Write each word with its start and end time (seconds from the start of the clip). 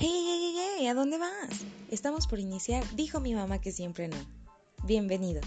Hey, 0.00 0.08
hey, 0.08 0.54
hey, 0.56 0.74
hey, 0.78 0.86
¿a 0.88 0.94
dónde 0.94 1.18
vas? 1.18 1.64
Estamos 1.90 2.26
por 2.26 2.38
iniciar 2.38 2.82
Dijo 2.94 3.20
mi 3.20 3.34
mamá 3.34 3.60
que 3.60 3.70
siempre 3.72 4.08
no. 4.08 4.16
Bienvenido. 4.84 5.40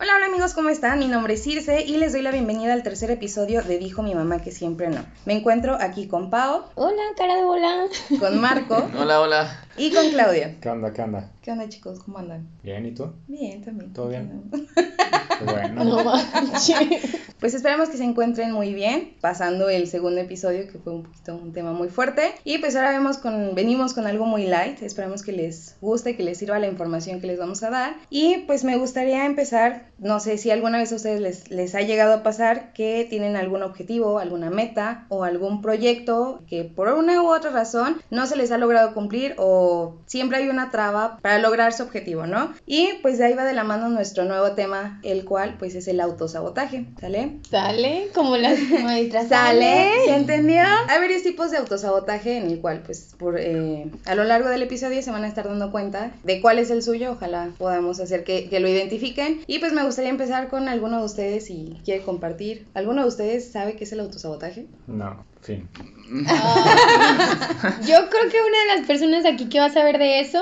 Hola, 0.00 0.12
hola 0.16 0.26
amigos, 0.26 0.52
¿cómo 0.54 0.68
están? 0.68 0.98
Mi 1.00 1.08
nombre 1.08 1.34
es 1.34 1.42
Circe 1.42 1.82
y 1.84 1.96
les 1.96 2.12
doy 2.12 2.22
la 2.22 2.30
bienvenida 2.30 2.72
al 2.72 2.82
tercer 2.82 3.10
episodio 3.10 3.62
de 3.62 3.78
Dijo 3.78 4.02
mi 4.02 4.14
mamá 4.14 4.40
que 4.40 4.52
siempre 4.52 4.88
no. 4.90 5.04
Me 5.24 5.32
encuentro 5.34 5.76
aquí 5.80 6.06
con 6.06 6.30
Pau, 6.30 6.64
Hola, 6.76 7.02
cara 7.16 7.34
de 7.36 7.44
bola. 7.44 7.86
con 8.20 8.40
Marco 8.40 8.76
Hola, 8.98 9.20
hola. 9.20 9.64
y 9.76 9.92
con 9.92 10.08
Claudia. 10.10 10.56
¿Qué 10.60 10.68
onda? 10.68 10.92
¿Qué 10.92 11.02
onda? 11.02 11.32
¿Qué 11.42 11.50
onda 11.52 11.68
chicos? 11.68 11.98
¿Cómo 12.00 12.18
andan? 12.18 12.48
Bien, 12.62 12.84
¿y 12.86 12.92
tú? 12.92 13.12
Bien, 13.26 13.62
también. 13.64 13.92
¿Todo 13.92 14.08
bien? 14.10 14.50
Bueno. 15.44 15.84
No 15.84 16.04
manches. 16.04 17.28
Pues 17.40 17.54
esperamos 17.54 17.88
que 17.88 17.96
se 17.96 18.02
encuentren 18.02 18.50
muy 18.50 18.74
bien, 18.74 19.14
pasando 19.20 19.68
el 19.68 19.86
segundo 19.86 20.20
episodio 20.20 20.66
que 20.66 20.78
fue 20.78 20.92
un 20.92 21.04
poquito 21.04 21.36
un 21.36 21.52
tema 21.52 21.72
muy 21.72 21.88
fuerte. 21.88 22.32
Y 22.42 22.58
pues 22.58 22.74
ahora 22.74 22.90
vemos 22.90 23.18
con, 23.18 23.54
venimos 23.54 23.94
con 23.94 24.08
algo 24.08 24.26
muy 24.26 24.44
light, 24.46 24.82
esperamos 24.82 25.22
que 25.22 25.30
les 25.30 25.76
guste, 25.80 26.16
que 26.16 26.24
les 26.24 26.38
sirva 26.38 26.58
la 26.58 26.66
información 26.66 27.20
que 27.20 27.28
les 27.28 27.38
vamos 27.38 27.62
a 27.62 27.70
dar. 27.70 27.94
Y 28.10 28.38
pues 28.48 28.64
me 28.64 28.76
gustaría 28.76 29.24
empezar, 29.24 29.86
no 29.98 30.18
sé 30.18 30.36
si 30.36 30.50
alguna 30.50 30.78
vez 30.78 30.90
a 30.92 30.96
ustedes 30.96 31.20
les, 31.20 31.48
les 31.48 31.76
ha 31.76 31.82
llegado 31.82 32.14
a 32.14 32.22
pasar 32.24 32.72
que 32.72 33.06
tienen 33.08 33.36
algún 33.36 33.62
objetivo, 33.62 34.18
alguna 34.18 34.50
meta 34.50 35.06
o 35.08 35.22
algún 35.22 35.62
proyecto 35.62 36.42
que 36.48 36.64
por 36.64 36.88
una 36.88 37.22
u 37.22 37.28
otra 37.28 37.50
razón 37.50 38.00
no 38.10 38.26
se 38.26 38.34
les 38.34 38.50
ha 38.50 38.58
logrado 38.58 38.94
cumplir 38.94 39.34
o 39.38 39.98
siempre 40.06 40.38
hay 40.38 40.48
una 40.48 40.72
traba 40.72 41.18
para 41.22 41.38
lograr 41.38 41.72
su 41.72 41.84
objetivo, 41.84 42.26
¿no? 42.26 42.52
Y 42.66 42.88
pues 43.02 43.18
de 43.18 43.26
ahí 43.26 43.34
va 43.34 43.44
de 43.44 43.52
la 43.52 43.64
mano 43.64 43.88
nuestro 43.88 44.24
nuevo 44.24 44.52
tema, 44.52 45.00
el 45.04 45.17
cual 45.24 45.56
pues 45.58 45.74
es 45.74 45.88
el 45.88 46.00
autosabotaje, 46.00 46.86
¿sale? 47.00 47.38
Sale 47.50 48.08
como 48.14 48.36
las 48.36 48.58
maestras. 48.82 49.28
¿Sale? 49.28 49.90
¿Se 50.04 50.14
entendió? 50.14 50.62
Hay 50.88 50.98
varios 50.98 51.22
tipos 51.22 51.50
de 51.50 51.58
autosabotaje 51.58 52.38
en 52.38 52.50
el 52.50 52.60
cual, 52.60 52.82
pues, 52.84 53.14
por, 53.18 53.38
eh, 53.38 53.90
a 54.06 54.14
lo 54.14 54.24
largo 54.24 54.48
del 54.48 54.62
episodio 54.62 55.02
se 55.02 55.10
van 55.10 55.24
a 55.24 55.28
estar 55.28 55.46
dando 55.46 55.70
cuenta 55.70 56.12
de 56.24 56.40
cuál 56.40 56.58
es 56.58 56.70
el 56.70 56.82
suyo. 56.82 57.12
Ojalá 57.12 57.50
podamos 57.58 58.00
hacer 58.00 58.24
que, 58.24 58.48
que 58.48 58.60
lo 58.60 58.68
identifiquen. 58.68 59.40
Y 59.46 59.58
pues 59.58 59.72
me 59.72 59.84
gustaría 59.84 60.10
empezar 60.10 60.48
con 60.48 60.68
alguno 60.68 60.98
de 60.98 61.04
ustedes 61.04 61.46
si 61.46 61.76
quiere 61.84 62.02
compartir. 62.02 62.66
¿Alguno 62.74 63.02
de 63.02 63.08
ustedes 63.08 63.50
sabe 63.50 63.76
qué 63.76 63.84
es 63.84 63.92
el 63.92 64.00
autosabotaje? 64.00 64.66
No, 64.86 65.24
fin. 65.40 65.68
Ah, 66.26 67.78
yo 67.86 68.08
creo 68.08 68.30
que 68.30 68.38
una 68.40 68.58
de 68.60 68.78
las 68.78 68.86
personas 68.86 69.24
aquí 69.26 69.48
que 69.48 69.60
va 69.60 69.66
a 69.66 69.72
saber 69.72 69.98
de 69.98 70.20
eso 70.20 70.40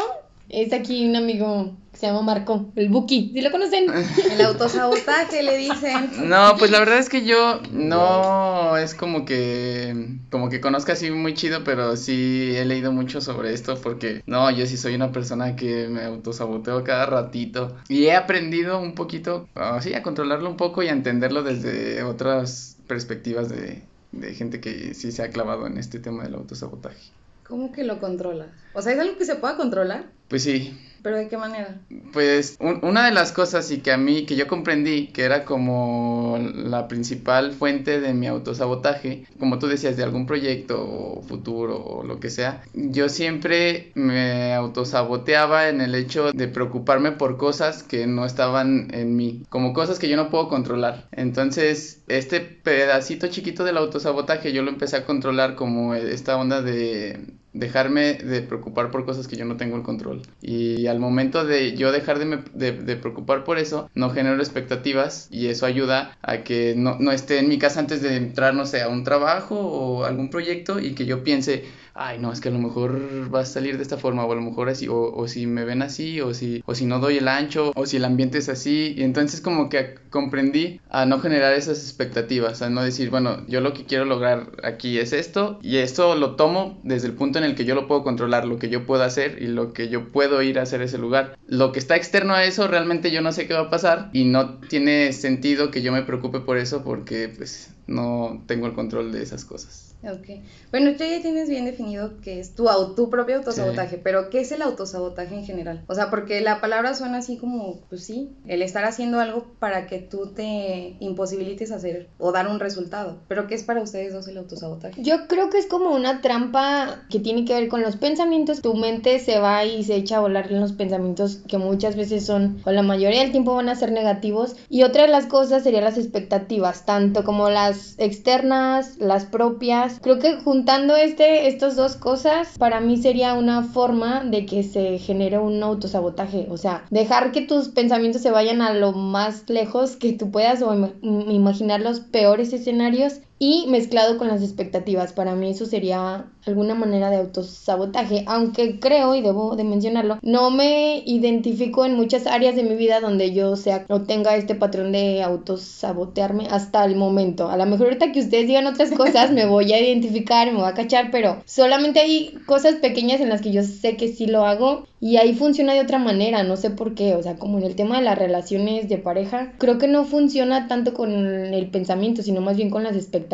es 0.49 0.73
aquí 0.73 1.09
un 1.09 1.17
amigo 1.17 1.75
que 1.93 1.99
se 1.99 2.07
llama 2.07 2.23
Marco, 2.23 2.73
el 2.77 2.89
Buki. 2.89 3.33
¿Sí 3.33 3.41
lo 3.41 3.51
conocen? 3.51 3.87
El 4.31 4.41
autosabotaje, 4.43 5.43
le 5.43 5.57
dicen. 5.57 6.29
No, 6.29 6.57
pues 6.59 6.71
la 6.71 6.79
verdad 6.79 6.99
es 6.99 7.09
que 7.09 7.25
yo 7.25 7.61
no 7.73 8.77
es 8.77 8.95
como 8.95 9.25
que 9.25 10.19
como 10.31 10.49
que 10.51 10.61
conozca 10.61 10.93
así 10.93 11.11
muy 11.11 11.35
chido, 11.35 11.65
pero 11.65 11.97
sí 11.97 12.53
he 12.55 12.65
leído 12.65 12.93
mucho 12.93 13.21
sobre 13.21 13.55
esto 13.55 13.81
porque 13.81 14.23
no, 14.27 14.51
yo 14.51 14.67
sí 14.67 14.77
soy 14.77 14.95
una 14.95 15.13
persona 15.13 15.57
que 15.57 15.89
me 15.89 16.05
autosaboteo 16.05 16.85
cada 16.85 17.07
ratito 17.07 17.77
y 17.89 18.05
he 18.05 18.15
aprendido 18.15 18.79
un 18.79 18.95
poquito, 18.95 19.49
así 19.55 19.95
a 19.95 20.03
controlarlo 20.03 20.51
un 20.51 20.57
poco 20.57 20.83
y 20.83 20.89
a 20.89 20.93
entenderlo 20.93 21.43
desde 21.43 22.03
otras 22.03 22.77
perspectivas 22.87 23.49
de, 23.49 23.83
de 24.13 24.35
gente 24.35 24.61
que 24.61 24.95
sí 24.95 25.13
se 25.13 25.23
ha 25.23 25.31
clavado 25.31 25.67
en 25.67 25.79
este 25.79 25.99
tema 25.99 26.25
del 26.25 26.35
autosabotaje. 26.35 27.16
¿Cómo 27.49 27.73
que 27.73 27.85
lo 27.85 27.99
controla? 28.01 28.47
O 28.75 28.83
sea, 28.83 28.93
¿es 28.93 28.99
algo 28.99 29.17
que 29.17 29.25
se 29.25 29.37
pueda 29.37 29.57
controlar? 29.57 30.07
Pues 30.29 30.43
sí, 30.43 30.77
¿Pero 31.03 31.19
de 31.19 31.29
qué 31.29 31.37
manera? 31.37 31.83
Pues 32.13 32.57
un- 32.59 32.81
una 32.85 33.07
de 33.07 33.13
las 33.13 33.31
cosas 33.31 33.71
y 33.71 33.79
que 33.79 33.93
a 33.93 33.97
mí, 33.97 34.27
que 34.27 34.35
yo 34.35 34.49
comprendí 34.49 35.07
que 35.13 35.23
era 35.23 35.45
como 35.45 36.37
la 36.53 36.89
principal 36.89 37.53
fuente 37.53 38.01
de 38.01 38.13
mi 38.13 38.27
autosabotaje, 38.27 39.25
como 39.39 39.61
tú 39.61 39.69
decías, 39.69 39.97
de 39.97 40.03
algún 40.03 40.27
proyecto 40.27 40.83
o 40.85 41.23
futuro 41.23 41.77
o 41.81 42.03
lo 42.03 42.19
que 42.19 42.29
sea, 42.29 42.63
yo 42.75 43.09
siempre 43.09 43.93
me 43.95 44.53
autosaboteaba 44.55 45.69
en 45.69 45.81
el 45.81 45.95
hecho 45.95 46.33
de 46.33 46.49
preocuparme 46.49 47.13
por 47.13 47.37
cosas 47.37 47.85
que 47.85 48.09
no 48.09 48.27
estaban 48.27 48.89
en 48.93 49.15
mí, 49.15 49.45
como 49.49 49.73
cosas 49.75 50.01
que 50.01 50.09
yo 50.09 50.17
no 50.17 50.29
puedo 50.29 50.49
controlar. 50.49 51.07
Entonces, 51.13 52.03
este 52.09 52.41
pedacito 52.41 53.29
chiquito 53.29 53.63
del 53.63 53.77
autosabotaje 53.77 54.53
yo 54.53 54.63
lo 54.63 54.71
empecé 54.71 54.97
a 54.97 55.05
controlar 55.07 55.55
como 55.55 55.95
esta 55.95 56.37
onda 56.37 56.63
de 56.63 57.21
dejarme 57.59 58.15
de 58.15 58.43
preocupar 58.43 58.91
por 58.91 59.05
cosas 59.05 59.27
que 59.29 59.37
yo 59.37 59.45
no 59.45 59.57
tengo 59.57 59.77
el 59.77 59.83
control. 59.83 60.23
Y 60.41 60.87
al 60.87 60.99
momento 61.01 61.45
de 61.45 61.77
yo 61.77 61.93
dejar 61.93 62.19
de, 62.19 62.25
me- 62.27 62.45
de- 62.55 62.73
de 62.73 62.97
preocupar 62.97 63.45
por 63.45 63.59
eso, 63.59 63.89
no 63.95 64.11
genero 64.11 64.37
expectativas 64.39 65.29
y 65.31 65.47
eso 65.49 65.67
ayuda 65.67 66.17
a 66.23 66.43
que 66.45 66.75
no, 66.77 66.97
no 66.99 67.13
esté 67.13 67.39
en 67.39 67.49
mi 67.49 67.59
casa 67.59 67.81
antes 67.81 68.03
de 68.03 68.17
entrar, 68.17 68.55
no 68.55 68.67
sé, 68.67 68.83
a 68.83 68.89
un 68.89 69.05
trabajo 69.05 69.57
o 69.59 70.05
algún 70.05 70.31
proyecto 70.31 70.79
y 70.81 70.95
que 70.95 71.07
yo 71.07 71.25
piense, 71.25 71.65
ay, 71.95 72.19
no, 72.19 72.33
es 72.33 72.41
que 72.41 72.49
a 72.49 72.53
lo 72.53 72.59
mejor 72.59 73.35
va 73.35 73.41
a 73.41 73.45
salir 73.47 73.77
de 73.77 73.83
esta 73.83 73.97
forma 73.97 74.25
o 74.25 74.33
a 74.33 74.35
lo 74.37 74.43
mejor 74.43 74.69
así, 74.69 74.89
o, 74.89 75.13
o 75.13 75.29
si 75.29 75.47
me 75.47 75.65
ven 75.65 75.83
así, 75.83 76.21
o 76.21 76.35
si, 76.35 76.63
o 76.67 76.75
si 76.75 76.85
no 76.87 76.99
doy 77.01 77.19
el 77.19 77.29
ancho, 77.29 77.73
o 77.75 77.87
si 77.87 77.97
el 77.97 78.05
ambiente 78.05 78.39
es 78.39 78.49
así. 78.49 78.95
Y 78.97 79.03
entonces 79.03 79.41
como 79.41 79.69
que 79.69 79.95
comprendí 80.11 80.81
a 80.91 81.07
no 81.07 81.21
generar 81.21 81.55
esas 81.55 81.79
expectativas, 81.83 82.63
a 82.63 82.71
no 82.71 82.83
decir, 82.83 83.11
bueno, 83.11 83.47
yo 83.49 83.61
lo 83.61 83.73
que 83.73 83.85
quiero 83.85 84.05
lograr 84.05 84.53
aquí 84.63 84.99
es 84.99 85.13
esto 85.13 85.59
y 85.63 85.77
esto 85.79 86.15
lo 86.17 86.37
tomo 86.37 86.81
desde 86.85 87.07
el 87.09 87.15
punto 87.15 87.39
en 87.39 87.45
el 87.47 87.55
que 87.55 87.65
yo 87.65 87.75
lo 87.75 87.89
puedo 87.89 88.03
controlar, 88.03 88.45
lo 88.45 88.59
que 88.59 88.69
yo 88.69 88.87
puedo 88.87 89.03
hacer 89.03 89.41
y 89.41 89.47
lo 89.47 89.73
que 89.73 89.89
yo 89.89 90.13
puedo 90.13 90.43
ir 90.43 90.59
a 90.59 90.63
hacer 90.63 90.83
ese 90.83 90.99
lugar. 90.99 91.37
Lo 91.47 91.73
que 91.73 91.79
está 91.79 91.97
externo 91.97 92.35
a 92.35 92.45
eso 92.45 92.69
realmente 92.69 93.11
yo 93.11 93.23
no 93.23 93.33
sé 93.33 93.47
qué 93.47 93.55
va 93.55 93.63
a 93.63 93.71
pasar 93.71 94.11
y 94.13 94.25
no 94.25 94.59
tiene 94.59 95.13
sentido 95.13 95.71
que 95.71 95.83
yo 95.83 95.93
me 95.93 96.03
preocupe 96.03 96.41
por 96.41 96.59
eso 96.59 96.83
porque 96.85 97.29
pues 97.29 97.71
no 97.87 98.43
tengo 98.47 98.67
el 98.67 98.75
control 98.75 99.13
de 99.13 99.23
esas 99.23 99.45
cosas. 99.45 99.86
Ok. 100.07 100.43
Bueno, 100.71 100.93
tú 100.93 101.05
ya 101.05 101.21
tienes 101.21 101.49
bien 101.49 101.65
definido 101.65 102.21
que 102.21 102.41
es 102.41 102.55
tu, 102.55 102.69
tu 102.95 103.11
propio 103.11 103.37
autosabotaje, 103.37 103.99
pero 103.99 104.31
¿qué 104.31 104.41
es 104.41 104.53
el 104.53 104.63
autosabotaje 104.63 105.35
en 105.35 105.45
general? 105.45 105.85
O 105.89 105.95
sea, 105.95 106.11
porque 106.11 106.41
la 106.41 106.61
palabra 106.61 106.95
suena 106.95 107.19
así 107.19 107.37
como, 107.37 107.81
pues 107.89 108.05
sí, 108.05 108.31
el 108.47 108.63
estar 108.63 108.85
haciendo 108.85 109.21
algo 109.21 109.47
para 109.59 109.87
que 109.87 109.99
tú 109.99 110.33
te 110.35 110.97
imposibilites 111.01 111.71
hacer 111.71 112.09
o 112.19 112.33
dar 112.33 112.49
un 112.49 112.61
resultado. 112.61 113.19
Pero 113.29 113.47
¿qué 113.47 113.55
es 113.55 113.65
para 113.65 113.83
ustedes 113.83 114.13
dos 114.13 114.29
el 114.29 114.39
autosabotaje? 114.39 115.03
Yo 115.03 115.27
creo 115.29 115.51
que 115.51 115.59
es 115.59 115.67
como 115.67 115.91
una 115.91 116.21
trampa 116.21 117.05
que 117.11 117.19
tiene 117.19 117.45
que 117.45 117.55
ver 117.55 117.69
con 117.69 117.83
los 117.83 117.97
pensamientos. 117.97 118.63
Tu 118.63 118.75
mente 118.75 119.19
se 119.19 119.39
va 119.39 119.65
y 119.65 119.85
se 119.85 119.97
echa 119.97 120.19
a 120.19 120.21
volar 120.21 120.51
en 120.51 120.61
los 120.61 120.73
pensamientos 120.73 121.41
que 121.49 121.59
muchas 121.59 121.97
veces 121.97 122.25
son, 122.25 122.61
o 122.65 122.71
la 122.71 122.83
mayoría 122.83 123.21
del 123.21 123.33
tiempo 123.33 123.55
van 123.55 123.69
a 123.69 123.77
ser 123.77 123.93
negativos. 123.93 124.57
Y 124.69 124.83
otra 124.83 125.03
de 125.03 125.09
las 125.09 125.27
cosas 125.27 125.63
serían 125.63 125.85
las 125.85 125.99
expectativas, 125.99 126.85
tanto 126.87 127.25
como 127.25 127.51
las 127.51 127.99
externas, 127.99 128.97
las 128.99 129.25
propias. 129.25 129.96
Creo 130.03 130.19
que 130.19 130.37
juntando 130.37 130.95
este, 130.97 131.49
estas 131.49 131.77
dos 131.77 131.97
cosas, 131.97 132.57
para 132.59 132.81
mí 132.81 132.97
sería 132.97 133.35
una 133.35 133.63
forma 133.63 134.23
de 134.25 134.47
que 134.47 134.63
se 134.63 134.99
genere 134.99 135.39
un 135.39 135.63
autosabotaje. 135.63 136.47
O 136.51 136.57
sea, 136.57 136.85
dejar 136.91 137.33
que 137.33 137.43
tus 137.43 137.69
pensamientos 137.69 138.23
se 138.23 138.31
vayan 138.31 138.63
a 138.63 138.73
lo 138.75 138.93
más 138.93 139.49
lejos 139.49 139.97
que 139.97 140.13
tú 140.13 140.31
puedas 140.31 140.63
o 140.63 140.73
im- 140.75 140.93
im- 141.03 141.31
imaginar 141.33 141.81
los 141.81 142.01
peores 142.01 142.53
escenarios 142.53 143.21
y 143.39 143.67
mezclado 143.69 144.19
con 144.19 144.29
las 144.29 144.43
expectativas. 144.43 145.13
Para 145.13 145.35
mí 145.35 145.51
eso 145.51 145.67
sería 145.67 146.27
alguna 146.47 146.75
manera 146.75 147.11
de 147.11 147.17
autosabotaje, 147.17 148.25
aunque 148.27 148.79
creo, 148.79 149.15
y 149.15 149.21
debo 149.21 149.57
de 149.57 149.65
mencionarlo, 149.65 150.19
no 150.23 150.51
me 150.51 151.03
identifico 151.05 151.85
en 151.85 151.95
muchas 151.95 152.27
áreas 152.27 152.55
de 152.55 152.63
mi 152.63 152.77
vida 152.77 153.01
donde 153.01 153.33
yo 153.33 153.57
sea 153.57 153.85
o 153.89 154.03
tenga 154.03 154.37
este 154.37 154.55
patrón 154.55 154.93
de 154.93 155.23
autosabotearme 155.23 156.47
hasta 156.49 156.85
el 156.85 156.97
momento. 156.97 157.51
A 157.51 157.57
lo 157.57 157.67
mejor 157.67 157.89
ahorita 157.89 158.13
que 158.13 158.21
ustedes 158.21 158.47
digan 158.47 158.67
otras 158.67 158.91
cosas 158.97 159.33
me 159.33 159.45
voy 159.45 159.73
a 159.73 159.81
identificar, 159.81 160.51
me 160.53 160.59
voy 160.59 160.69
a 160.69 160.75
cachar, 160.75 161.11
pero 161.11 161.43
solamente 161.47 162.01
hay 162.01 162.39
cosas 162.47 162.77
pequeñas 162.77 163.21
en 163.21 163.29
las 163.29 163.43
que 163.43 163.53
yo 163.53 163.63
sé 163.63 163.97
que 163.97 164.09
sí 164.09 164.27
lo 164.27 164.47
hago 164.47 164.85
y 165.01 165.17
ahí 165.17 165.35
funciona 165.35 165.75
de 165.75 165.81
otra 165.81 165.99
manera, 165.99 166.43
no 166.43 166.57
sé 166.57 166.71
por 166.71 166.95
qué, 166.95 167.15
o 167.15 167.23
sea, 167.23 167.37
como 167.37 167.59
en 167.59 167.65
el 167.65 167.77
tema 167.77 167.99
de 167.99 168.05
las 168.05 168.19
relaciones 168.19 168.89
de 168.89 168.97
pareja, 168.97 169.53
creo 169.59 169.79
que 169.79 169.89
no 169.89 170.05
funciona 170.05 170.69
tanto 170.69 170.95
con 170.95 171.13
el 171.13 171.71
pensamiento, 171.71 172.23
sino 172.23 172.41
más 172.41 172.57
bien 172.57 172.71
con 172.71 172.83
las 172.83 172.97
expectativas 172.97 173.26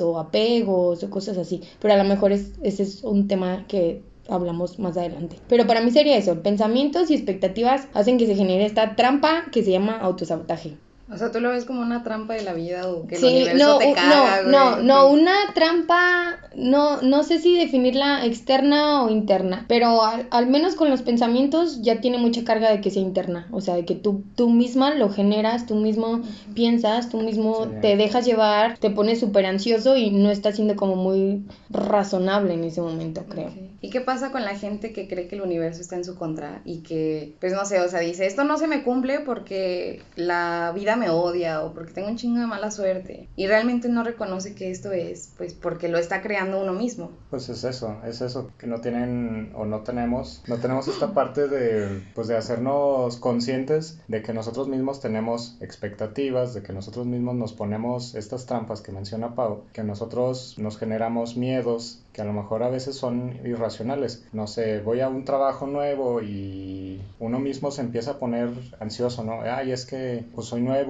o 0.00 0.18
apegos 0.18 1.02
o 1.02 1.10
cosas 1.10 1.38
así, 1.38 1.62
pero 1.80 1.94
a 1.94 1.96
lo 1.96 2.04
mejor 2.04 2.32
es, 2.32 2.52
ese 2.62 2.82
es 2.82 3.04
un 3.04 3.28
tema 3.28 3.66
que 3.66 4.02
hablamos 4.28 4.78
más 4.78 4.96
adelante. 4.96 5.36
Pero 5.48 5.66
para 5.66 5.80
mí 5.80 5.90
sería 5.90 6.16
eso, 6.16 6.42
pensamientos 6.42 7.10
y 7.10 7.14
expectativas 7.14 7.88
hacen 7.94 8.18
que 8.18 8.26
se 8.26 8.34
genere 8.34 8.64
esta 8.64 8.96
trampa 8.96 9.44
que 9.50 9.62
se 9.62 9.72
llama 9.72 9.98
autosabotaje. 9.98 10.76
O 11.10 11.16
sea, 11.18 11.30
tú 11.30 11.40
lo 11.40 11.50
ves 11.50 11.64
como 11.64 11.82
una 11.82 12.02
trampa 12.04 12.34
de 12.34 12.42
la 12.42 12.54
vida 12.54 12.88
o 12.88 13.06
que 13.06 13.16
el 13.16 13.24
universo 13.24 13.66
no, 13.66 13.78
te 13.78 13.92
caga, 13.92 14.42
no, 14.42 14.50
no, 14.50 14.72
güey, 14.74 14.86
no, 14.86 15.06
una 15.08 15.34
trampa, 15.54 16.38
no, 16.54 17.02
no 17.02 17.22
sé 17.22 17.38
si 17.38 17.56
definirla 17.58 18.24
externa 18.24 19.02
o 19.02 19.10
interna, 19.10 19.66
pero 19.68 20.02
al, 20.04 20.26
al 20.30 20.46
menos 20.46 20.74
con 20.74 20.88
los 20.90 21.02
pensamientos 21.02 21.82
ya 21.82 22.00
tiene 22.00 22.18
mucha 22.18 22.44
carga 22.44 22.70
de 22.70 22.80
que 22.80 22.90
sea 22.90 23.02
interna, 23.02 23.48
o 23.50 23.60
sea, 23.60 23.74
de 23.74 23.84
que 23.84 23.94
tú, 23.94 24.24
tú 24.36 24.48
misma 24.48 24.94
lo 24.94 25.10
generas, 25.10 25.66
tú 25.66 25.74
mismo 25.74 26.22
piensas, 26.54 27.08
tú 27.10 27.20
mismo 27.20 27.64
Sí. 27.64 27.70
te 27.82 27.96
dejas 27.96 28.24
llevar, 28.24 28.78
te 28.78 28.90
pones 28.90 29.20
súper 29.20 29.44
ansioso 29.46 29.96
y 29.96 30.10
no 30.10 30.30
estás 30.30 30.56
siendo 30.56 30.76
como 30.76 30.96
muy 30.96 31.44
razonable 31.68 32.54
en 32.54 32.64
ese 32.64 32.80
momento, 32.80 33.24
creo. 33.28 33.50
¿Y 33.80 33.90
qué 33.90 34.00
pasa 34.00 34.30
con 34.30 34.44
la 34.44 34.56
gente 34.56 34.92
que 34.92 35.08
cree 35.08 35.26
que 35.26 35.34
el 35.34 35.42
universo 35.42 35.80
está 35.80 35.96
en 35.96 36.04
su 36.04 36.14
contra 36.14 36.62
y 36.64 36.78
que, 36.82 37.34
pues 37.40 37.52
no 37.52 37.64
sé, 37.64 37.80
o 37.80 37.88
sea, 37.88 38.00
dice, 38.00 38.26
esto 38.26 38.44
no 38.44 38.56
se 38.56 38.68
me 38.68 38.84
cumple 38.84 39.20
porque 39.20 40.00
la 40.14 40.72
vida 40.74 40.91
vida 40.92 40.96
me 40.96 41.10
odia 41.10 41.62
o 41.62 41.72
porque 41.72 41.92
tengo 41.92 42.08
un 42.08 42.16
chingo 42.16 42.40
de 42.40 42.46
mala 42.46 42.70
suerte 42.70 43.28
y 43.36 43.46
realmente 43.46 43.88
no 43.88 44.04
reconoce 44.04 44.54
que 44.54 44.70
esto 44.70 44.92
es 44.92 45.32
pues 45.36 45.54
porque 45.54 45.88
lo 45.88 45.98
está 45.98 46.22
creando 46.22 46.60
uno 46.60 46.72
mismo. 46.72 47.10
Pues 47.30 47.48
es 47.48 47.64
eso, 47.64 47.98
es 48.06 48.20
eso, 48.20 48.50
que 48.58 48.66
no 48.66 48.80
tienen 48.80 49.52
o 49.54 49.64
no 49.64 49.80
tenemos, 49.80 50.42
no 50.46 50.58
tenemos 50.58 50.88
esta 50.88 51.14
parte 51.14 51.48
de, 51.48 52.02
pues 52.14 52.28
de 52.28 52.36
hacernos 52.36 53.16
conscientes 53.16 54.00
de 54.08 54.22
que 54.22 54.32
nosotros 54.32 54.68
mismos 54.68 55.00
tenemos 55.00 55.56
expectativas, 55.60 56.54
de 56.54 56.62
que 56.62 56.72
nosotros 56.72 57.06
mismos 57.06 57.34
nos 57.34 57.52
ponemos 57.52 58.14
estas 58.14 58.46
trampas 58.46 58.80
que 58.80 58.92
menciona 58.92 59.34
Pau, 59.34 59.64
que 59.72 59.82
nosotros 59.82 60.56
nos 60.58 60.78
generamos 60.78 61.36
miedos 61.36 62.02
que 62.12 62.20
a 62.20 62.24
lo 62.24 62.32
mejor 62.32 62.62
a 62.62 62.68
veces 62.68 62.96
son 62.96 63.40
irracionales. 63.44 64.24
No 64.32 64.46
sé, 64.46 64.80
voy 64.80 65.00
a 65.00 65.08
un 65.08 65.24
trabajo 65.24 65.66
nuevo 65.66 66.20
y 66.22 67.00
uno 67.18 67.38
mismo 67.38 67.70
se 67.70 67.80
empieza 67.80 68.12
a 68.12 68.18
poner 68.18 68.50
ansioso, 68.80 69.24
¿no? 69.24 69.40
Ay, 69.42 69.72
es 69.72 69.86
que 69.86 70.24
pues 70.34 70.48
soy 70.48 70.60
nuevo, 70.60 70.81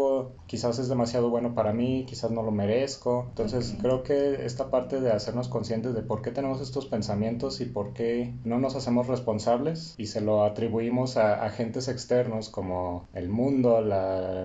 quizás 0.46 0.78
es 0.78 0.88
demasiado 0.88 1.30
bueno 1.30 1.54
para 1.54 1.72
mí, 1.72 2.04
quizás 2.08 2.30
no 2.30 2.42
lo 2.42 2.50
merezco. 2.50 3.26
Entonces 3.30 3.74
creo 3.80 4.02
que 4.02 4.44
esta 4.44 4.70
parte 4.70 5.00
de 5.00 5.12
hacernos 5.12 5.48
conscientes 5.48 5.94
de 5.94 6.02
por 6.02 6.22
qué 6.22 6.30
tenemos 6.30 6.60
estos 6.60 6.86
pensamientos 6.86 7.60
y 7.60 7.64
por 7.66 7.92
qué 7.92 8.32
no 8.44 8.58
nos 8.58 8.74
hacemos 8.76 9.06
responsables 9.06 9.94
y 9.98 10.06
se 10.06 10.20
lo 10.20 10.44
atribuimos 10.44 11.16
a 11.16 11.44
agentes 11.44 11.88
externos 11.88 12.48
como 12.48 13.08
el 13.14 13.28
mundo, 13.28 13.80
la, 13.80 14.44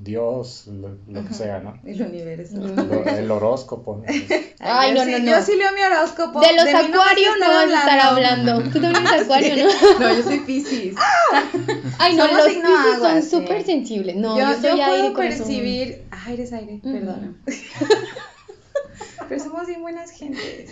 Dios, 0.00 0.66
lo, 0.66 0.96
lo 1.08 1.24
que 1.26 1.34
sea, 1.34 1.60
¿no? 1.60 1.78
El 1.84 2.02
universo. 2.02 2.58
Lo- 2.58 3.04
el 3.04 3.30
horóscopo. 3.30 3.96
¿no? 3.98 4.04
Ay, 4.60 4.92
no, 4.94 5.04
sí- 5.04 5.12
no, 5.12 5.18
no. 5.18 5.24
Yo 5.32 5.42
sí 5.42 5.52
leo 5.56 5.72
mi 5.72 5.80
horóscopo. 5.82 6.40
De 6.40 6.54
los 6.54 6.64
mí 6.64 6.72
no 6.72 6.78
acuarios 7.00 7.34
no 7.40 7.46
vas 7.48 7.70
a 7.72 7.78
estar 7.78 8.00
hablando. 8.00 8.62
Tú 8.72 8.80
también 8.80 9.06
eres 9.06 9.22
acuario, 9.22 9.54
¿no? 9.64 9.98
No, 10.00 10.14
yo 10.16 10.22
soy 10.22 10.40
Piscis. 10.40 10.94
Ay, 11.98 12.16
no, 12.16 12.24
Somos 12.26 12.38
los 12.38 12.46
piscis 12.54 12.98
son 13.00 13.22
sí. 13.22 13.30
súper 13.30 13.64
sensibles. 13.64 14.16
No, 14.16 14.38
yo, 14.38 14.48
yo, 14.52 14.60
soy 14.60 14.78
yo 14.80 14.85
aire 14.86 15.10
puedo 15.12 15.28
percibir. 15.28 16.04
Ah, 16.10 16.32
eres 16.32 16.52
aire, 16.52 16.80
perdona. 16.82 17.34
Pero 19.28 19.42
somos 19.42 19.66
bien 19.66 19.82
buenas 19.82 20.10
gentes. 20.12 20.70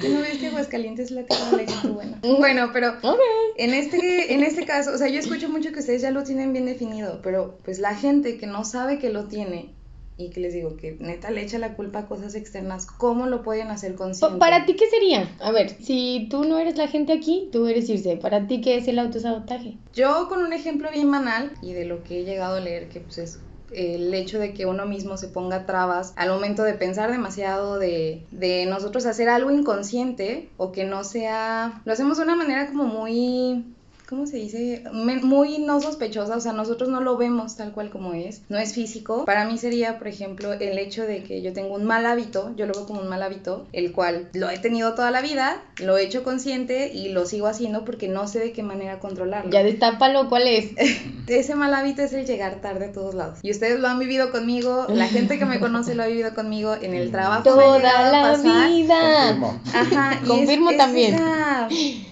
¿Tú 0.00 0.08
no 0.08 0.20
ves 0.20 0.38
que 0.38 0.48
Aguascalientes 0.48 1.06
es 1.06 1.10
la 1.12 1.24
tierra 1.24 1.50
de 1.56 1.64
la 1.66 1.72
gente 1.72 1.88
buena? 1.90 2.18
Bueno, 2.38 2.70
pero 2.72 2.88
Ok. 3.02 3.18
en 3.56 3.74
este, 3.74 4.34
en 4.34 4.42
este 4.42 4.64
caso, 4.66 4.92
o 4.92 4.98
sea, 4.98 5.08
yo 5.08 5.20
escucho 5.20 5.48
mucho 5.48 5.70
que 5.72 5.78
ustedes 5.80 6.02
ya 6.02 6.10
lo 6.10 6.24
tienen 6.24 6.52
bien 6.52 6.66
definido, 6.66 7.20
pero 7.22 7.58
pues 7.64 7.78
la 7.78 7.94
gente 7.94 8.38
que 8.38 8.46
no 8.46 8.64
sabe 8.64 8.98
que 8.98 9.10
lo 9.10 9.28
tiene 9.28 9.76
y 10.16 10.30
que 10.30 10.40
les 10.40 10.52
digo 10.52 10.76
que 10.76 10.96
neta 10.98 11.30
le 11.30 11.42
echa 11.42 11.58
la 11.58 11.74
culpa 11.74 12.00
a 12.00 12.06
cosas 12.06 12.34
externas, 12.34 12.86
¿cómo 12.86 13.26
lo 13.26 13.42
pueden 13.42 13.68
hacer 13.70 13.94
consciente? 13.94 14.38
Pa- 14.38 14.50
¿Para 14.50 14.66
ti 14.66 14.74
qué 14.74 14.88
sería? 14.88 15.28
A 15.40 15.52
ver, 15.52 15.70
si 15.70 16.26
tú 16.28 16.42
no 16.44 16.58
eres 16.58 16.76
la 16.76 16.88
gente 16.88 17.12
aquí, 17.12 17.48
tú 17.52 17.66
eres 17.68 17.88
irse. 17.88 18.16
¿Para 18.16 18.46
ti 18.48 18.60
qué 18.60 18.76
es 18.78 18.88
el 18.88 18.98
autosabotaje? 18.98 19.78
Yo 19.94 20.26
con 20.28 20.42
un 20.42 20.52
ejemplo 20.52 20.90
bien 20.90 21.10
banal 21.10 21.52
y 21.62 21.72
de 21.74 21.84
lo 21.84 22.02
que 22.02 22.20
he 22.20 22.24
llegado 22.24 22.56
a 22.56 22.60
leer, 22.60 22.88
que 22.88 23.00
pues 23.00 23.18
es 23.18 23.38
el 23.74 24.12
hecho 24.14 24.38
de 24.38 24.52
que 24.52 24.66
uno 24.66 24.86
mismo 24.86 25.16
se 25.16 25.28
ponga 25.28 25.66
trabas 25.66 26.12
al 26.16 26.30
momento 26.30 26.62
de 26.62 26.74
pensar 26.74 27.10
demasiado, 27.10 27.78
de, 27.78 28.24
de 28.30 28.66
nosotros 28.66 29.06
hacer 29.06 29.28
algo 29.28 29.50
inconsciente 29.50 30.50
o 30.56 30.72
que 30.72 30.84
no 30.84 31.04
sea, 31.04 31.82
lo 31.84 31.92
hacemos 31.92 32.18
de 32.18 32.24
una 32.24 32.36
manera 32.36 32.68
como 32.68 32.84
muy... 32.84 33.64
¿Cómo 34.12 34.26
se 34.26 34.36
dice? 34.36 34.84
Muy 34.92 35.56
no 35.56 35.80
sospechosa, 35.80 36.36
o 36.36 36.40
sea, 36.40 36.52
nosotros 36.52 36.90
no 36.90 37.00
lo 37.00 37.16
vemos 37.16 37.56
tal 37.56 37.72
cual 37.72 37.88
como 37.88 38.12
es, 38.12 38.42
no 38.50 38.58
es 38.58 38.74
físico. 38.74 39.24
Para 39.24 39.46
mí 39.46 39.56
sería, 39.56 39.96
por 39.98 40.06
ejemplo, 40.06 40.52
el 40.52 40.76
hecho 40.78 41.04
de 41.04 41.22
que 41.22 41.40
yo 41.40 41.54
tengo 41.54 41.76
un 41.76 41.84
mal 41.84 42.04
hábito, 42.04 42.52
yo 42.54 42.66
lo 42.66 42.74
veo 42.74 42.84
como 42.84 43.00
un 43.00 43.08
mal 43.08 43.22
hábito, 43.22 43.66
el 43.72 43.92
cual 43.92 44.28
lo 44.34 44.50
he 44.50 44.58
tenido 44.58 44.92
toda 44.94 45.10
la 45.10 45.22
vida, 45.22 45.62
lo 45.78 45.96
he 45.96 46.02
hecho 46.04 46.24
consciente 46.24 46.92
y 46.92 47.08
lo 47.08 47.24
sigo 47.24 47.46
haciendo 47.46 47.86
porque 47.86 48.08
no 48.08 48.28
sé 48.28 48.40
de 48.40 48.52
qué 48.52 48.62
manera 48.62 49.00
controlarlo. 49.00 49.50
Ya 49.50 49.62
destápalo, 49.62 50.28
¿cuál 50.28 50.46
es? 50.46 50.72
Ese 51.26 51.54
mal 51.54 51.72
hábito 51.72 52.02
es 52.02 52.12
el 52.12 52.26
llegar 52.26 52.60
tarde 52.60 52.86
a 52.86 52.92
todos 52.92 53.14
lados. 53.14 53.38
Y 53.40 53.50
ustedes 53.50 53.80
lo 53.80 53.88
han 53.88 53.98
vivido 53.98 54.30
conmigo, 54.30 54.84
la 54.90 55.06
gente 55.08 55.38
que 55.38 55.46
me 55.46 55.58
conoce 55.58 55.94
lo 55.94 56.02
ha 56.02 56.06
vivido 56.06 56.34
conmigo 56.34 56.74
en 56.82 56.92
el 56.92 57.10
trabajo. 57.10 57.44
Toda 57.44 57.78
la 57.78 58.20
pasar. 58.34 58.68
vida. 58.68 59.28
Confirmo. 59.38 59.60
Ajá, 59.72 60.20
Confirmo 60.26 60.68
es- 60.68 60.76
es 60.76 60.82
también. 60.82 61.14
esa- 61.14 61.68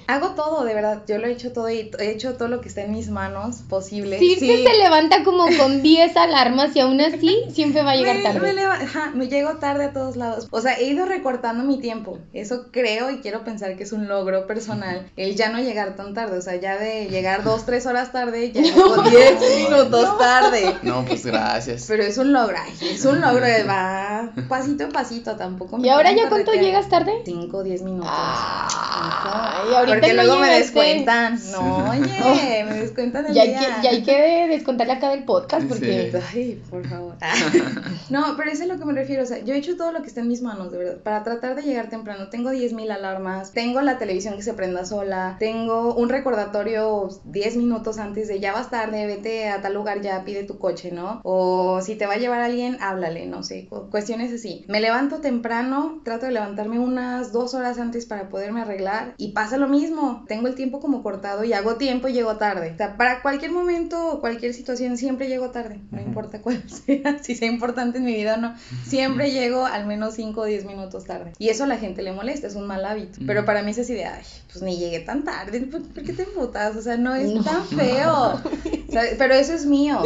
Hago 0.07 0.31
todo, 0.31 0.65
de 0.65 0.75
verdad. 0.75 1.03
Yo 1.07 1.19
lo 1.19 1.27
he 1.29 1.33
hecho 1.33 1.53
todo 1.53 1.69
y 1.71 1.90
he 1.99 2.11
hecho 2.11 2.35
todo 2.35 2.49
lo 2.49 2.61
que 2.61 2.69
está 2.69 2.83
en 2.83 2.93
mis 2.93 3.09
manos 3.11 3.57
posible. 3.69 4.19
Circe 4.19 4.41
Sí. 4.47 4.65
se 4.65 4.79
levanta 4.79 5.25
como 5.25 5.47
con 5.59 5.83
10 5.83 6.17
alarmas 6.17 6.75
y 6.77 6.81
aún 6.81 7.01
así 7.01 7.43
siempre 7.53 7.83
va 7.83 7.93
a 7.93 7.97
llegar 7.97 8.17
Me- 8.17 8.23
tarde. 8.23 8.41
Me, 8.41 8.53
leva- 8.53 8.79
me 9.15 9.29
llego 9.29 9.57
tarde 9.57 9.85
a 9.87 9.93
todos 9.93 10.17
lados. 10.17 10.49
O 10.51 10.61
sea, 10.61 10.75
he 10.79 10.85
ido 10.85 11.07
recortando 11.07 11.65
mi 11.65 11.79
tiempo. 11.81 12.19
Eso 12.33 12.67
creo 12.71 13.11
y 13.11 13.19
quiero 13.19 13.45
pensar 13.45 13.77
que 13.77 13.83
es 13.85 13.93
un 13.93 14.09
logro 14.09 14.47
personal. 14.47 15.11
El 15.17 15.37
ya 15.37 15.49
no 15.51 15.59
llegar 15.59 15.97
tan 15.97 16.15
tarde. 16.15 16.39
O 16.39 16.43
sea, 16.43 16.57
ya 16.57 16.77
de 16.79 17.07
llegar 17.09 17.43
dos, 17.45 17.67
tres 17.67 17.87
horas 17.87 18.13
tarde, 18.13 18.53
ya 18.53 18.61
llego 18.63 19.03
diez 19.03 19.35
minutos 19.57 20.19
tarde. 20.19 20.77
No, 20.83 21.05
pues 21.05 21.25
gracias. 21.27 21.87
Pero 21.89 22.03
es 22.03 22.19
un 22.19 22.33
logro, 22.33 22.57
es 22.81 23.05
un 23.05 23.21
logro, 23.21 23.45
de- 23.47 23.65
va 23.65 24.31
pasito 24.49 24.85
a 24.85 24.89
pasito, 24.89 25.37
tampoco. 25.37 25.79
me 25.79 25.87
¿Y 25.87 25.91
ahora 25.91 26.13
ya 26.13 26.29
cuánto 26.29 26.53
llegas 26.53 26.89
tarde? 26.89 27.13
5 27.25 27.57
o 27.57 27.63
10 27.63 27.83
minutos. 27.83 28.11
Ay, 28.13 29.75
ahorita 29.75 29.87
Porque 29.99 30.15
no 30.15 30.23
luego 30.25 30.41
me 30.41 30.49
descuentan. 30.59 31.41
No, 31.53 31.70
oye, 31.77 32.65
me 32.69 32.75
descuentan 32.81 33.27
el 33.27 33.35
Ya 33.35 33.43
hay, 33.43 33.49
día. 33.51 33.59
que, 33.61 33.83
ya 33.83 33.91
hay 33.91 34.03
que 34.03 34.47
descontarle 34.49 34.93
acá 34.95 35.11
del 35.11 35.25
podcast 35.25 35.67
porque... 35.69 36.11
Sí. 36.13 36.39
Ay, 36.39 36.63
por 36.71 36.87
favor. 36.87 37.15
No, 38.11 38.35
pero 38.37 38.51
eso 38.51 38.65
es 38.65 38.71
a 38.71 38.73
lo 38.75 38.79
que 38.79 38.85
me 38.87 38.93
refiero. 38.93 39.23
O 39.23 39.27
sea, 39.27 39.39
yo 39.39 39.55
he 39.55 39.59
hecho 39.59 39.77
todo 39.77 39.93
lo 39.93 40.03
que 40.03 40.09
está 40.09 40.21
en 40.21 40.29
mis 40.29 40.43
manos, 40.43 40.73
de 40.73 40.79
verdad. 40.79 40.97
Para 41.03 41.23
tratar 41.23 41.55
de 41.55 41.63
llegar 41.63 41.89
temprano. 41.89 42.29
Tengo 42.29 42.51
10.000 42.51 42.91
alarmas. 42.91 43.53
Tengo 43.53 43.81
la 43.83 43.99
televisión 43.99 44.35
que 44.37 44.43
se 44.43 44.53
prenda 44.55 44.85
sola. 44.85 45.37
Tengo 45.39 45.95
un 45.95 46.09
recordatorio 46.09 47.09
10 47.25 47.57
minutos 47.57 47.99
antes 47.99 48.27
de 48.29 48.41
ya 48.41 48.53
vas 48.53 48.71
tarde, 48.71 49.07
vete 49.07 49.49
a 49.49 49.61
tal 49.63 49.75
lugar 49.75 50.01
ya, 50.01 50.25
pide 50.25 50.45
tu 50.45 50.59
coche, 50.59 50.91
¿no? 50.91 51.21
O 51.23 51.81
si 51.83 51.95
te 51.95 52.07
va 52.07 52.15
a 52.15 52.19
llevar 52.19 52.41
alguien, 52.41 52.77
háblale, 52.81 53.27
no 53.27 53.43
sé. 53.43 53.67
cu- 53.69 53.89
Cuestiones 53.91 54.33
así. 54.33 54.65
Me 54.69 54.81
levanto 54.81 55.21
temprano. 55.21 56.01
Trato 56.05 56.27
de 56.27 56.33
levantarme 56.33 56.79
unas 56.79 57.33
dos 57.33 57.55
horas 57.55 57.79
antes 57.79 58.07
para 58.07 58.29
poderme 58.29 58.63
arreglar. 58.63 59.15
Y 59.19 59.33
pasa 59.33 59.57
lo 59.57 59.69
mismo. 59.69 60.25
Tengo 60.27 60.49
el 60.49 60.55
tiempo 60.55 60.81
como 60.81 61.03
cortado 61.03 61.45
y 61.45 61.53
hago 61.61 61.77
tiempo 61.77 62.09
y 62.09 62.13
llego 62.13 62.37
tarde. 62.37 62.73
O 62.75 62.77
sea, 62.77 62.97
para 62.97 63.23
cualquier 63.23 63.53
momento 63.53 64.13
o 64.13 64.21
cualquier 64.21 64.53
situación 64.55 64.97
siempre 64.97 65.29
llego 65.29 65.51
tarde. 65.51 65.79
No 65.91 65.99
Ujú. 65.99 66.09
importa 66.09 66.41
cuál 66.41 66.63
sea, 66.87 67.19
si 67.23 67.35
sea 67.35 67.49
importante 67.49 67.99
en 67.99 68.05
mi 68.05 68.15
vida 68.15 68.35
o 68.35 68.37
no. 68.39 68.55
Siempre 68.87 69.31
llego 69.31 69.65
al 69.67 69.87
menos 69.87 70.15
5 70.15 70.41
o 70.41 70.45
10 70.45 70.65
minutos 70.65 71.05
tarde. 71.05 71.33
Y 71.39 71.49
eso 71.49 71.65
a 71.65 71.67
la 71.67 71.77
gente 71.79 72.03
le 72.03 72.13
molesta, 72.13 72.47
es 72.47 72.55
un 72.57 72.67
mal 72.67 72.85
hábito. 72.85 73.21
Pero 73.27 73.45
para 73.45 73.63
mí 73.63 73.71
es 73.71 73.79
así 73.79 73.95
de, 73.95 74.05
ay, 74.07 74.23
pues 74.53 74.63
ni 74.63 74.77
llegué 74.79 75.01
tan 75.01 75.25
tarde. 75.25 75.61
¿Por, 75.61 75.83
por 75.89 76.03
qué 76.03 76.13
te 76.13 76.23
emputas? 76.25 76.77
O 76.77 76.83
sea, 76.83 76.97
no 76.97 77.15
es 77.15 77.33
No. 77.33 77.43
tan 77.45 77.65
feo. 77.67 78.41
O 78.91 78.93
sea, 78.93 79.03
pero 79.19 79.35
eso 79.35 79.53
es 79.55 79.67
mío. 79.67 80.03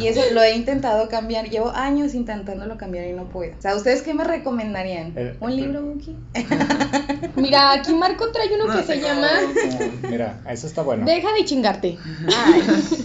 Y 0.00 0.08
eso 0.08 0.20
lo 0.32 0.42
he 0.42 0.56
intentado 0.56 1.08
cambiar. 1.08 1.48
Llevo 1.50 1.70
años 1.70 2.14
intentándolo 2.14 2.76
cambiar 2.76 3.06
y 3.06 3.12
no 3.12 3.26
puedo. 3.28 3.52
O 3.56 3.62
sea, 3.62 3.76
¿ustedes 3.76 4.02
qué 4.02 4.12
me 4.12 4.24
recomendarían? 4.24 5.12
Eh, 5.14 5.36
¿Un 5.38 5.52
eh, 5.52 5.54
libro, 5.54 5.82
Buki? 5.82 6.16
Mira, 7.36 7.72
aquí 7.72 7.92
Marco 7.94 8.30
trae 8.32 8.52
uno 8.54 8.66
No, 8.66 8.76
que 8.76 8.82
se 8.84 9.00
llama 9.00 9.28
como- 9.52 10.10
Mira, 10.10 10.40
eso 10.48 10.66
está 10.66 10.82
bueno. 10.82 10.93
Deja 10.96 11.28
de 11.32 11.44
chingarte. 11.44 11.98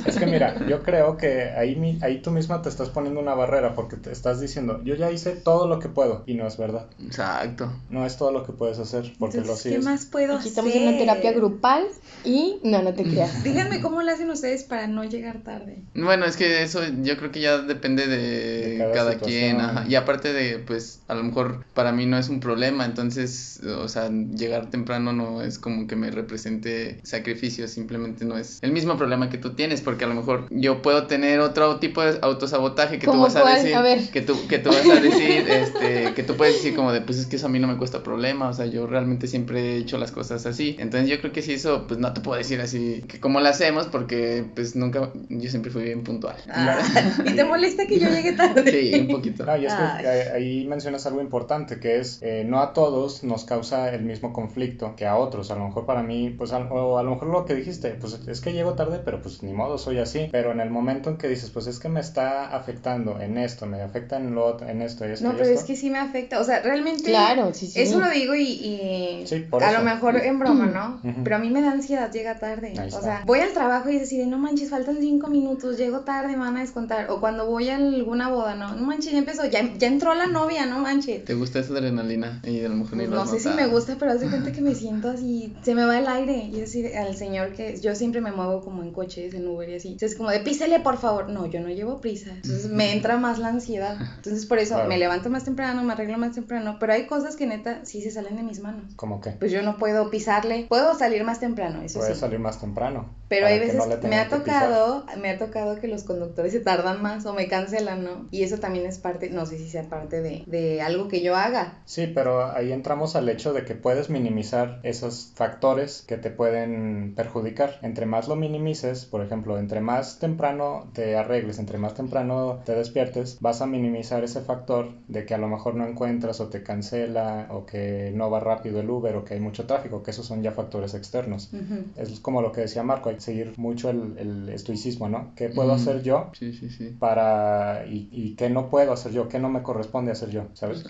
Es 0.05 0.15
que 0.17 0.25
mira, 0.25 0.55
yo 0.67 0.81
creo 0.83 1.17
que 1.17 1.43
ahí, 1.51 1.75
mi- 1.75 1.99
ahí 2.01 2.21
tú 2.21 2.31
misma 2.31 2.61
te 2.61 2.69
estás 2.69 2.89
poniendo 2.89 3.19
una 3.19 3.33
barrera 3.33 3.75
porque 3.75 3.95
te 3.97 4.11
estás 4.11 4.39
diciendo, 4.39 4.81
yo 4.83 4.95
ya 4.95 5.11
hice 5.11 5.31
todo 5.31 5.67
lo 5.67 5.79
que 5.79 5.89
puedo 5.89 6.23
y 6.25 6.33
no 6.35 6.47
es 6.47 6.57
verdad. 6.57 6.87
Exacto. 7.03 7.71
No 7.89 8.05
es 8.05 8.17
todo 8.17 8.31
lo 8.31 8.45
que 8.45 8.53
puedes 8.53 8.79
hacer 8.79 9.13
porque 9.19 9.37
lo 9.37 9.43
Entonces, 9.43 9.63
¿qué 9.63 9.69
sigues. 9.69 9.85
más 9.85 10.05
puedo 10.05 10.37
Aquí 10.37 10.49
estamos 10.49 10.71
en 10.73 10.81
una 10.83 10.91
hacer? 10.91 10.99
terapia 11.01 11.31
grupal 11.33 11.85
y 12.23 12.59
no, 12.63 12.81
no 12.81 12.93
te 12.93 13.03
creas. 13.03 13.43
Díganme 13.43 13.81
cómo 13.81 14.01
lo 14.01 14.11
hacen 14.11 14.29
ustedes 14.29 14.63
para 14.63 14.87
no 14.87 15.03
llegar 15.03 15.43
tarde. 15.43 15.83
Bueno, 15.93 16.25
es 16.25 16.35
que 16.37 16.63
eso 16.63 16.81
yo 17.01 17.17
creo 17.17 17.31
que 17.31 17.41
ya 17.41 17.59
depende 17.59 18.07
de, 18.07 18.77
De 18.77 18.91
cada 18.93 19.17
quien, 19.17 19.61
ajá. 19.61 19.85
Y 19.87 19.95
aparte 19.95 20.33
de, 20.33 20.59
pues, 20.59 21.01
a 21.07 21.15
lo 21.15 21.23
mejor 21.23 21.65
para 21.73 21.91
mí 21.91 22.05
no 22.05 22.17
es 22.17 22.29
un 22.29 22.39
problema, 22.39 22.85
entonces, 22.85 23.61
o 23.63 23.87
sea, 23.87 24.09
llegar 24.09 24.69
temprano 24.69 25.13
no 25.13 25.41
es 25.41 25.59
como 25.59 25.87
que 25.87 25.95
me 25.95 26.11
represente 26.11 26.99
sacrificio, 27.03 27.67
simplemente 27.79 28.25
no 28.25 28.37
es 28.37 28.59
el 28.61 28.71
mismo 28.71 28.97
problema 28.97 29.29
que 29.29 29.37
tú 29.37 29.53
tienes, 29.55 29.81
porque 29.81 30.03
a 30.05 30.07
lo 30.07 30.15
mejor 30.15 30.45
yo 30.49 30.81
puedo 30.81 31.07
tener 31.07 31.39
otro 31.39 31.79
tipo 31.79 32.01
de 32.01 32.19
autosabotaje 32.21 32.99
que 32.99 33.05
tú 33.05 33.11
¿Cómo 33.11 33.23
vas 33.23 33.35
a 33.35 33.41
cuál? 33.41 33.55
decir, 33.55 33.75
A 33.75 33.81
ver. 33.81 34.09
que 34.11 34.21
tú, 34.21 34.35
que 34.47 34.59
tú 34.59 34.69
vas 34.69 34.85
a 34.89 34.99
decir, 35.01 35.45
este, 35.49 36.13
que 36.13 36.23
tú 36.23 36.35
puedes 36.35 36.55
decir 36.55 36.75
como 36.75 36.91
de, 36.91 37.01
pues 37.01 37.17
es 37.19 37.25
que 37.25 37.37
eso 37.37 37.45
a 37.47 37.49
mí 37.49 37.59
no 37.59 37.67
me 37.67 37.77
cuesta 37.77 38.03
problema, 38.03 38.49
o 38.49 38.53
sea, 38.53 38.65
yo 38.65 38.85
realmente 38.87 39.27
siempre 39.27 39.75
he 39.75 39.77
hecho 39.77 39.97
las 39.97 40.11
cosas 40.11 40.45
así, 40.45 40.75
entonces 40.79 41.09
yo 41.09 41.19
creo 41.19 41.31
que 41.31 41.41
si 41.41 41.53
eso, 41.53 41.85
pues 41.87 41.99
no 41.99 42.11
te 42.13 42.21
puedo 42.21 42.37
decir 42.37 42.59
así, 42.61 43.03
que 43.07 43.19
cómo 43.19 43.39
lo 43.39 43.47
hacemos, 43.47 43.87
porque 43.87 44.43
pues 44.55 44.75
nunca, 44.75 45.11
yo 45.29 45.49
siempre 45.49 45.71
fui 45.71 45.83
bien 45.83 46.03
puntual. 46.03 46.35
Ah, 46.49 46.79
¿Y 47.25 47.31
te 47.33 47.43
molesta 47.43 47.85
que 47.87 47.99
yo 47.99 48.09
llegue 48.09 48.33
tarde? 48.33 48.69
Sí, 48.71 48.99
un 48.99 49.07
poquito. 49.07 49.45
No, 49.45 49.55
y 49.57 49.65
es 49.65 49.73
que 49.73 50.07
ahí 50.33 50.65
mencionas 50.67 51.05
algo 51.05 51.21
importante, 51.21 51.79
que 51.79 51.99
es, 51.99 52.19
eh, 52.21 52.43
no 52.47 52.59
a 52.59 52.73
todos 52.73 53.23
nos 53.23 53.45
causa 53.45 53.93
el 53.93 54.03
mismo 54.03 54.33
conflicto 54.33 54.95
que 54.95 55.05
a 55.05 55.15
otros. 55.15 55.51
A 55.51 55.55
lo 55.55 55.65
mejor 55.65 55.85
para 55.85 56.03
mí, 56.03 56.29
pues, 56.37 56.51
a, 56.51 56.57
o 56.59 56.97
a 56.97 57.03
lo 57.03 57.11
mejor 57.11 57.27
lo 57.29 57.45
que 57.45 57.55
dijiste, 57.69 57.91
pues 57.99 58.19
es 58.27 58.41
que 58.41 58.53
llego 58.53 58.73
tarde, 58.73 58.99
pero 59.03 59.21
pues 59.21 59.43
ni 59.43 59.53
modo, 59.53 59.77
soy 59.77 59.99
así. 59.99 60.27
Pero 60.31 60.51
en 60.51 60.59
el 60.59 60.69
momento 60.69 61.09
en 61.09 61.17
que 61.17 61.27
dices, 61.27 61.49
pues 61.49 61.67
es 61.67 61.79
que 61.79 61.89
me 61.89 61.99
está 61.99 62.55
afectando 62.55 63.19
en 63.19 63.37
esto, 63.37 63.65
me 63.65 63.81
afecta 63.81 64.17
en 64.17 64.35
lo 64.35 64.45
otro, 64.45 64.67
en 64.67 64.81
esto 64.81 65.07
y 65.07 65.11
esto. 65.11 65.25
No, 65.25 65.31
y 65.33 65.37
pero 65.37 65.47
esto. 65.49 65.59
es 65.61 65.65
que 65.65 65.75
sí 65.75 65.89
me 65.89 65.99
afecta. 65.99 66.39
O 66.39 66.43
sea, 66.43 66.61
realmente. 66.61 67.03
Claro, 67.03 67.53
sí, 67.53 67.67
sí. 67.67 67.79
Eso 67.81 67.99
lo 67.99 68.09
digo 68.09 68.35
y, 68.35 68.43
y 68.43 69.23
Sí, 69.27 69.39
por 69.49 69.63
a 69.63 69.69
eso. 69.71 69.79
lo 69.79 69.85
mejor 69.85 70.17
en 70.17 70.39
broma, 70.39 70.65
¿no? 70.67 71.01
Pero 71.23 71.35
a 71.35 71.39
mí 71.39 71.49
me 71.49 71.61
da 71.61 71.71
ansiedad 71.71 72.11
llegar 72.11 72.39
tarde. 72.39 72.69
Ahí 72.77 72.79
O 72.79 72.83
está. 72.87 73.01
sea, 73.01 73.23
voy 73.25 73.39
al 73.39 73.51
trabajo 73.53 73.89
y 73.89 73.97
decir, 73.99 74.25
no 74.27 74.37
manches, 74.37 74.69
faltan 74.69 74.97
cinco 74.99 75.27
minutos, 75.27 75.77
llego 75.77 76.01
tarde, 76.01 76.29
me 76.33 76.37
van 76.39 76.57
a 76.57 76.61
descontar. 76.61 77.09
O 77.09 77.19
cuando 77.19 77.45
voy 77.47 77.69
a 77.69 77.75
alguna 77.77 78.29
boda, 78.29 78.55
no, 78.55 78.75
no 78.75 78.83
manches, 78.83 79.11
ya 79.13 79.19
empezó, 79.19 79.45
ya, 79.45 79.61
ya 79.77 79.87
entró 79.87 80.13
la 80.15 80.27
novia, 80.27 80.65
no 80.65 80.79
manches. 80.79 81.25
¿Te 81.25 81.33
gusta 81.33 81.59
esa 81.59 81.73
adrenalina? 81.73 82.41
Y 82.43 82.63
a 82.63 82.69
lo 82.69 82.75
mejor 82.75 82.93
ni 82.97 83.05
Pues 83.05 83.09
lo 83.11 83.25
no 83.25 83.27
sé 83.31 83.39
si 83.39 83.49
me 83.49 83.67
gusta, 83.67 83.95
pero 83.99 84.11
haz 84.11 84.21
de 84.21 84.27
cuenta 84.27 84.51
que 84.51 84.61
me 84.61 84.75
siento 84.75 85.09
así, 85.09 85.53
se 85.61 85.75
me 85.75 85.85
va 85.85 85.97
el 85.99 86.07
aire. 86.07 86.37
Y 86.51 86.55
es 86.55 86.61
decir, 86.61 86.95
al 86.97 87.15
señor 87.15 87.53
que 87.59 87.77
yo 87.81 87.93
siempre 87.93 88.21
me 88.21 88.31
muevo 88.31 88.61
como 88.61 88.83
en 88.83 88.91
coches, 88.93 89.33
en 89.33 89.45
Uber 89.45 89.67
y 89.69 89.75
así. 89.75 89.89
Entonces, 89.89 90.17
como 90.17 90.29
de 90.29 90.39
písele, 90.39 90.79
por 90.79 90.97
favor. 90.97 91.27
No, 91.29 91.45
yo 91.45 91.59
no 91.59 91.67
llevo 91.67 91.99
prisa. 91.99 92.29
Entonces, 92.31 92.69
me 92.69 92.93
entra 92.93 93.17
más 93.17 93.37
la 93.37 93.49
ansiedad. 93.49 93.97
Entonces, 94.15 94.45
por 94.45 94.59
eso 94.59 94.75
Claro. 94.75 94.87
me 94.87 94.97
levanto 94.97 95.29
más 95.29 95.43
temprano, 95.43 95.83
me 95.83 95.91
arreglo 95.91 96.17
más 96.17 96.33
temprano. 96.35 96.77
Pero 96.79 96.93
hay 96.93 97.05
cosas 97.05 97.35
que 97.35 97.45
neta 97.47 97.83
sí 97.83 98.01
se 98.01 98.11
salen 98.11 98.37
de 98.37 98.43
mis 98.43 98.61
manos. 98.61 98.95
Como 98.95 99.19
que 99.19 99.31
Pues 99.31 99.51
yo 99.51 99.61
no 99.61 99.77
puedo 99.77 100.09
pisarle. 100.09 100.67
Puedo 100.69 100.97
salir 100.97 101.25
más 101.25 101.41
temprano, 101.41 101.81
eso 101.81 101.99
puedes 101.99 102.15
sí. 102.15 102.21
salir 102.21 102.39
más 102.39 102.61
temprano. 102.61 103.13
Pero 103.27 103.45
hay 103.45 103.59
veces 103.59 103.75
no 103.75 103.85
me 104.09 104.15
ha 104.17 104.27
tocado, 104.27 105.05
me 105.21 105.29
ha 105.29 105.37
tocado 105.37 105.75
que 105.79 105.87
los 105.87 106.03
conductores 106.03 106.51
se 106.51 106.61
tardan 106.61 107.01
más 107.03 107.25
o 107.27 107.33
me 107.33 107.47
cancelan, 107.47 108.03
¿no? 108.03 108.27
Y 108.31 108.41
eso 108.41 108.57
también 108.57 108.87
es 108.87 108.97
parte, 108.97 109.29
no 109.29 109.45
sé 109.45 109.57
si 109.59 109.69
sea 109.69 109.83
parte 109.87 110.21
de, 110.21 110.43
de 110.47 110.81
algo 110.81 111.07
que 111.09 111.21
yo 111.21 111.35
haga. 111.35 111.79
Sí, 111.85 112.07
pero 112.07 112.49
ahí 112.51 112.71
entramos 112.71 113.15
al 113.15 113.29
hecho 113.29 113.53
de 113.53 113.65
que 113.65 113.75
puedes 113.75 114.09
minimizar 114.09 114.79
esos 114.81 115.31
factores 115.35 116.03
que 116.07 116.17
te 116.17 116.31
pueden 116.31 117.13
perjudicar. 117.15 117.48
Entre 117.81 118.05
más 118.05 118.27
lo 118.27 118.35
minimices, 118.35 119.05
por 119.05 119.23
ejemplo, 119.23 119.57
entre 119.57 119.81
más 119.81 120.19
temprano 120.19 120.89
te 120.93 121.15
arregles, 121.15 121.59
entre 121.59 121.77
más 121.77 121.93
temprano 121.93 122.59
te 122.65 122.73
despiertes, 122.75 123.37
vas 123.39 123.61
a 123.61 123.65
minimizar 123.65 124.23
ese 124.23 124.41
factor 124.41 124.93
de 125.07 125.25
que 125.25 125.33
a 125.33 125.37
lo 125.37 125.47
mejor 125.47 125.75
no 125.75 125.87
encuentras 125.87 126.39
o 126.39 126.47
te 126.47 126.63
cancela 126.63 127.47
o 127.49 127.65
que 127.65 128.11
no 128.13 128.29
va 128.29 128.39
rápido 128.39 128.79
el 128.79 128.89
Uber 128.89 129.15
o 129.15 129.23
que 129.23 129.33
hay 129.35 129.39
mucho 129.39 129.65
tráfico, 129.65 130.03
que 130.03 130.11
esos 130.11 130.25
son 130.25 130.41
ya 130.43 130.51
factores 130.51 130.93
externos. 130.93 131.49
Es 131.97 132.19
como 132.19 132.41
lo 132.41 132.51
que 132.51 132.61
decía 132.61 132.83
Marco, 132.83 133.09
hay 133.09 133.15
que 133.15 133.21
seguir 133.21 133.53
mucho 133.57 133.89
el, 133.89 134.17
el 134.17 134.49
estoicismo, 134.49 135.09
¿no? 135.09 135.31
¿Qué 135.35 135.49
puedo 135.49 135.73
hacer 135.73 136.01
yo 136.03 136.29
Sí, 136.37 136.53
sí, 136.53 136.69
sí. 136.69 136.95
para... 136.99 137.85
Y, 137.87 138.07
y 138.11 138.35
qué 138.35 138.49
no 138.49 138.69
puedo 138.69 138.91
hacer 138.93 139.11
yo? 139.11 139.27
¿Qué 139.27 139.39
no 139.39 139.49
me 139.49 139.61
corresponde 139.63 140.11
hacer 140.11 140.29
yo? 140.29 140.45
¿Sabes? 140.53 140.83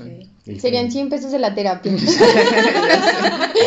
Y- 0.45 0.59
Serían 0.59 0.91
100 0.91 1.09
pesos 1.09 1.31
de 1.31 1.39
la 1.39 1.53
terapia. 1.53 1.91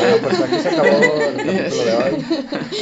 Bueno, 0.00 0.16
pues 0.22 0.40
aquí 0.40 0.58
se 0.58 0.68
acabó 0.70 1.28
el 1.28 1.36
capítulo 1.44 1.84
de 1.84 1.94
hoy. 1.94 2.24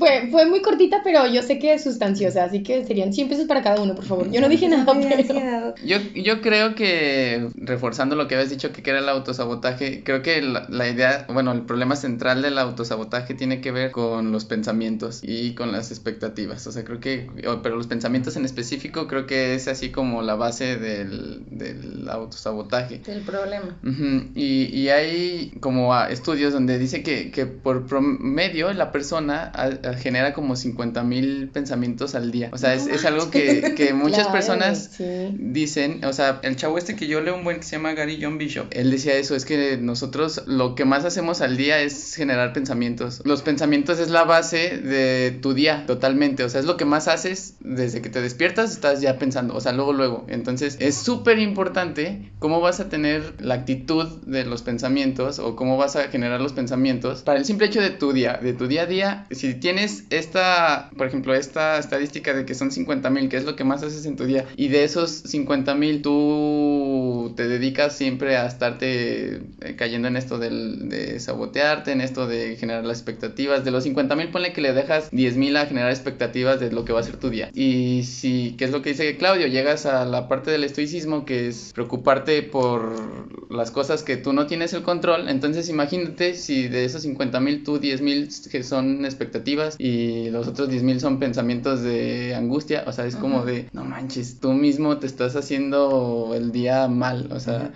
fue, 0.00 0.28
fue 0.30 0.46
muy 0.46 0.62
cortita, 0.62 1.02
pero 1.04 1.26
yo 1.28 1.42
sé 1.42 1.58
que 1.60 1.74
es 1.74 1.84
sustanciosa, 1.84 2.42
así 2.44 2.64
que 2.64 2.84
serían 2.84 3.12
100 3.12 3.28
pesos 3.28 3.44
para 3.46 3.62
cada 3.62 3.80
uno, 3.80 3.94
por 3.94 4.04
favor. 4.04 4.30
Yo 4.32 4.40
no 4.40 4.48
dije 4.48 4.68
nada, 4.68 4.84
pero... 4.92 5.74
Yo, 5.84 5.98
yo 6.14 6.40
creo 6.40 6.74
que, 6.74 7.48
reforzando 7.54 8.16
lo 8.16 8.26
que 8.26 8.34
habías 8.34 8.50
dicho 8.50 8.72
que 8.72 8.88
era 8.88 8.98
el 8.98 9.08
autosabotaje, 9.08 10.02
creo 10.02 10.22
que 10.22 10.42
la, 10.42 10.66
la 10.68 10.88
idea, 10.88 11.26
bueno, 11.28 11.52
el 11.52 11.62
problema 11.62 11.94
central 11.94 12.42
del 12.42 12.58
autosabotaje 12.58 13.34
tiene 13.34 13.60
que 13.60 13.70
ver 13.70 13.90
con 13.90 14.32
los 14.32 14.46
pensamientos 14.46 15.20
y 15.22 15.54
con 15.54 15.70
las 15.70 15.90
expectativas. 15.90 16.66
O 16.66 16.72
sea, 16.72 16.82
creo 16.82 16.98
que, 16.98 17.28
pero 17.62 17.76
los 17.76 17.86
pensamientos 17.86 18.36
en 18.36 18.44
específico 18.46 19.06
creo 19.06 19.26
que 19.26 19.54
es 19.54 19.68
así 19.68 19.90
como 19.90 20.22
la 20.22 20.34
base 20.34 20.76
del, 20.76 21.42
del 21.50 22.08
autosabotaje. 22.08 23.02
El 23.06 23.20
problema. 23.20 23.78
Ujú, 23.84 24.30
Y, 24.34 24.64
y 24.74 24.88
hay 24.88 25.52
como 25.60 25.94
estudios 26.06 26.52
donde 26.54 26.78
dice 26.78 27.02
que, 27.02 27.30
que 27.30 27.44
por 27.46 27.86
promedio 27.86 28.72
la 28.72 28.92
persona 28.92 29.52
ah, 29.54 29.70
genera 29.96 30.32
como 30.32 30.56
50 30.56 31.02
mil 31.04 31.48
pensamientos 31.52 32.14
al 32.14 32.30
día. 32.30 32.50
O 32.52 32.58
sea, 32.58 32.74
es, 32.74 32.86
es 32.86 33.04
algo 33.04 33.30
que, 33.30 33.74
que 33.76 33.92
muchas 33.92 34.20
Claro, 34.30 34.32
personas 34.32 34.90
sí. 34.96 35.04
dicen, 35.38 36.04
o 36.04 36.12
sea, 36.12 36.40
el 36.42 36.56
chavo 36.56 36.76
este 36.78 36.94
que 36.96 37.06
yo 37.06 37.20
leo 37.20 37.34
un 37.34 37.44
buen 37.44 37.56
que 37.58 37.62
se 37.62 37.76
llama 37.76 37.92
Gary 37.94 38.18
John 38.20 38.38
Bishop, 38.38 38.66
él 38.70 38.90
decía 38.90 39.14
eso, 39.14 39.34
es 39.34 39.44
que 39.44 39.78
nosotros 39.78 40.42
lo 40.46 40.74
que 40.74 40.84
más 40.84 41.04
hacemos 41.04 41.40
al 41.40 41.56
día 41.56 41.80
es 41.80 42.14
generar 42.14 42.52
pensamientos. 42.52 43.22
Los 43.24 43.42
pensamientos 43.42 43.98
es 43.98 44.10
la 44.10 44.24
base 44.24 44.76
de 44.78 45.38
tu 45.40 45.54
día, 45.54 45.84
totalmente, 45.86 46.44
o 46.44 46.48
sea, 46.48 46.60
es 46.60 46.66
lo 46.66 46.76
que 46.76 46.84
más 46.84 47.08
haces 47.08 47.54
desde 47.60 48.02
que 48.02 48.10
te 48.10 48.20
despiertas, 48.20 48.72
estás 48.72 49.00
ya 49.00 49.18
pensando, 49.18 49.54
o 49.54 49.60
sea, 49.60 49.72
luego, 49.72 49.92
luego. 49.92 50.26
Entonces, 50.28 50.76
es 50.80 50.94
súper 50.96 51.38
importante 51.38 52.30
cómo 52.38 52.60
vas 52.60 52.80
a 52.80 52.88
tener 52.88 53.34
la 53.40 53.54
actitud 53.54 54.06
de 54.26 54.44
los 54.44 54.62
pensamientos 54.62 55.38
o 55.38 55.56
cómo 55.56 55.76
vas 55.76 55.96
a 55.96 56.08
generar 56.08 56.40
los 56.40 56.52
pensamientos 56.52 57.22
para 57.22 57.38
el 57.38 57.44
simple 57.44 57.66
hecho 57.66 57.80
de 57.80 57.90
tu 57.90 58.12
día, 58.12 58.38
de 58.42 58.52
tu 58.52 58.66
día 58.66 58.82
a 58.82 58.86
día. 58.86 59.26
Si 59.30 59.54
tienes 59.54 59.79
esta, 60.10 60.90
por 60.96 61.06
ejemplo, 61.06 61.34
esta 61.34 61.78
estadística 61.78 62.34
de 62.34 62.44
que 62.44 62.54
son 62.54 62.70
50 62.70 63.10
mil, 63.10 63.28
que 63.28 63.36
es 63.36 63.44
lo 63.44 63.56
que 63.56 63.64
más 63.64 63.82
haces 63.82 64.06
en 64.06 64.16
tu 64.16 64.24
día, 64.24 64.46
y 64.56 64.68
de 64.68 64.84
esos 64.84 65.10
50 65.10 65.74
mil 65.74 66.02
tú 66.02 67.32
te 67.36 67.48
dedicas 67.48 67.96
siempre 67.96 68.36
a 68.36 68.46
estarte 68.46 69.36
eh, 69.60 69.74
cayendo 69.76 70.08
en 70.08 70.16
esto 70.16 70.38
del, 70.38 70.88
de 70.88 71.20
sabotearte, 71.20 71.92
en 71.92 72.00
esto 72.00 72.26
de 72.26 72.56
generar 72.56 72.84
las 72.84 72.98
expectativas. 72.98 73.64
De 73.64 73.70
los 73.70 73.84
50 73.84 74.16
mil, 74.16 74.28
ponle 74.28 74.52
que 74.52 74.60
le 74.60 74.72
dejas 74.72 75.10
10 75.10 75.36
mil 75.36 75.56
a 75.56 75.66
generar 75.66 75.90
expectativas 75.90 76.60
de 76.60 76.72
lo 76.72 76.84
que 76.84 76.92
va 76.92 77.00
a 77.00 77.04
ser 77.04 77.16
tu 77.16 77.30
día. 77.30 77.50
Y 77.54 78.02
si, 78.04 78.54
que 78.56 78.64
es 78.64 78.70
lo 78.70 78.82
que 78.82 78.90
dice 78.90 79.16
Claudio, 79.16 79.46
llegas 79.46 79.86
a 79.86 80.04
la 80.04 80.28
parte 80.28 80.50
del 80.50 80.64
estoicismo, 80.64 81.24
que 81.24 81.48
es 81.48 81.72
preocuparte 81.74 82.42
por 82.42 83.50
las 83.50 83.70
cosas 83.70 84.02
que 84.02 84.16
tú 84.16 84.32
no 84.32 84.46
tienes 84.46 84.72
el 84.72 84.82
control. 84.82 85.28
Entonces, 85.28 85.68
imagínate 85.68 86.34
si 86.34 86.68
de 86.68 86.84
esos 86.84 87.02
50 87.02 87.40
mil, 87.40 87.64
tú 87.64 87.78
10 87.78 88.00
mil 88.00 88.28
que 88.50 88.62
son 88.62 89.04
expectativas 89.04 89.69
y 89.78 90.30
los 90.30 90.48
otros 90.48 90.68
10 90.68 90.82
mil 90.82 91.00
son 91.00 91.18
pensamientos 91.18 91.82
de 91.82 92.34
angustia. 92.34 92.84
O 92.86 92.92
sea, 92.92 93.06
es 93.06 93.16
como 93.16 93.44
de, 93.44 93.68
no 93.72 93.84
manches, 93.84 94.40
tú 94.40 94.52
mismo 94.52 94.98
te 94.98 95.06
estás 95.06 95.36
haciendo 95.36 96.32
el 96.34 96.52
día 96.52 96.88
mal. 96.88 97.30
O 97.32 97.40
sea, 97.40 97.72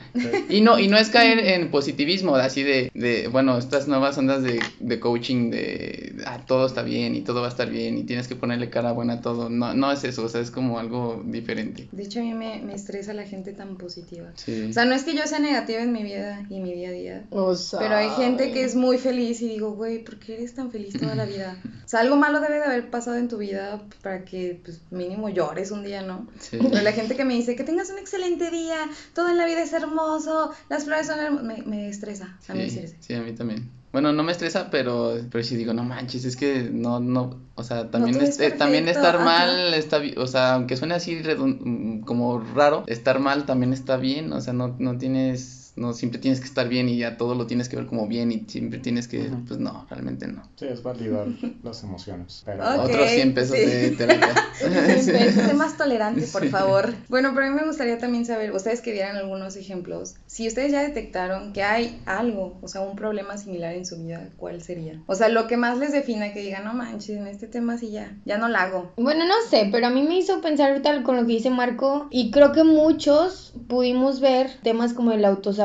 y 0.48 0.60
no, 0.60 0.78
y 0.78 0.88
no 0.88 0.96
es 0.96 1.08
caer 1.10 1.38
en 1.38 1.70
positivismo, 1.70 2.36
así 2.36 2.62
de, 2.62 2.90
de 2.94 3.28
bueno, 3.28 3.58
estas 3.58 3.88
nuevas 3.88 4.16
ondas 4.18 4.42
de, 4.42 4.60
de 4.80 5.00
coaching 5.00 5.50
de 5.50 6.16
ah, 6.26 6.44
todo 6.46 6.66
está 6.66 6.82
bien 6.82 7.14
y 7.14 7.22
todo 7.22 7.40
va 7.40 7.46
a 7.46 7.50
estar 7.50 7.70
bien 7.70 7.98
y 7.98 8.04
tienes 8.04 8.28
que 8.28 8.36
ponerle 8.36 8.70
cara 8.70 8.92
buena 8.92 9.14
a 9.14 9.20
todo. 9.20 9.48
No, 9.48 9.74
no 9.74 9.92
es 9.92 10.04
eso, 10.04 10.24
o 10.24 10.28
sea, 10.28 10.40
es 10.40 10.50
como 10.50 10.78
algo 10.78 11.22
diferente. 11.24 11.88
De 11.92 12.02
hecho, 12.02 12.20
a 12.20 12.22
mí 12.22 12.34
me, 12.34 12.60
me 12.60 12.74
estresa 12.74 13.12
la 13.14 13.24
gente 13.24 13.52
tan 13.52 13.76
positiva. 13.76 14.32
Sí. 14.36 14.66
O 14.70 14.72
sea, 14.72 14.84
no 14.84 14.94
es 14.94 15.04
que 15.04 15.14
yo 15.14 15.26
sea 15.26 15.38
negativa 15.38 15.82
en 15.82 15.92
mi 15.92 16.02
vida 16.02 16.46
y 16.48 16.60
mi 16.60 16.72
día 16.72 16.88
a 16.88 16.92
día. 16.92 17.26
O 17.30 17.54
sea, 17.54 17.78
Pero 17.80 17.96
hay 17.96 18.10
gente 18.10 18.52
que 18.52 18.64
es 18.64 18.74
muy 18.74 18.98
feliz 18.98 19.40
y 19.42 19.48
digo, 19.48 19.72
güey, 19.72 20.04
¿por 20.04 20.18
qué 20.18 20.34
eres 20.34 20.54
tan 20.54 20.70
feliz 20.70 20.98
toda 20.98 21.14
la 21.14 21.24
vida? 21.24 21.56
O 21.84 21.88
sea, 21.88 22.00
algo 22.00 22.16
malo 22.16 22.40
debe 22.40 22.56
de 22.58 22.64
haber 22.64 22.90
pasado 22.90 23.16
en 23.16 23.28
tu 23.28 23.38
vida 23.38 23.80
para 24.02 24.24
que, 24.24 24.60
pues, 24.64 24.80
mínimo 24.90 25.28
llores 25.28 25.70
un 25.70 25.82
día, 25.84 26.02
¿no? 26.02 26.26
Sí. 26.40 26.58
Pero 26.60 26.82
la 26.82 26.92
gente 26.92 27.16
que 27.16 27.24
me 27.24 27.34
dice 27.34 27.56
que 27.56 27.64
tengas 27.64 27.90
un 27.90 27.98
excelente 27.98 28.50
día, 28.50 28.76
todo 29.14 29.28
en 29.28 29.36
la 29.38 29.46
vida 29.46 29.62
es 29.62 29.72
hermoso, 29.72 30.52
las 30.68 30.84
flores 30.84 31.06
son 31.06 31.18
hermosas, 31.20 31.46
me, 31.46 31.62
me 31.64 31.88
estresa. 31.88 32.38
A 32.48 32.54
mí 32.54 32.70
sí. 32.70 33.14
A 33.14 33.20
mí 33.20 33.32
también. 33.32 33.70
Bueno, 33.92 34.12
no 34.12 34.24
me 34.24 34.32
estresa, 34.32 34.70
pero, 34.72 35.14
pero 35.30 35.44
sí 35.44 35.54
digo, 35.54 35.72
no 35.72 35.84
manches, 35.84 36.24
es 36.24 36.34
que 36.34 36.68
no, 36.68 36.98
no, 36.98 37.38
o 37.54 37.62
sea, 37.62 37.92
también, 37.92 38.14
todo 38.16 38.24
es- 38.24 38.40
es 38.40 38.52
eh, 38.52 38.56
también 38.56 38.88
estar 38.88 39.14
ajá. 39.14 39.24
mal 39.24 39.72
está, 39.72 40.00
o 40.16 40.26
sea, 40.26 40.54
aunque 40.54 40.76
suene 40.76 40.94
así 40.94 41.14
mm, 41.22 42.00
como 42.00 42.40
raro, 42.40 42.82
estar 42.88 43.20
mal 43.20 43.46
también 43.46 43.72
está 43.72 43.96
bien, 43.96 44.32
o 44.32 44.40
sea, 44.40 44.52
no, 44.52 44.74
no 44.80 44.98
tienes, 44.98 45.63
no 45.76 45.92
siempre 45.92 46.20
tienes 46.20 46.40
que 46.40 46.46
estar 46.46 46.68
bien 46.68 46.88
y 46.88 46.98
ya 46.98 47.16
todo 47.16 47.34
lo 47.34 47.46
tienes 47.46 47.68
que 47.68 47.76
ver 47.76 47.86
como 47.86 48.06
bien 48.06 48.30
y 48.30 48.44
siempre 48.48 48.78
tienes 48.78 49.08
que, 49.08 49.20
Ujú. 49.28 49.44
pues 49.46 49.60
no, 49.60 49.86
realmente 49.90 50.26
no. 50.28 50.42
Sí, 50.56 50.66
es 50.66 50.82
validar 50.82 51.26
las 51.62 51.82
emociones. 51.82 52.42
Pero 52.44 52.62
Ok, 52.62 52.80
Otros 52.90 53.10
100 53.10 53.34
pesos 53.34 53.56
sí. 53.56 53.64
de 53.64 53.90
terapia. 53.90 54.34
Sé 55.02 55.54
más 55.54 55.76
tolerante, 55.76 56.26
por 56.28 56.42
Sí. 56.42 56.48
favor. 56.48 56.94
Bueno, 57.08 57.32
pero 57.34 57.46
a 57.46 57.50
mí 57.50 57.56
me 57.56 57.66
gustaría 57.66 57.98
también 57.98 58.24
saber, 58.24 58.52
ustedes 58.52 58.80
que 58.80 58.92
dieran 58.92 59.16
algunos 59.16 59.56
ejemplos, 59.56 60.14
si 60.26 60.46
ustedes 60.46 60.70
ya 60.72 60.82
detectaron 60.82 61.52
que 61.52 61.62
hay 61.64 62.00
algo, 62.06 62.58
o 62.62 62.68
sea, 62.68 62.82
un 62.82 62.94
problema 62.96 63.36
similar 63.36 63.74
en 63.74 63.84
su 63.86 63.96
vida, 64.02 64.28
¿cuál 64.36 64.62
sería? 64.62 65.02
O 65.06 65.14
sea, 65.14 65.28
lo 65.28 65.46
que 65.48 65.56
más 65.56 65.78
les 65.78 65.92
defina 65.92 66.32
que 66.32 66.40
digan, 66.40 66.64
no 66.64 66.74
manches, 66.74 67.16
en 67.16 67.26
este 67.26 67.46
tema 67.48 67.78
sí 67.78 67.90
ya, 67.90 68.16
ya 68.24 68.38
no 68.38 68.48
la 68.48 68.62
hago. 68.62 68.92
Bueno, 68.96 69.24
no 69.26 69.34
sé, 69.50 69.68
pero 69.72 69.86
a 69.88 69.90
mí 69.90 70.02
me 70.02 70.18
hizo 70.18 70.40
pensar 70.40 70.80
tal 70.82 71.02
con 71.02 71.16
lo 71.16 71.22
que 71.26 71.32
dice 71.32 71.50
Marco 71.50 72.06
y 72.10 72.30
creo 72.30 72.52
que 72.52 72.62
muchos 72.64 73.54
pudimos 73.68 74.20
ver 74.20 74.50
temas 74.62 74.92
como 74.94 75.12
el 75.12 75.24
autosabotaje 75.24 75.63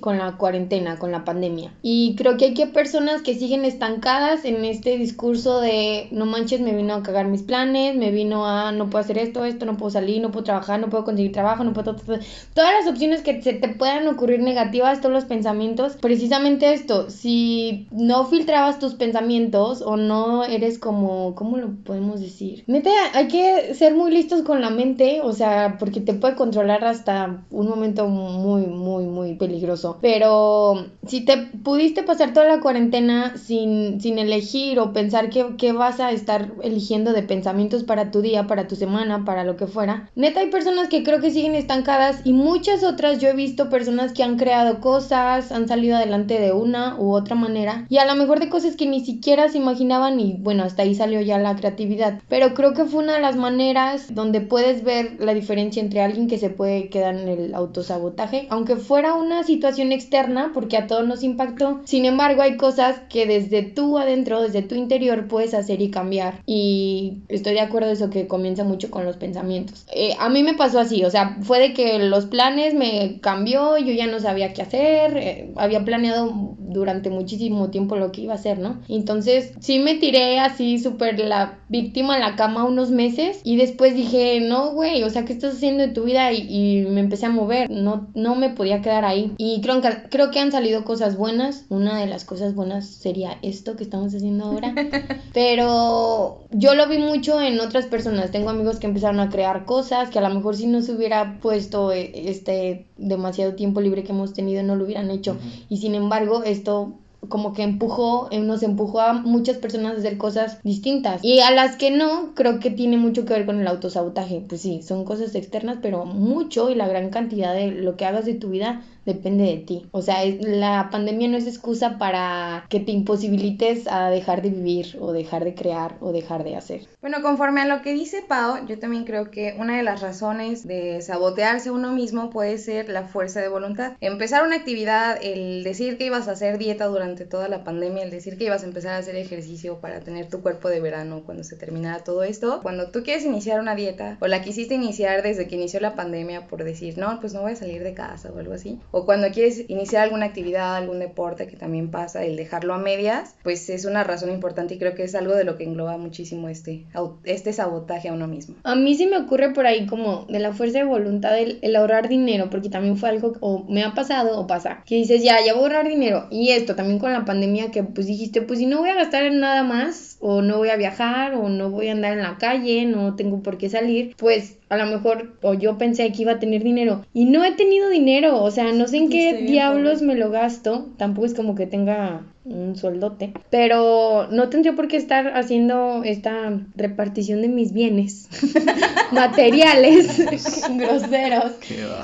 con 0.00 0.18
la 0.18 0.36
cuarentena, 0.36 0.98
con 0.98 1.12
la 1.12 1.24
pandemia. 1.24 1.72
Y 1.82 2.14
creo 2.16 2.36
que 2.36 2.46
hay 2.46 2.66
personas 2.66 3.22
que 3.22 3.34
siguen 3.34 3.64
estancadas 3.64 4.44
en 4.44 4.64
este 4.64 4.96
discurso 4.98 5.60
de 5.60 6.08
no 6.10 6.26
manches, 6.26 6.60
me 6.60 6.74
vino 6.74 6.94
a 6.94 7.02
cagar 7.02 7.26
mis 7.26 7.42
planes, 7.42 7.96
me 7.96 8.10
vino 8.10 8.46
a 8.46 8.72
no 8.72 8.90
puedo 8.90 9.04
hacer 9.04 9.18
esto, 9.18 9.44
esto, 9.44 9.66
no 9.66 9.76
puedo 9.76 9.90
salir, 9.90 10.20
no 10.22 10.30
puedo 10.30 10.44
trabajar, 10.44 10.80
no 10.80 10.88
puedo 10.88 11.04
conseguir 11.04 11.32
trabajo, 11.32 11.64
no 11.64 11.72
puedo... 11.72 11.94
Todas 11.94 12.72
las 12.72 12.88
opciones 12.88 13.22
que 13.22 13.42
se 13.42 13.54
te 13.54 13.68
puedan 13.68 14.06
ocurrir 14.08 14.40
negativas, 14.40 15.00
todos 15.00 15.12
los 15.12 15.24
pensamientos, 15.24 15.96
precisamente 16.00 16.72
esto, 16.72 17.10
si 17.10 17.86
no 17.90 18.24
filtrabas 18.26 18.78
tus 18.78 18.94
pensamientos 18.94 19.82
o 19.82 19.96
no 19.96 20.44
eres 20.44 20.78
como, 20.78 21.34
¿cómo 21.34 21.56
lo 21.56 21.74
podemos 21.84 22.20
decir? 22.20 22.64
Neta, 22.66 22.90
hay 23.14 23.28
que 23.28 23.74
ser 23.74 23.94
muy 23.94 24.10
listos 24.10 24.42
con 24.42 24.60
la 24.60 24.70
mente, 24.70 25.20
o 25.22 25.32
sea, 25.32 25.76
porque 25.78 26.00
te 26.00 26.14
puede 26.14 26.34
controlar 26.34 26.84
hasta 26.84 27.44
un 27.50 27.68
momento 27.68 28.06
muy, 28.08 28.66
muy, 28.66 29.06
muy 29.14 29.34
peligroso. 29.34 29.98
Pero 30.02 30.86
si 31.06 31.24
te 31.24 31.36
pudiste 31.36 32.02
pasar 32.02 32.32
toda 32.32 32.46
la 32.46 32.60
cuarentena 32.60 33.36
sin, 33.36 34.00
sin 34.00 34.18
elegir 34.18 34.78
o 34.78 34.92
pensar 34.92 35.30
qué, 35.30 35.54
qué 35.56 35.72
vas 35.72 36.00
a 36.00 36.12
estar 36.12 36.52
eligiendo 36.62 37.12
de 37.12 37.22
pensamientos 37.22 37.84
para 37.84 38.10
tu 38.10 38.20
día, 38.20 38.46
para 38.46 38.66
tu 38.66 38.76
semana, 38.76 39.24
para 39.24 39.44
lo 39.44 39.56
que 39.56 39.66
fuera, 39.66 40.10
neta 40.14 40.40
hay 40.40 40.50
personas 40.50 40.88
que 40.88 41.02
creo 41.02 41.20
que 41.20 41.30
siguen 41.30 41.54
estancadas 41.54 42.20
y 42.24 42.32
muchas 42.32 42.84
otras 42.84 43.20
yo 43.20 43.28
he 43.28 43.34
visto 43.34 43.70
personas 43.70 44.12
que 44.12 44.22
han 44.22 44.36
creado 44.36 44.80
cosas, 44.80 45.52
han 45.52 45.68
salido 45.68 45.96
adelante 45.96 46.40
de 46.40 46.52
una 46.52 46.96
u 46.98 47.12
otra 47.14 47.36
manera 47.36 47.86
y 47.88 47.98
a 47.98 48.06
lo 48.06 48.14
mejor 48.16 48.40
de 48.40 48.48
cosas 48.48 48.76
que 48.76 48.86
ni 48.86 49.04
siquiera 49.04 49.48
se 49.48 49.58
imaginaban 49.58 50.18
y 50.18 50.36
bueno, 50.38 50.64
hasta 50.64 50.82
ahí 50.82 50.94
salió 50.94 51.20
ya 51.20 51.38
la 51.38 51.56
creatividad. 51.56 52.20
Pero 52.28 52.54
creo 52.54 52.74
que 52.74 52.84
fue 52.84 53.04
una 53.04 53.14
de 53.14 53.20
las 53.20 53.36
maneras 53.36 54.14
donde 54.14 54.40
puedes 54.40 54.82
ver 54.82 55.16
la 55.18 55.34
diferencia 55.34 55.82
entre 55.82 56.00
alguien 56.00 56.28
que 56.28 56.38
se 56.38 56.50
puede 56.50 56.88
quedar 56.88 57.14
en 57.14 57.28
el 57.28 57.54
autosabotaje, 57.54 58.46
aunque 58.50 58.76
fuera 58.76 59.03
una 59.12 59.42
situación 59.42 59.92
externa, 59.92 60.52
porque 60.54 60.78
a 60.78 60.86
todos 60.86 61.06
nos 61.06 61.22
impactó. 61.22 61.82
Sin 61.84 62.06
embargo, 62.06 62.40
hay 62.40 62.56
cosas 62.56 63.00
que 63.10 63.26
desde 63.26 63.62
tú 63.62 63.98
adentro, 63.98 64.40
desde 64.40 64.62
tu 64.62 64.74
interior, 64.74 65.28
puedes 65.28 65.52
hacer 65.52 65.82
y 65.82 65.90
cambiar. 65.90 66.40
Y 66.46 67.18
estoy 67.28 67.52
de 67.52 67.60
acuerdo 67.60 67.88
de 67.88 67.94
eso 67.94 68.08
que 68.08 68.26
comienza 68.26 68.64
mucho 68.64 68.90
con 68.90 69.04
los 69.04 69.16
pensamientos. 69.16 69.86
Eh, 69.92 70.16
a 70.18 70.28
mí 70.28 70.42
me 70.42 70.54
pasó 70.54 70.80
así, 70.80 71.04
o 71.04 71.10
sea, 71.10 71.36
fue 71.42 71.58
de 71.58 71.74
que 71.74 71.98
los 71.98 72.26
planes 72.26 72.74
me 72.74 73.18
cambió, 73.20 73.76
yo 73.76 73.92
ya 73.92 74.06
no 74.06 74.20
sabía 74.20 74.52
qué 74.54 74.62
hacer, 74.62 75.16
eh, 75.16 75.52
había 75.56 75.84
planeado 75.84 76.54
durante 76.58 77.10
muchísimo 77.10 77.70
tiempo 77.70 77.96
lo 77.96 78.12
que 78.12 78.22
iba 78.22 78.32
a 78.32 78.36
hacer, 78.36 78.58
¿no? 78.58 78.80
Entonces, 78.88 79.52
sí 79.60 79.78
me 79.78 79.94
tiré 79.96 80.38
así 80.38 80.78
súper 80.78 81.18
la 81.18 81.58
víctima 81.68 82.14
en 82.14 82.20
la 82.20 82.36
cama 82.36 82.64
unos 82.64 82.90
meses 82.90 83.40
y 83.44 83.56
después 83.56 83.94
dije, 83.94 84.40
no, 84.40 84.72
güey, 84.72 85.02
o 85.02 85.10
sea, 85.10 85.24
¿qué 85.24 85.32
estás 85.32 85.54
haciendo 85.54 85.82
en 85.82 85.94
tu 85.94 86.04
vida? 86.04 86.32
Y, 86.32 86.84
me 86.88 87.00
empecé 87.00 87.26
a 87.26 87.30
mover, 87.30 87.70
no, 87.70 88.08
no 88.14 88.36
me 88.36 88.50
podía 88.50 88.80
quedar 88.80 88.93
ahí. 89.02 89.34
Y 89.38 89.62
creo 89.62 89.80
que, 89.80 89.88
creo 90.10 90.30
que 90.30 90.40
han 90.40 90.52
salido 90.52 90.84
cosas 90.84 91.16
buenas. 91.16 91.64
Una 91.70 91.98
de 91.98 92.06
las 92.06 92.26
cosas 92.26 92.54
buenas 92.54 92.86
sería 92.86 93.38
esto 93.40 93.76
que 93.76 93.84
estamos 93.84 94.14
haciendo 94.14 94.44
ahora. 94.44 94.74
Pero 95.32 96.42
yo 96.50 96.74
lo 96.74 96.86
vi 96.86 96.98
mucho 96.98 97.40
en 97.40 97.58
otras 97.60 97.86
personas. 97.86 98.30
Tengo 98.30 98.50
amigos 98.50 98.78
que 98.78 98.86
empezaron 98.86 99.20
a 99.20 99.30
crear 99.30 99.64
cosas 99.64 100.10
que 100.10 100.18
a 100.18 100.28
lo 100.28 100.34
mejor 100.34 100.54
si 100.54 100.66
no 100.66 100.82
se 100.82 100.92
hubiera 100.92 101.40
puesto 101.40 101.92
eh, 101.92 102.12
este 102.28 102.86
demasiado 102.98 103.54
tiempo 103.54 103.80
libre 103.80 104.04
que 104.04 104.12
hemos 104.12 104.34
tenido 104.34 104.62
no 104.62 104.76
lo 104.76 104.84
hubieran 104.84 105.10
hecho. 105.10 105.38
Y 105.70 105.78
sin 105.78 105.94
embargo, 105.94 106.42
esto 106.44 106.92
como 107.28 107.52
que 107.52 107.62
empujó, 107.62 108.28
eh, 108.30 108.40
nos 108.40 108.62
empujó 108.62 109.00
a 109.00 109.12
muchas 109.12 109.58
personas 109.58 109.94
a 109.94 109.98
hacer 109.98 110.18
cosas 110.18 110.62
distintas. 110.62 111.24
Y 111.24 111.40
a 111.40 111.50
las 111.50 111.76
que 111.76 111.90
no, 111.90 112.34
creo 112.34 112.60
que 112.60 112.70
tiene 112.70 112.96
mucho 112.96 113.24
que 113.24 113.34
ver 113.34 113.46
con 113.46 113.60
el 113.60 113.66
autosabotaje. 113.66 114.44
Pues 114.48 114.60
sí, 114.60 114.82
son 114.82 115.04
cosas 115.04 115.34
externas, 115.34 115.78
pero 115.82 116.04
mucho 116.04 116.70
y 116.70 116.74
la 116.74 116.88
gran 116.88 117.10
cantidad 117.10 117.54
de 117.54 117.70
lo 117.70 117.96
que 117.96 118.06
hagas 118.06 118.24
de 118.24 118.34
tu 118.34 118.50
vida 118.50 118.82
depende 119.04 119.44
de 119.44 119.58
ti. 119.58 119.86
O 119.90 120.02
sea, 120.02 120.24
la 120.40 120.88
pandemia 120.90 121.28
no 121.28 121.36
es 121.36 121.46
excusa 121.46 121.98
para 121.98 122.66
que 122.68 122.80
te 122.80 122.92
imposibilites 122.92 123.86
a 123.86 124.10
dejar 124.10 124.42
de 124.42 124.50
vivir 124.50 124.96
o 125.00 125.12
dejar 125.12 125.44
de 125.44 125.54
crear 125.54 125.96
o 126.00 126.12
dejar 126.12 126.44
de 126.44 126.56
hacer. 126.56 126.82
Bueno, 127.00 127.18
conforme 127.22 127.60
a 127.60 127.66
lo 127.66 127.82
que 127.82 127.92
dice 127.92 128.24
Pau, 128.26 128.66
yo 128.66 128.78
también 128.78 129.04
creo 129.04 129.30
que 129.30 129.54
una 129.58 129.76
de 129.76 129.82
las 129.82 130.00
razones 130.00 130.66
de 130.66 131.00
sabotearse 131.02 131.70
uno 131.70 131.92
mismo 131.92 132.30
puede 132.30 132.58
ser 132.58 132.88
la 132.88 133.04
fuerza 133.04 133.40
de 133.40 133.48
voluntad. 133.48 133.92
Empezar 134.00 134.44
una 134.44 134.56
actividad, 134.56 135.18
el 135.22 135.64
decir 135.64 135.98
que 135.98 136.06
ibas 136.06 136.28
a 136.28 136.32
hacer 136.32 136.58
dieta 136.58 136.86
durante 136.86 137.26
toda 137.26 137.48
la 137.48 137.64
pandemia, 137.64 138.04
el 138.04 138.10
decir 138.10 138.38
que 138.38 138.44
ibas 138.44 138.62
a 138.62 138.66
empezar 138.66 138.94
a 138.94 138.98
hacer 138.98 139.16
ejercicio 139.16 139.80
para 139.80 140.00
tener 140.00 140.28
tu 140.28 140.40
cuerpo 140.40 140.68
de 140.68 140.80
verano 140.80 141.22
cuando 141.24 141.44
se 141.44 141.56
terminara 141.56 142.04
todo 142.04 142.22
esto, 142.22 142.60
cuando 142.62 142.90
tú 142.90 143.02
quieres 143.02 143.24
iniciar 143.24 143.60
una 143.60 143.74
dieta 143.74 144.16
o 144.20 144.26
la 144.26 144.42
quisiste 144.42 144.74
iniciar 144.74 145.22
desde 145.22 145.46
que 145.46 145.56
inició 145.56 145.80
la 145.80 145.94
pandemia 145.94 146.46
por 146.46 146.64
decir, 146.64 146.98
no, 146.98 147.20
pues 147.20 147.34
no 147.34 147.42
voy 147.42 147.52
a 147.52 147.56
salir 147.56 147.82
de 147.82 147.94
casa 147.94 148.30
o 148.34 148.38
algo 148.38 148.54
así, 148.54 148.78
o 148.96 149.04
cuando 149.04 149.28
quieres 149.32 149.64
iniciar 149.66 150.04
alguna 150.04 150.26
actividad, 150.26 150.76
algún 150.76 151.00
deporte 151.00 151.48
que 151.48 151.56
también 151.56 151.90
pasa, 151.90 152.24
el 152.24 152.36
dejarlo 152.36 152.74
a 152.74 152.78
medias, 152.78 153.34
pues 153.42 153.68
es 153.68 153.86
una 153.86 154.04
razón 154.04 154.30
importante 154.30 154.74
y 154.74 154.78
creo 154.78 154.94
que 154.94 155.02
es 155.02 155.16
algo 155.16 155.34
de 155.34 155.42
lo 155.42 155.56
que 155.56 155.64
engloba 155.64 155.98
muchísimo 155.98 156.48
este, 156.48 156.86
este 157.24 157.52
sabotaje 157.52 158.08
a 158.08 158.12
uno 158.12 158.28
mismo. 158.28 158.54
A 158.62 158.76
mí 158.76 158.94
sí 158.94 159.08
me 159.08 159.18
ocurre 159.18 159.52
por 159.52 159.66
ahí 159.66 159.86
como 159.86 160.26
de 160.26 160.38
la 160.38 160.52
fuerza 160.52 160.78
de 160.78 160.84
voluntad 160.84 161.36
el, 161.36 161.58
el 161.62 161.74
ahorrar 161.74 162.08
dinero, 162.08 162.50
porque 162.50 162.68
también 162.68 162.96
fue 162.96 163.08
algo 163.08 163.32
o 163.40 163.64
me 163.68 163.82
ha 163.82 163.94
pasado 163.94 164.38
o 164.38 164.46
pasa, 164.46 164.84
que 164.86 164.94
dices 164.94 165.24
ya, 165.24 165.44
ya 165.44 165.54
voy 165.54 165.62
a 165.62 165.66
ahorrar 165.66 165.88
dinero 165.88 166.28
y 166.30 166.50
esto 166.50 166.76
también 166.76 167.00
con 167.00 167.12
la 167.12 167.24
pandemia 167.24 167.72
que 167.72 167.82
pues 167.82 168.06
dijiste, 168.06 168.42
pues 168.42 168.60
si 168.60 168.66
no 168.66 168.78
voy 168.78 168.90
a 168.90 168.94
gastar 168.94 169.24
en 169.24 169.40
nada 169.40 169.64
más 169.64 170.18
o 170.20 170.40
no 170.40 170.58
voy 170.58 170.68
a 170.68 170.76
viajar 170.76 171.34
o 171.34 171.48
no 171.48 171.68
voy 171.68 171.88
a 171.88 171.92
andar 171.92 172.12
en 172.12 172.22
la 172.22 172.38
calle, 172.38 172.84
no 172.84 173.16
tengo 173.16 173.42
por 173.42 173.58
qué 173.58 173.68
salir, 173.68 174.14
pues 174.16 174.56
a 174.68 174.76
lo 174.76 174.86
mejor, 174.86 175.36
o 175.42 175.54
yo 175.54 175.78
pensé 175.78 176.10
que 176.12 176.22
iba 176.22 176.32
a 176.32 176.38
tener 176.38 176.62
dinero 176.62 177.04
y 177.12 177.26
no 177.26 177.44
he 177.44 177.52
tenido 177.52 177.88
dinero, 177.88 178.42
o 178.42 178.50
sea, 178.50 178.72
no 178.72 178.86
sé 178.86 178.98
en 178.98 179.10
qué 179.10 179.34
diablos 179.34 180.02
me 180.02 180.14
lo 180.14 180.30
gasto, 180.30 180.88
tampoco 180.96 181.26
es 181.26 181.34
como 181.34 181.54
que 181.54 181.66
tenga 181.66 182.22
un 182.44 182.76
sueldote, 182.76 183.32
pero 183.50 184.28
no 184.30 184.48
tendría 184.50 184.74
por 184.74 184.88
qué 184.88 184.96
estar 184.96 185.36
haciendo 185.36 186.02
esta 186.04 186.60
repartición 186.76 187.40
de 187.40 187.48
mis 187.48 187.72
bienes 187.72 188.28
materiales 189.12 190.18
groseros. 190.76 191.52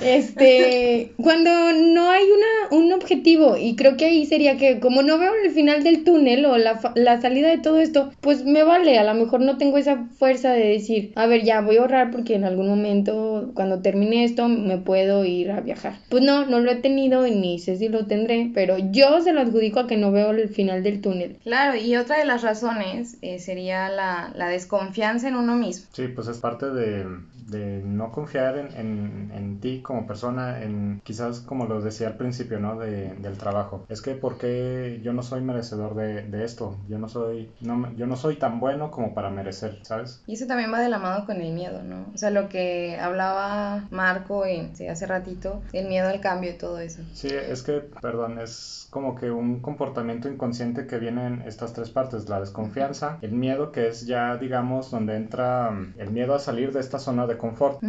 Este, 0.03 1.13
cuando 1.23 1.51
no 1.73 2.11
hay 2.11 2.25
una, 2.25 2.83
un 2.83 2.93
objetivo 2.93 3.57
y 3.57 3.77
creo 3.77 3.97
que 3.97 4.07
ahí 4.07 4.25
sería 4.25 4.57
que 4.57 4.81
como 4.81 5.03
no 5.03 5.19
veo 5.19 5.33
el 5.45 5.51
final 5.51 5.83
del 5.85 6.05
túnel 6.05 6.47
o 6.47 6.57
la, 6.57 6.81
la 6.95 7.21
salida 7.21 7.49
de 7.49 7.59
todo 7.59 7.79
esto, 7.79 8.11
pues 8.21 8.45
me 8.45 8.63
vale, 8.63 8.99
a 8.99 9.05
lo 9.05 9.15
mejor 9.15 9.41
no 9.41 9.59
tengo 9.59 9.77
esa 9.77 10.07
fuerza 10.19 10.53
de 10.53 10.67
decir, 10.69 11.13
a 11.17 11.27
ver, 11.27 11.43
ya 11.43 11.61
voy 11.61 11.77
a 11.77 11.81
ahorrar 11.81 12.11
porque 12.11 12.35
en 12.35 12.45
algún 12.45 12.69
momento 12.69 13.51
cuando 13.55 13.83
termine 13.83 14.25
esto 14.25 14.49
me 14.49 14.79
puedo 14.79 15.25
ir 15.25 15.51
a 15.51 15.61
viajar. 15.61 15.95
Pues 16.09 16.23
no, 16.23 16.47
no 16.47 16.61
lo 16.61 16.71
he 16.71 16.77
tenido 16.77 17.27
y 17.27 17.33
ni 17.33 17.59
sé 17.59 17.77
si 17.77 17.89
lo 17.89 18.07
tendré, 18.07 18.51
pero 18.55 18.77
yo 18.79 19.21
se 19.21 19.33
lo 19.33 19.41
adjudico 19.41 19.81
a 19.81 19.87
que 19.87 19.97
no 19.97 20.13
veo 20.13 20.30
el 20.39 20.49
final 20.49 20.83
del 20.83 21.01
túnel. 21.01 21.39
Claro, 21.43 21.77
y 21.77 21.97
otra 21.97 22.19
de 22.19 22.25
las 22.25 22.43
razones 22.43 23.17
eh, 23.23 23.39
sería 23.39 23.89
la, 23.89 24.33
la, 24.35 24.49
desconfianza 24.49 25.29
en 25.29 25.37
uno 25.37 25.57
mismo. 25.57 25.87
Sí, 25.93 26.09
pues 26.09 26.29
es 26.29 26.39
parte 26.39 26.71
de, 26.71 27.07
de 27.49 27.83
no 27.85 28.13
confiar 28.13 28.59
en, 28.59 28.69
en, 28.77 29.33
en, 29.35 29.61
ti 29.61 29.81
como 29.81 30.07
persona, 30.07 30.63
en 30.63 31.01
quizás 31.05 31.41
como 31.41 31.67
lo 31.67 31.81
decía 31.81 32.09
al 32.09 32.17
principio, 32.17 32.59
¿no? 32.59 32.79
De, 32.79 33.15
del 33.15 33.37
trabajo. 33.37 33.85
Es 33.89 34.03
que 34.03 34.15
porque 34.15 35.01
yo 35.03 35.13
no 35.13 35.23
soy 35.23 35.41
merecedor 35.41 35.95
de, 35.95 36.23
de 36.23 36.45
esto, 36.45 36.77
yo 36.89 36.99
no 36.99 37.09
soy, 37.09 37.51
no, 37.61 37.93
yo 37.97 38.07
no 38.07 38.17
soy 38.17 38.37
tan 38.37 38.61
bueno 38.61 38.91
como 38.91 39.15
para 39.15 39.31
merecer, 39.31 39.79
¿sabes? 39.83 40.23
Y 40.27 40.35
eso 40.35 40.47
también 40.47 40.73
va 40.73 40.81
de 40.81 40.89
la 40.89 40.99
mano 40.99 41.27
con 41.27 41.41
el 41.41 41.53
miedo, 41.53 41.83
¿no? 41.83 42.07
O 42.15 42.19
sea, 42.19 42.31
lo 42.31 42.49
que 42.49 42.99
hablaba 42.99 43.89
Marco 43.91 44.47
en, 44.47 44.75
sí, 44.77 44.87
hace 44.87 45.07
ratito, 45.07 45.63
el 45.73 45.89
miedo 45.89 46.09
al 46.09 46.21
cambio 46.21 46.51
y 46.51 46.59
todo 46.59 46.79
eso. 46.79 47.03
Sí, 47.13 47.29
es 47.29 47.63
que, 47.63 47.81
perdón, 47.81 48.39
es 48.39 48.89
como 48.91 49.15
que 49.15 49.31
un 49.31 49.61
comportamiento 49.61 50.20
inconsciente 50.29 50.87
que 50.87 50.99
viene 50.99 51.27
en 51.27 51.43
estas 51.43 51.73
tres 51.73 51.91
partes, 51.91 52.29
la 52.29 52.41
desconfianza, 52.41 53.19
el 53.23 53.33
miedo 53.33 53.73
que 53.73 53.89
es 53.89 54.07
ya, 54.07 54.37
digamos, 54.37 54.91
donde 54.91 55.17
entra 55.17 55.71
mm, 55.71 55.95
el 55.99 56.11
miedo 56.11 56.35
a 56.35 56.39
salir 56.39 56.73
de 56.73 56.81
esta 56.81 56.99
zona 56.99 57.27
de 57.27 57.37
confort. 57.37 57.81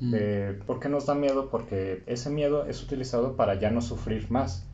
de, 0.00 0.60
¿Por 0.66 0.80
qué 0.80 0.88
nos 0.88 1.06
da 1.06 1.14
miedo? 1.14 1.50
Porque 1.50 2.02
ese 2.06 2.30
miedo 2.30 2.66
es 2.66 2.82
utilizado 2.82 3.36
para 3.36 3.54
ya 3.54 3.70
no 3.70 3.80
sufrir 3.80 4.30
más. 4.30 4.69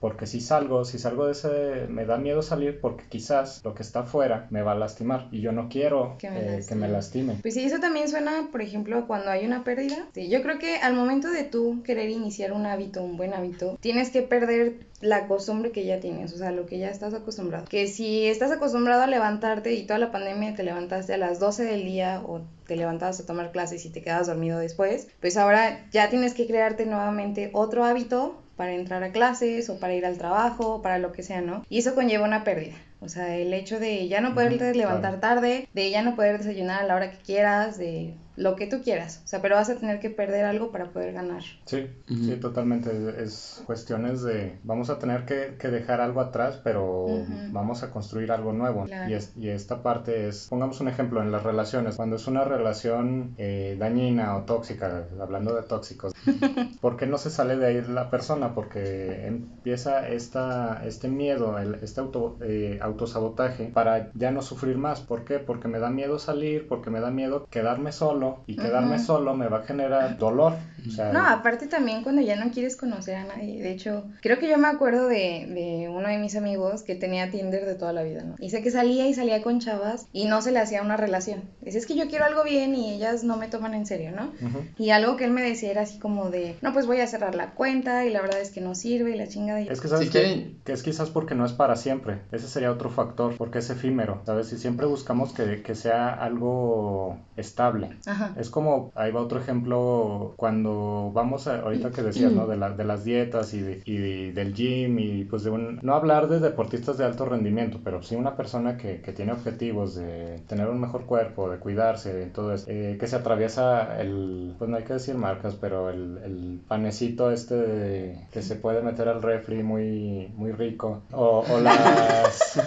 Porque 0.00 0.26
si 0.26 0.40
salgo, 0.40 0.84
si 0.84 0.98
salgo 0.98 1.26
de 1.26 1.32
ese, 1.32 1.86
me 1.88 2.04
da 2.04 2.16
miedo 2.18 2.42
salir 2.42 2.80
porque 2.80 3.04
quizás 3.08 3.60
lo 3.64 3.74
que 3.74 3.82
está 3.82 4.00
afuera 4.00 4.46
me 4.50 4.62
va 4.62 4.72
a 4.72 4.74
lastimar 4.74 5.28
y 5.30 5.40
yo 5.40 5.52
no 5.52 5.68
quiero 5.68 6.16
que 6.18 6.30
me, 6.30 6.58
eh, 6.58 6.88
lastime. 6.88 7.38
Pues 7.42 7.54
sí, 7.54 7.64
eso 7.64 7.78
también 7.78 8.08
suena, 8.08 8.48
por 8.50 8.62
ejemplo, 8.62 9.06
cuando 9.06 9.30
hay 9.30 9.46
una 9.46 9.64
pérdida. 9.64 10.08
Sí, 10.12 10.28
yo 10.28 10.42
creo 10.42 10.58
que 10.58 10.76
al 10.76 10.94
momento 10.94 11.30
de 11.30 11.44
tú 11.44 11.82
querer 11.84 12.10
iniciar 12.10 12.52
un 12.52 12.66
hábito, 12.66 13.02
un 13.02 13.16
buen 13.16 13.34
hábito, 13.34 13.76
tienes 13.80 14.10
que 14.10 14.22
perder 14.22 14.88
la 15.00 15.28
costumbre 15.28 15.70
que 15.70 15.84
ya 15.84 16.00
tienes, 16.00 16.32
o 16.32 16.38
sea, 16.38 16.50
lo 16.50 16.66
que 16.66 16.78
ya 16.78 16.90
estás 16.90 17.14
acostumbrado. 17.14 17.66
Que 17.68 17.86
si 17.86 18.26
estás 18.26 18.50
acostumbrado 18.50 19.02
a 19.02 19.06
levantarte 19.06 19.74
y 19.74 19.86
toda 19.86 19.98
la 19.98 20.10
pandemia 20.10 20.54
te 20.54 20.64
levantaste 20.64 21.14
a 21.14 21.18
las 21.18 21.38
12 21.38 21.64
del 21.64 21.84
día 21.84 22.22
o 22.26 22.40
te 22.66 22.76
levantabas 22.76 23.20
a 23.20 23.26
tomar 23.26 23.52
clases 23.52 23.84
y 23.86 23.90
te 23.90 24.02
quedas 24.02 24.26
dormido 24.26 24.58
después, 24.58 25.08
pues 25.20 25.36
ahora 25.36 25.86
ya 25.92 26.10
tienes 26.10 26.34
que 26.34 26.46
crearte 26.46 26.84
nuevamente 26.84 27.50
otro 27.52 27.84
hábito 27.84 28.42
para 28.58 28.74
entrar 28.74 29.02
a 29.04 29.12
clases 29.12 29.70
o 29.70 29.78
para 29.78 29.94
ir 29.94 30.04
al 30.04 30.18
trabajo, 30.18 30.82
para 30.82 30.98
lo 30.98 31.12
que 31.12 31.22
sea, 31.22 31.40
¿no? 31.40 31.64
Y 31.70 31.78
eso 31.78 31.94
conlleva 31.94 32.26
una 32.26 32.42
pérdida. 32.42 32.74
O 33.00 33.08
sea, 33.08 33.36
el 33.36 33.54
hecho 33.54 33.78
de 33.78 34.08
ya 34.08 34.20
no 34.20 34.34
poder 34.34 34.76
levantar 34.76 35.20
tarde, 35.20 35.68
de 35.72 35.90
ya 35.90 36.02
no 36.02 36.16
poder 36.16 36.38
desayunar 36.38 36.82
a 36.82 36.86
la 36.86 36.96
hora 36.96 37.10
que 37.12 37.18
quieras, 37.18 37.78
de 37.78 38.14
lo 38.38 38.54
que 38.54 38.68
tú 38.68 38.82
quieras. 38.82 39.20
O 39.24 39.28
sea, 39.28 39.42
pero 39.42 39.56
vas 39.56 39.68
a 39.68 39.76
tener 39.76 39.98
que 39.98 40.10
perder 40.10 40.44
algo 40.44 40.70
para 40.70 40.90
poder 40.90 41.12
ganar. 41.12 41.42
Sí, 41.64 41.88
sí, 42.06 42.36
totalmente. 42.40 42.90
Es 43.20 43.62
cuestiones 43.66 44.22
de, 44.22 44.58
vamos 44.62 44.90
a 44.90 44.98
tener 45.00 45.24
que, 45.24 45.56
que 45.58 45.68
dejar 45.68 46.00
algo 46.00 46.20
atrás, 46.20 46.60
pero 46.62 47.06
vamos 47.50 47.82
a 47.82 47.90
construir 47.90 48.30
algo 48.30 48.52
nuevo. 48.52 48.86
Y, 49.08 49.12
es, 49.12 49.32
y, 49.36 49.48
esta 49.48 49.82
parte 49.82 50.28
es, 50.28 50.46
pongamos 50.48 50.80
un 50.80 50.88
ejemplo 50.88 51.20
en 51.20 51.32
las 51.32 51.42
relaciones. 51.42 51.96
Cuando 51.96 52.14
es 52.14 52.28
una 52.28 52.44
relación 52.44 53.34
eh, 53.38 53.76
dañina 53.78 54.36
o 54.36 54.44
tóxica, 54.44 55.06
hablando 55.20 55.54
de 55.54 55.62
tóxicos, 55.64 56.12
¿por 56.80 56.96
qué 56.96 57.06
no 57.06 57.18
se 57.18 57.30
sale 57.30 57.56
de 57.56 57.66
ahí 57.66 57.82
la 57.88 58.08
persona? 58.08 58.54
Porque 58.54 59.26
empieza 59.26 60.08
esta, 60.08 60.86
este 60.86 61.08
miedo, 61.08 61.58
el, 61.58 61.74
este 61.82 62.00
auto, 62.00 62.38
eh, 62.42 62.78
autosabotaje 62.80 63.64
para 63.74 64.12
ya 64.14 64.30
no 64.30 64.42
sufrir 64.42 64.78
más. 64.78 65.00
¿Por 65.00 65.24
qué? 65.24 65.40
Porque 65.40 65.66
me 65.66 65.80
da 65.80 65.90
miedo 65.90 66.20
salir, 66.20 66.68
porque 66.68 66.90
me 66.90 67.00
da 67.00 67.10
miedo 67.10 67.48
quedarme 67.50 67.90
solo 67.90 68.27
y 68.46 68.56
quedarme 68.56 68.98
solo 68.98 69.34
me 69.34 69.48
va 69.48 69.58
a 69.58 69.62
generar 69.62 70.18
dolor 70.18 70.54
O 70.86 70.90
sea, 70.90 71.12
No, 71.12 71.26
aparte 71.26 71.66
también 71.66 72.02
cuando 72.02 72.22
ya 72.22 72.36
no 72.36 72.50
quieres 72.50 72.76
conocer 72.76 73.16
a 73.16 73.24
nadie. 73.24 73.60
De 73.62 73.70
hecho, 73.72 74.04
creo 74.22 74.38
que 74.38 74.48
yo 74.48 74.56
me 74.58 74.68
acuerdo 74.68 75.06
de, 75.08 75.46
de 75.48 75.88
uno 75.90 76.08
de 76.08 76.18
mis 76.18 76.36
amigos 76.36 76.82
que 76.82 76.94
tenía 76.94 77.30
Tinder 77.30 77.64
de 77.66 77.74
toda 77.74 77.92
la 77.92 78.02
vida, 78.02 78.22
¿no? 78.24 78.36
Y 78.38 78.50
sé 78.50 78.62
que 78.62 78.70
salía 78.70 79.06
y 79.06 79.14
salía 79.14 79.42
con 79.42 79.60
chavas 79.60 80.06
y 80.12 80.26
no 80.26 80.40
se 80.42 80.52
le 80.52 80.60
hacía 80.60 80.82
una 80.82 80.96
relación. 80.96 81.42
Dice, 81.60 81.78
es 81.78 81.86
que 81.86 81.96
yo 81.96 82.08
quiero 82.08 82.24
algo 82.24 82.44
bien 82.44 82.74
y 82.74 82.94
ellas 82.94 83.24
no 83.24 83.36
me 83.36 83.48
toman 83.48 83.74
en 83.74 83.86
serio, 83.86 84.12
¿no? 84.12 84.32
Y 84.78 84.90
algo 84.90 85.16
que 85.16 85.24
él 85.24 85.30
me 85.32 85.42
decía 85.42 85.70
era 85.70 85.82
así 85.82 85.98
como 85.98 86.30
de, 86.30 86.56
no, 86.62 86.72
pues 86.72 86.86
voy 86.86 87.00
a 87.00 87.06
cerrar 87.06 87.34
la 87.34 87.50
cuenta 87.54 88.04
y 88.06 88.10
la 88.10 88.20
verdad 88.22 88.40
es 88.40 88.50
que 88.50 88.60
no 88.60 88.74
sirve 88.74 89.10
y 89.14 89.18
la 89.18 89.28
chingada. 89.28 89.60
Y... 89.60 89.68
Es 89.68 89.80
que 89.80 89.88
sabes 89.88 90.10
que, 90.10 90.18
quieren- 90.20 90.60
que 90.64 90.72
es 90.72 90.82
quizás 90.82 91.10
porque 91.10 91.34
no 91.34 91.44
es 91.44 91.52
para 91.52 91.76
siempre. 91.76 92.18
Ese 92.32 92.48
sería 92.48 92.70
otro 92.72 92.90
factor, 92.90 93.36
porque 93.36 93.58
es 93.58 93.68
efímero, 93.70 94.22
¿sabes? 94.24 94.48
Si 94.48 94.56
siempre 94.58 94.86
buscamos 94.86 95.32
que, 95.32 95.62
que 95.62 95.74
sea 95.74 96.12
algo 96.14 97.18
estable. 97.36 97.90
Ajá. 98.06 98.17
Es 98.36 98.50
como, 98.50 98.92
ahí 98.94 99.10
va 99.12 99.20
otro 99.20 99.40
ejemplo, 99.40 100.34
cuando 100.36 101.10
vamos 101.14 101.46
a, 101.48 101.60
ahorita 101.60 101.90
que 101.90 102.02
decías, 102.02 102.32
¿no? 102.32 102.46
De, 102.46 102.56
la- 102.56 102.70
de 102.70 102.84
las 102.84 103.04
dietas 103.04 103.52
y, 103.54 103.60
de- 103.60 103.82
y 103.84 104.30
del 104.32 104.54
gym 104.54 104.98
y 104.98 105.24
pues 105.24 105.44
de 105.44 105.50
un, 105.50 105.78
no 105.82 105.94
hablar 105.94 106.28
de 106.28 106.40
deportistas 106.40 106.98
de 106.98 107.04
alto 107.04 107.24
rendimiento, 107.24 107.78
pero 107.84 108.02
sí 108.02 108.14
una 108.16 108.36
persona 108.36 108.76
que, 108.76 109.00
que 109.00 109.12
tiene 109.12 109.32
objetivos 109.32 109.94
de 109.94 110.40
tener 110.48 110.68
un 110.68 110.80
mejor 110.80 111.04
cuerpo, 111.06 111.50
de 111.50 111.58
cuidarse, 111.58 112.12
de 112.12 112.26
todo 112.26 112.52
eso, 112.54 112.64
eh, 112.68 112.96
que 113.00 113.06
se 113.06 113.16
atraviesa 113.16 114.00
el, 114.00 114.54
pues 114.58 114.70
no 114.70 114.76
hay 114.76 114.84
que 114.84 114.94
decir 114.94 115.14
marcas, 115.16 115.54
pero 115.60 115.90
el, 115.90 116.18
el 116.24 116.60
panecito 116.68 117.30
este 117.30 117.54
de- 117.56 118.18
que 118.32 118.42
se 118.42 118.56
puede 118.56 118.82
meter 118.82 119.08
al 119.08 119.22
refri 119.22 119.62
muy, 119.62 120.30
muy 120.36 120.52
rico, 120.52 121.02
o, 121.12 121.44
o 121.50 121.60
las, 121.60 122.58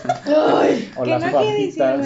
o 0.98 1.04
que 1.04 1.10
las 1.10 1.22
no 1.22 1.32
papitas. 1.32 2.00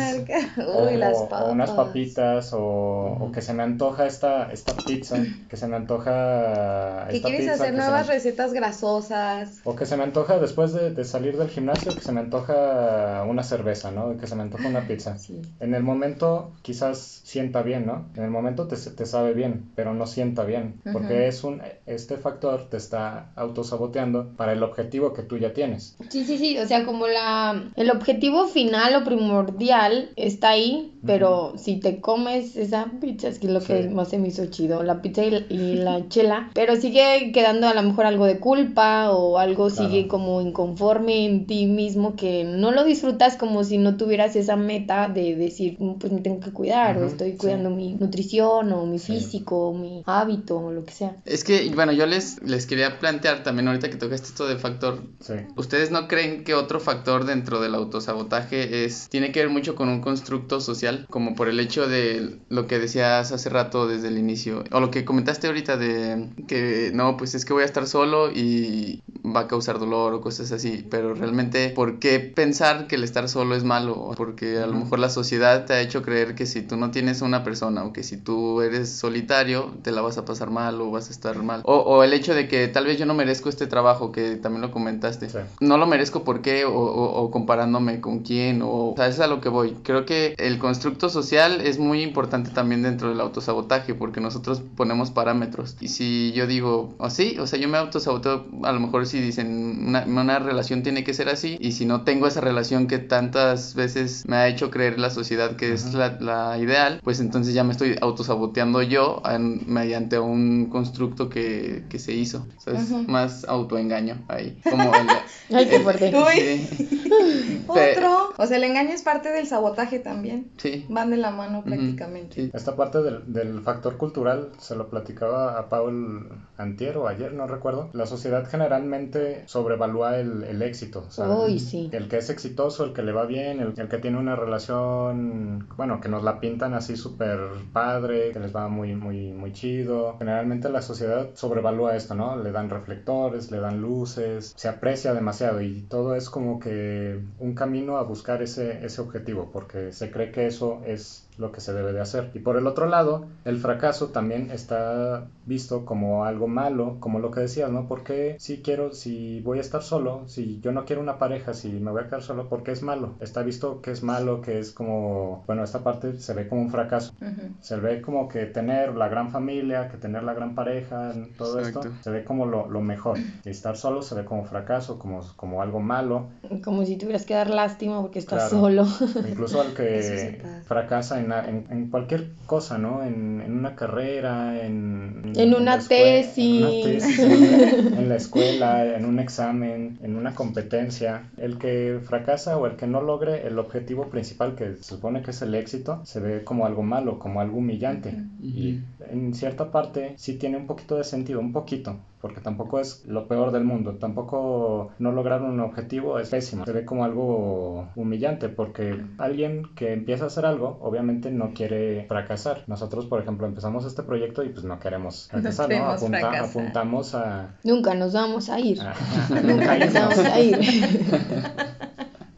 O, 0.58 0.86
Uy, 0.88 0.98
las 0.98 1.18
o 1.18 1.30
papas. 1.30 1.52
unas 1.52 1.72
papitas 1.72 2.54
o, 2.54 3.18
o 3.28 3.32
que 3.32 3.42
se 3.42 3.54
me 3.54 3.64
antoja 3.64 4.06
esta, 4.06 4.52
esta 4.52 4.84
pizza, 4.86 5.16
que 5.48 5.58
se 5.58 5.68
me 5.68 5.76
antoja 5.76 7.08
Que 7.10 7.18
esta 7.18 7.28
quieres 7.28 7.48
pizza, 7.50 7.54
hacer 7.64 7.72
que 7.72 7.78
nuevas 7.78 8.08
me- 8.08 8.14
recetas 8.14 8.54
grasosas. 8.54 9.62
o 9.64 9.76
que 9.76 9.86
se 9.86 9.98
me 9.98 10.04
antoja 10.04 10.38
después 10.40 10.74
de, 10.74 10.92
de 10.94 11.04
salir 11.04 11.38
del 11.38 11.50
gimnasio, 11.50 11.96
que 11.96 12.02
se 12.02 12.12
me 12.12 12.20
antoja 12.22 13.24
una 13.28 13.44
cerveza, 13.44 13.92
¿no? 13.92 14.16
Que 14.18 14.28
se 14.28 14.36
me 14.36 14.44
antoja 14.44 14.68
una 14.68 14.86
pizza. 14.86 15.18
Sí. 15.18 15.42
En 15.60 15.74
el 15.74 15.82
momento 15.84 16.60
quizás 16.62 17.00
sienta 17.26 17.64
bien, 17.64 17.86
¿no? 17.86 18.12
En 18.16 18.24
el 18.24 18.30
momento 18.30 18.68
te, 18.68 18.76
te 18.78 19.06
sabe 19.06 19.34
bien, 19.34 19.72
pero 19.76 19.94
no 19.94 20.06
sienta 20.06 20.44
bien, 20.46 20.82
porque 20.92 21.14
Ujú. 21.16 21.24
es 21.30 21.44
un, 21.44 21.62
este 21.86 22.18
factor 22.18 22.70
te 22.70 22.78
está 22.78 23.32
autosaboteando 23.36 24.36
para 24.36 24.54
el 24.54 24.62
objetivo 24.64 25.14
que 25.14 25.24
tú 25.24 25.38
ya 25.38 25.54
tienes. 25.54 25.96
Sí, 26.10 26.26
sí, 26.26 26.38
sí, 26.38 26.58
o 26.60 26.68
sea, 26.68 26.86
como 26.86 27.08
la 27.08 27.72
el 27.76 27.90
objetivo 27.90 28.48
final 28.48 28.96
o 28.96 29.04
primordial 29.04 30.12
está 30.16 30.50
ahí, 30.50 31.00
pero 31.06 31.54
si 31.58 31.80
te 31.80 32.02
comes 32.02 32.56
esa 32.56 32.86
pizza, 33.00 33.15
es 33.24 33.40
que 33.40 33.48
es 33.48 33.54
lo 33.54 33.60
que 33.62 33.84
Sí. 33.84 33.90
más 33.90 34.10
se 34.10 34.18
me 34.18 34.28
hizo 34.28 34.46
chido, 34.48 34.84
la 34.84 35.02
pizza 35.02 35.24
y, 35.24 35.32
la- 35.32 35.44
y 35.50 35.76
la 35.76 36.08
chela, 36.10 36.50
pero 36.54 36.76
sigue 36.76 37.32
quedando 37.34 37.68
a 37.68 37.74
lo 37.74 37.82
mejor 37.84 38.06
algo 38.06 38.26
de 38.26 38.40
culpa 38.40 39.12
o 39.12 39.38
algo 39.40 39.68
Claro. 39.70 39.90
sigue 39.90 40.08
como 40.08 40.42
inconforme 40.42 41.26
en 41.26 41.46
ti 41.48 41.66
mismo 41.66 42.16
que 42.16 42.44
no 42.44 42.72
lo 42.72 42.84
disfrutas 42.84 43.36
como 43.38 43.64
si 43.64 43.78
no 43.78 43.98
tuvieras 43.98 44.36
esa 44.36 44.56
meta 44.56 45.08
de 45.10 45.36
decir, 45.36 45.78
"Mm, 45.80 45.96
pues 45.96 46.12
me 46.12 46.22
tengo 46.22 46.40
que 46.40 46.52
cuidar 46.52 46.98
o 46.98 47.06
estoy 47.06 47.32
sí. 47.32 47.38
cuidando 47.38 47.70
mi 47.70 47.94
nutrición 47.94 48.72
o 48.74 48.86
mi 48.86 49.00
Sí. 49.00 49.14
físico 49.14 49.70
o 49.70 49.74
mi 49.74 50.04
hábito 50.06 50.58
o 50.58 50.72
lo 50.72 50.84
que 50.84 50.92
sea. 50.92 51.16
Es 51.26 51.44
que, 51.44 51.70
bueno, 51.76 51.92
yo 51.92 52.06
les, 52.06 52.42
les 52.44 52.66
quería 52.66 53.00
plantear 53.00 53.44
también 53.44 53.68
ahorita 53.68 53.90
que 53.90 53.98
tocaste 53.98 54.28
esto 54.28 54.48
de 54.48 54.58
factor 54.58 55.04
Sí. 55.20 55.34
¿Ustedes 55.56 55.92
no 55.92 56.08
creen 56.08 56.44
que 56.44 56.54
otro 56.54 56.80
factor 56.80 57.26
dentro 57.26 57.60
del 57.62 57.74
autosabotaje 57.76 58.86
es 58.86 59.08
tiene 59.10 59.32
que 59.32 59.40
ver 59.40 59.50
mucho 59.50 59.76
con 59.76 59.90
un 59.90 60.02
constructo 60.02 60.60
social, 60.62 61.06
como 61.10 61.36
por 61.36 61.48
el 61.50 61.60
hecho 61.60 61.88
de 61.88 62.40
lo 62.50 62.68
que 62.68 62.80
decías 63.06 63.32
hace 63.32 63.50
rato 63.50 63.88
desde 63.88 64.08
el 64.10 64.18
inicio 64.18 64.64
o 64.72 64.80
lo 64.80 64.92
que 64.92 65.06
comentaste 65.06 65.48
ahorita 65.48 65.78
de 65.78 66.30
que 66.48 66.92
no, 66.94 67.18
pues 67.18 67.36
es 67.36 67.46
que 67.46 67.54
voy 67.54 67.64
a 67.64 67.66
estar 67.66 67.88
solo 67.88 68.32
y 68.32 69.02
va 69.26 69.42
a 69.42 69.48
causar 69.48 69.80
dolor 69.80 70.14
o 70.14 70.22
cosas 70.22 70.52
así, 70.52 70.86
pero 70.90 71.14
realmente 71.16 71.70
¿por 71.70 72.00
qué 72.00 72.20
pensar 72.20 72.88
que 72.88 72.96
el 72.96 73.04
estar 73.04 73.28
solo 73.30 73.56
es 73.56 73.64
malo? 73.64 74.12
Porque 74.16 74.60
a 74.60 74.68
lo 74.68 74.74
mejor 74.74 75.00
la 75.00 75.10
sociedad 75.10 75.66
te 75.66 75.74
ha 75.74 75.82
hecho 75.82 76.02
creer 76.04 76.36
que 76.36 76.46
si 76.46 76.62
tú 76.62 76.78
no 76.78 76.92
tienes 76.92 77.22
una 77.22 77.44
persona 77.44 77.84
o 77.86 77.94
que 77.94 78.04
si 78.04 78.18
tú 78.18 78.62
eres 78.62 78.90
solitario 78.90 79.74
te 79.82 79.92
la 79.92 80.02
vas 80.02 80.18
a 80.18 80.26
pasar 80.26 80.50
mal 80.52 80.80
o 80.82 80.92
vas 80.92 81.08
a 81.10 81.12
estar 81.12 81.42
mal 81.42 81.62
o, 81.66 81.76
o 81.78 82.04
el 82.04 82.14
hecho 82.14 82.34
de 82.36 82.48
que 82.48 82.68
tal 82.68 82.86
vez 82.86 82.98
yo 83.00 83.06
no 83.06 83.14
merezco 83.14 83.50
este 83.50 83.68
trabajo 83.68 84.12
que 84.12 84.36
también 84.36 84.62
lo 84.62 84.72
comentaste 84.72 85.30
Sí. 85.30 85.40
no 85.60 85.78
lo 85.78 85.88
merezco 85.88 86.24
por 86.24 86.42
qué 86.42 86.66
o, 86.66 86.74
o- 86.74 87.22
o 87.24 87.32
comparándome 87.32 88.00
con 88.02 88.20
quién 88.20 88.62
o, 88.62 88.92
o 88.92 88.94
sea, 88.96 89.08
es 89.08 89.20
a 89.20 89.28
lo 89.28 89.42
que 89.42 89.50
voy. 89.50 89.76
Creo 89.84 90.06
que 90.06 90.36
el 90.38 90.60
constructo 90.60 91.10
social 91.10 91.62
es 91.62 91.80
muy 91.80 92.02
importante 92.02 92.50
también 92.52 92.84
dentro 92.96 93.10
del 93.10 93.20
autosabotaje 93.20 93.94
porque 93.94 94.22
nosotros 94.22 94.62
ponemos 94.78 95.12
parámetros 95.12 95.76
y 95.82 95.90
si 95.90 96.32
yo 96.34 96.48
digo, 96.48 96.96
o 96.98 97.10
sí, 97.10 97.38
o 97.40 97.46
sea, 97.48 97.60
yo 97.60 97.68
me 97.68 97.78
autosaboteo 97.78 98.46
a 98.64 98.72
lo 98.72 98.80
mejor 98.80 99.06
si 99.06 99.20
dicen 99.20 99.86
una, 99.88 100.06
una 100.06 100.40
relación 100.40 100.82
tiene 100.82 101.04
que 101.04 101.14
ser 101.14 101.28
así 101.30 101.58
y 101.60 101.74
si 101.74 101.86
no 101.86 102.04
tengo 102.04 102.28
esa 102.28 102.40
relación 102.42 102.88
que 102.88 103.00
tantas 103.00 103.76
veces 103.76 104.24
me 104.28 104.38
ha 104.38 104.48
hecho 104.48 104.72
creer 104.72 104.98
la 105.00 105.10
sociedad 105.10 105.56
que 105.58 105.74
es 105.74 105.94
la, 105.94 106.18
la 106.22 106.58
ideal, 106.58 107.02
pues 107.04 107.20
entonces 107.20 107.54
ya 107.54 107.64
me 107.64 107.72
estoy 107.74 107.98
autosaboteando 108.02 108.82
yo 108.82 109.22
en- 109.30 109.62
mediante 109.72 110.20
un 110.20 110.68
constructo 110.68 111.28
que, 111.30 111.84
que 111.90 112.00
se 112.00 112.14
hizo. 112.14 112.46
O 112.58 112.62
sea, 112.62 112.74
es 112.80 112.90
más 113.08 113.44
autoengaño 113.46 114.24
ahí. 114.30 114.58
Como 114.70 114.84
el, 114.84 115.08
Ay, 115.56 115.68
qué 115.68 115.80
fuerte. 115.82 116.12
Sí. 116.36 117.64
Otro. 117.68 118.34
O 118.38 118.46
sea, 118.46 118.58
el 118.58 118.64
engaño 118.64 118.92
es 118.92 119.02
parte 119.02 119.30
del 119.30 119.48
sabotaje 119.48 120.00
también. 120.00 120.52
Sí. 120.58 120.86
Van 120.90 121.10
de 121.12 121.18
la 121.18 121.32
mano 121.32 121.64
prácticamente. 121.64 122.36
sí. 122.36 122.52
Esta 122.54 122.76
parte 122.86 123.02
del, 123.02 123.34
del 123.34 123.62
factor 123.62 123.98
cultural 123.98 124.52
se 124.58 124.76
lo 124.76 124.90
platicaba 124.90 125.58
a 125.60 125.70
Paul 125.70 126.30
antier 126.58 126.98
o 126.98 127.08
ayer, 127.08 127.34
no 127.34 127.48
recuerdo. 127.48 127.90
La 127.94 128.06
sociedad 128.06 128.48
generalmente 128.48 129.44
sobrevalúa 129.48 130.20
el, 130.20 130.44
el 130.44 130.62
éxito. 130.62 131.06
¿sabes? 131.10 131.38
Uy, 131.38 131.60
sí. 131.60 131.90
El 131.92 132.08
que 132.08 132.18
es 132.18 132.30
exitoso, 132.30 132.86
el 132.86 132.94
que 132.94 133.04
le 133.04 133.12
va 133.12 133.26
bien, 133.26 133.60
el, 133.60 133.74
el 133.78 133.88
que 133.88 133.98
tiene 133.98 134.18
una 134.18 134.36
relación, 134.36 135.68
bueno, 135.76 136.00
que 136.02 136.10
nos 136.10 136.24
la 136.24 136.40
pintan 136.40 136.74
así 136.74 136.96
súper 136.96 137.40
padre, 137.74 138.32
que 138.32 138.40
les 138.40 138.56
va 138.56 138.68
muy, 138.68 138.96
muy, 138.96 139.32
muy 139.32 139.52
chido. 139.54 140.18
Generalmente 140.18 140.70
la 140.70 140.82
sociedad 140.82 141.30
sobrevalúa 141.34 141.96
esto, 141.96 142.16
¿no? 142.16 142.38
Le 142.38 142.52
dan 142.52 142.70
reflectores, 142.70 143.52
le 143.52 143.60
dan 143.60 143.82
luces, 143.82 144.54
se 144.56 144.68
aprecia 144.68 145.14
demasiado 145.14 145.62
y 145.62 145.82
todo 145.84 146.16
es 146.16 146.30
como 146.30 146.60
que 146.60 147.20
un 147.40 147.56
camino 147.56 147.98
a 147.98 148.04
buscar 148.04 148.42
ese, 148.42 148.86
ese 148.86 149.02
objetivo, 149.02 149.50
porque 149.52 149.92
se 149.92 150.12
cree 150.12 150.32
que 150.32 150.48
eso 150.48 150.82
es 150.86 151.25
lo 151.38 151.52
que 151.52 151.62
se 151.62 151.74
debe 151.74 151.94
de 151.94 152.02
hacer. 152.02 152.32
Y 152.34 152.40
por 152.40 152.58
el 152.58 152.68
otro 152.68 152.86
lado, 152.88 153.28
el 153.44 153.58
fracaso 153.58 154.08
también 154.10 154.52
está 154.52 155.28
visto 155.46 155.86
como 155.86 156.26
algo 156.26 156.48
malo, 156.48 156.98
como 157.00 157.20
lo 157.20 157.32
que 157.32 157.42
decías, 157.42 157.72
¿no? 157.72 157.88
Porque 157.88 158.36
si 158.40 158.62
quiero, 158.62 158.94
si 158.94 159.42
voy 159.42 159.58
a 159.60 159.62
estar 159.62 159.84
solo, 159.84 160.28
si 160.28 160.60
yo 160.62 160.72
no 160.72 160.86
quiero 160.86 161.02
una 161.02 161.18
pareja, 161.20 161.54
si 161.54 161.70
me 161.72 161.92
voy 161.92 162.04
a 162.04 162.08
quedar 162.08 162.24
solo, 162.24 162.50
porque 162.50 162.72
es 162.72 162.82
malo. 162.82 163.16
Está 163.20 163.44
visto 163.44 163.82
que 163.82 163.92
es 163.92 164.02
malo, 164.04 164.42
que 164.42 164.60
es 164.60 164.72
como, 164.72 165.44
bueno, 165.48 165.64
esta 165.64 165.80
parte 165.84 166.20
se 166.20 166.34
ve 166.34 166.48
como 166.48 166.62
un 166.62 166.70
fracaso. 166.70 167.12
Ujú. 167.22 167.54
Se 167.62 167.76
ve 167.78 168.02
como 168.02 168.28
que 168.28 168.46
tener 168.46 168.96
la 168.96 169.08
gran 169.10 169.30
familia, 169.32 169.90
que 169.90 169.98
tener 169.98 170.24
la 170.24 170.34
gran 170.34 170.56
pareja, 170.56 171.14
todo 171.38 171.60
Exacto. 171.60 171.88
esto, 171.90 172.02
se 172.04 172.12
ve 172.12 172.24
como 172.24 172.46
lo, 172.46 172.70
lo 172.70 172.82
mejor. 172.82 173.18
Y 173.44 173.50
estar 173.50 173.78
solo 173.78 174.02
se 174.02 174.16
ve 174.16 174.26
como 174.26 174.46
fracaso, 174.46 174.98
como, 174.98 175.22
como 175.36 175.62
algo 175.62 175.80
malo. 175.80 176.28
Como 176.64 176.86
si 176.86 176.98
tuvieras 176.98 177.26
que 177.26 177.34
dar 177.34 177.50
lástima 177.50 178.02
porque 178.02 178.20
estás 178.20 178.50
Claro. 178.50 178.86
solo. 178.86 178.86
Incluso 179.30 179.62
al 179.62 179.74
que 179.76 180.42
fracasa 180.66 181.20
en, 181.20 181.25
en- 181.32 181.66
en 181.70 181.90
cualquier 181.90 182.28
cosa, 182.46 182.78
¿no? 182.78 183.04
En, 183.04 183.42
en 183.42 183.58
una 183.58 183.76
carrera, 183.76 184.64
en... 184.66 185.34
En 185.36 185.54
una 185.54 185.56
En, 185.56 185.62
una 185.62 185.80
tesis. 185.80 186.84
tesis, 186.84 187.20
en, 187.20 187.94
en 187.98 188.10
la 188.10 188.16
escuela, 188.16 188.96
en 188.96 189.06
un 189.06 189.20
examen, 189.20 189.98
en 190.04 190.16
una 190.16 190.34
competencia. 190.36 191.24
El 191.38 191.58
que 191.58 192.00
fracasa 192.04 192.58
o 192.58 192.66
el 192.68 192.76
que 192.76 192.88
no 192.88 193.02
logre 193.02 193.48
el 193.48 193.60
objetivo 193.60 194.06
principal, 194.10 194.56
que 194.56 194.76
se 194.76 194.84
supone 194.84 195.22
que 195.22 195.32
es 195.32 195.42
el 195.42 195.54
éxito, 195.56 196.02
se 196.06 196.20
ve 196.20 196.44
como 196.44 196.66
algo 196.66 196.84
malo, 196.84 197.20
como 197.20 197.42
algo 197.42 197.58
humillante. 197.58 198.14
Y 198.42 198.80
en 199.12 199.34
cierta 199.34 199.72
parte 199.72 200.14
sí 200.18 200.38
tiene 200.38 200.58
un 200.58 200.68
poquito 200.68 200.98
de 200.98 201.04
sentido, 201.04 201.40
un 201.40 201.52
poquito, 201.54 201.98
porque 202.22 202.42
tampoco 202.42 202.80
es 202.80 203.06
lo 203.06 203.28
peor 203.28 203.52
del 203.52 203.64
mundo, 203.64 203.96
tampoco 204.00 204.92
no 205.00 205.12
lograr 205.12 205.42
un 205.44 205.60
objetivo 205.60 206.18
es 206.20 206.30
pésimo, 206.30 206.66
se 206.66 206.72
ve 206.72 206.86
como 206.86 207.06
algo 207.06 207.90
humillante, 207.96 208.50
porque 208.50 209.04
alguien 209.18 209.64
que 209.76 209.94
empieza 209.94 210.24
a 210.26 210.28
hacer 210.28 210.46
algo, 210.46 210.80
obviamente 210.82 211.30
no 211.32 211.54
quiere 211.54 212.06
fracasar. 212.08 212.64
Nosotros, 212.68 213.06
por 213.06 213.22
ejemplo, 213.22 213.46
empezamos 213.48 213.86
este 213.86 214.04
proyecto 214.04 214.44
y 214.44 214.50
pues 214.50 214.64
no 214.66 214.80
queremos 214.80 215.28
fracasar, 215.30 215.70
¿no? 215.70 215.76
Apunta- 215.90 216.20
fracasar. 216.20 216.50
apuntamos 216.62 217.16
a... 217.16 217.56
Nunca 217.64 217.94
nos 217.94 218.14
vamos 218.14 218.50
a 218.50 218.60
ir. 218.60 218.80
a- 218.82 218.92
a 218.92 219.42
Nunca 219.42 219.78
nos 219.78 219.94
vamos 219.94 220.18
a 220.20 220.40
ir. 220.40 220.58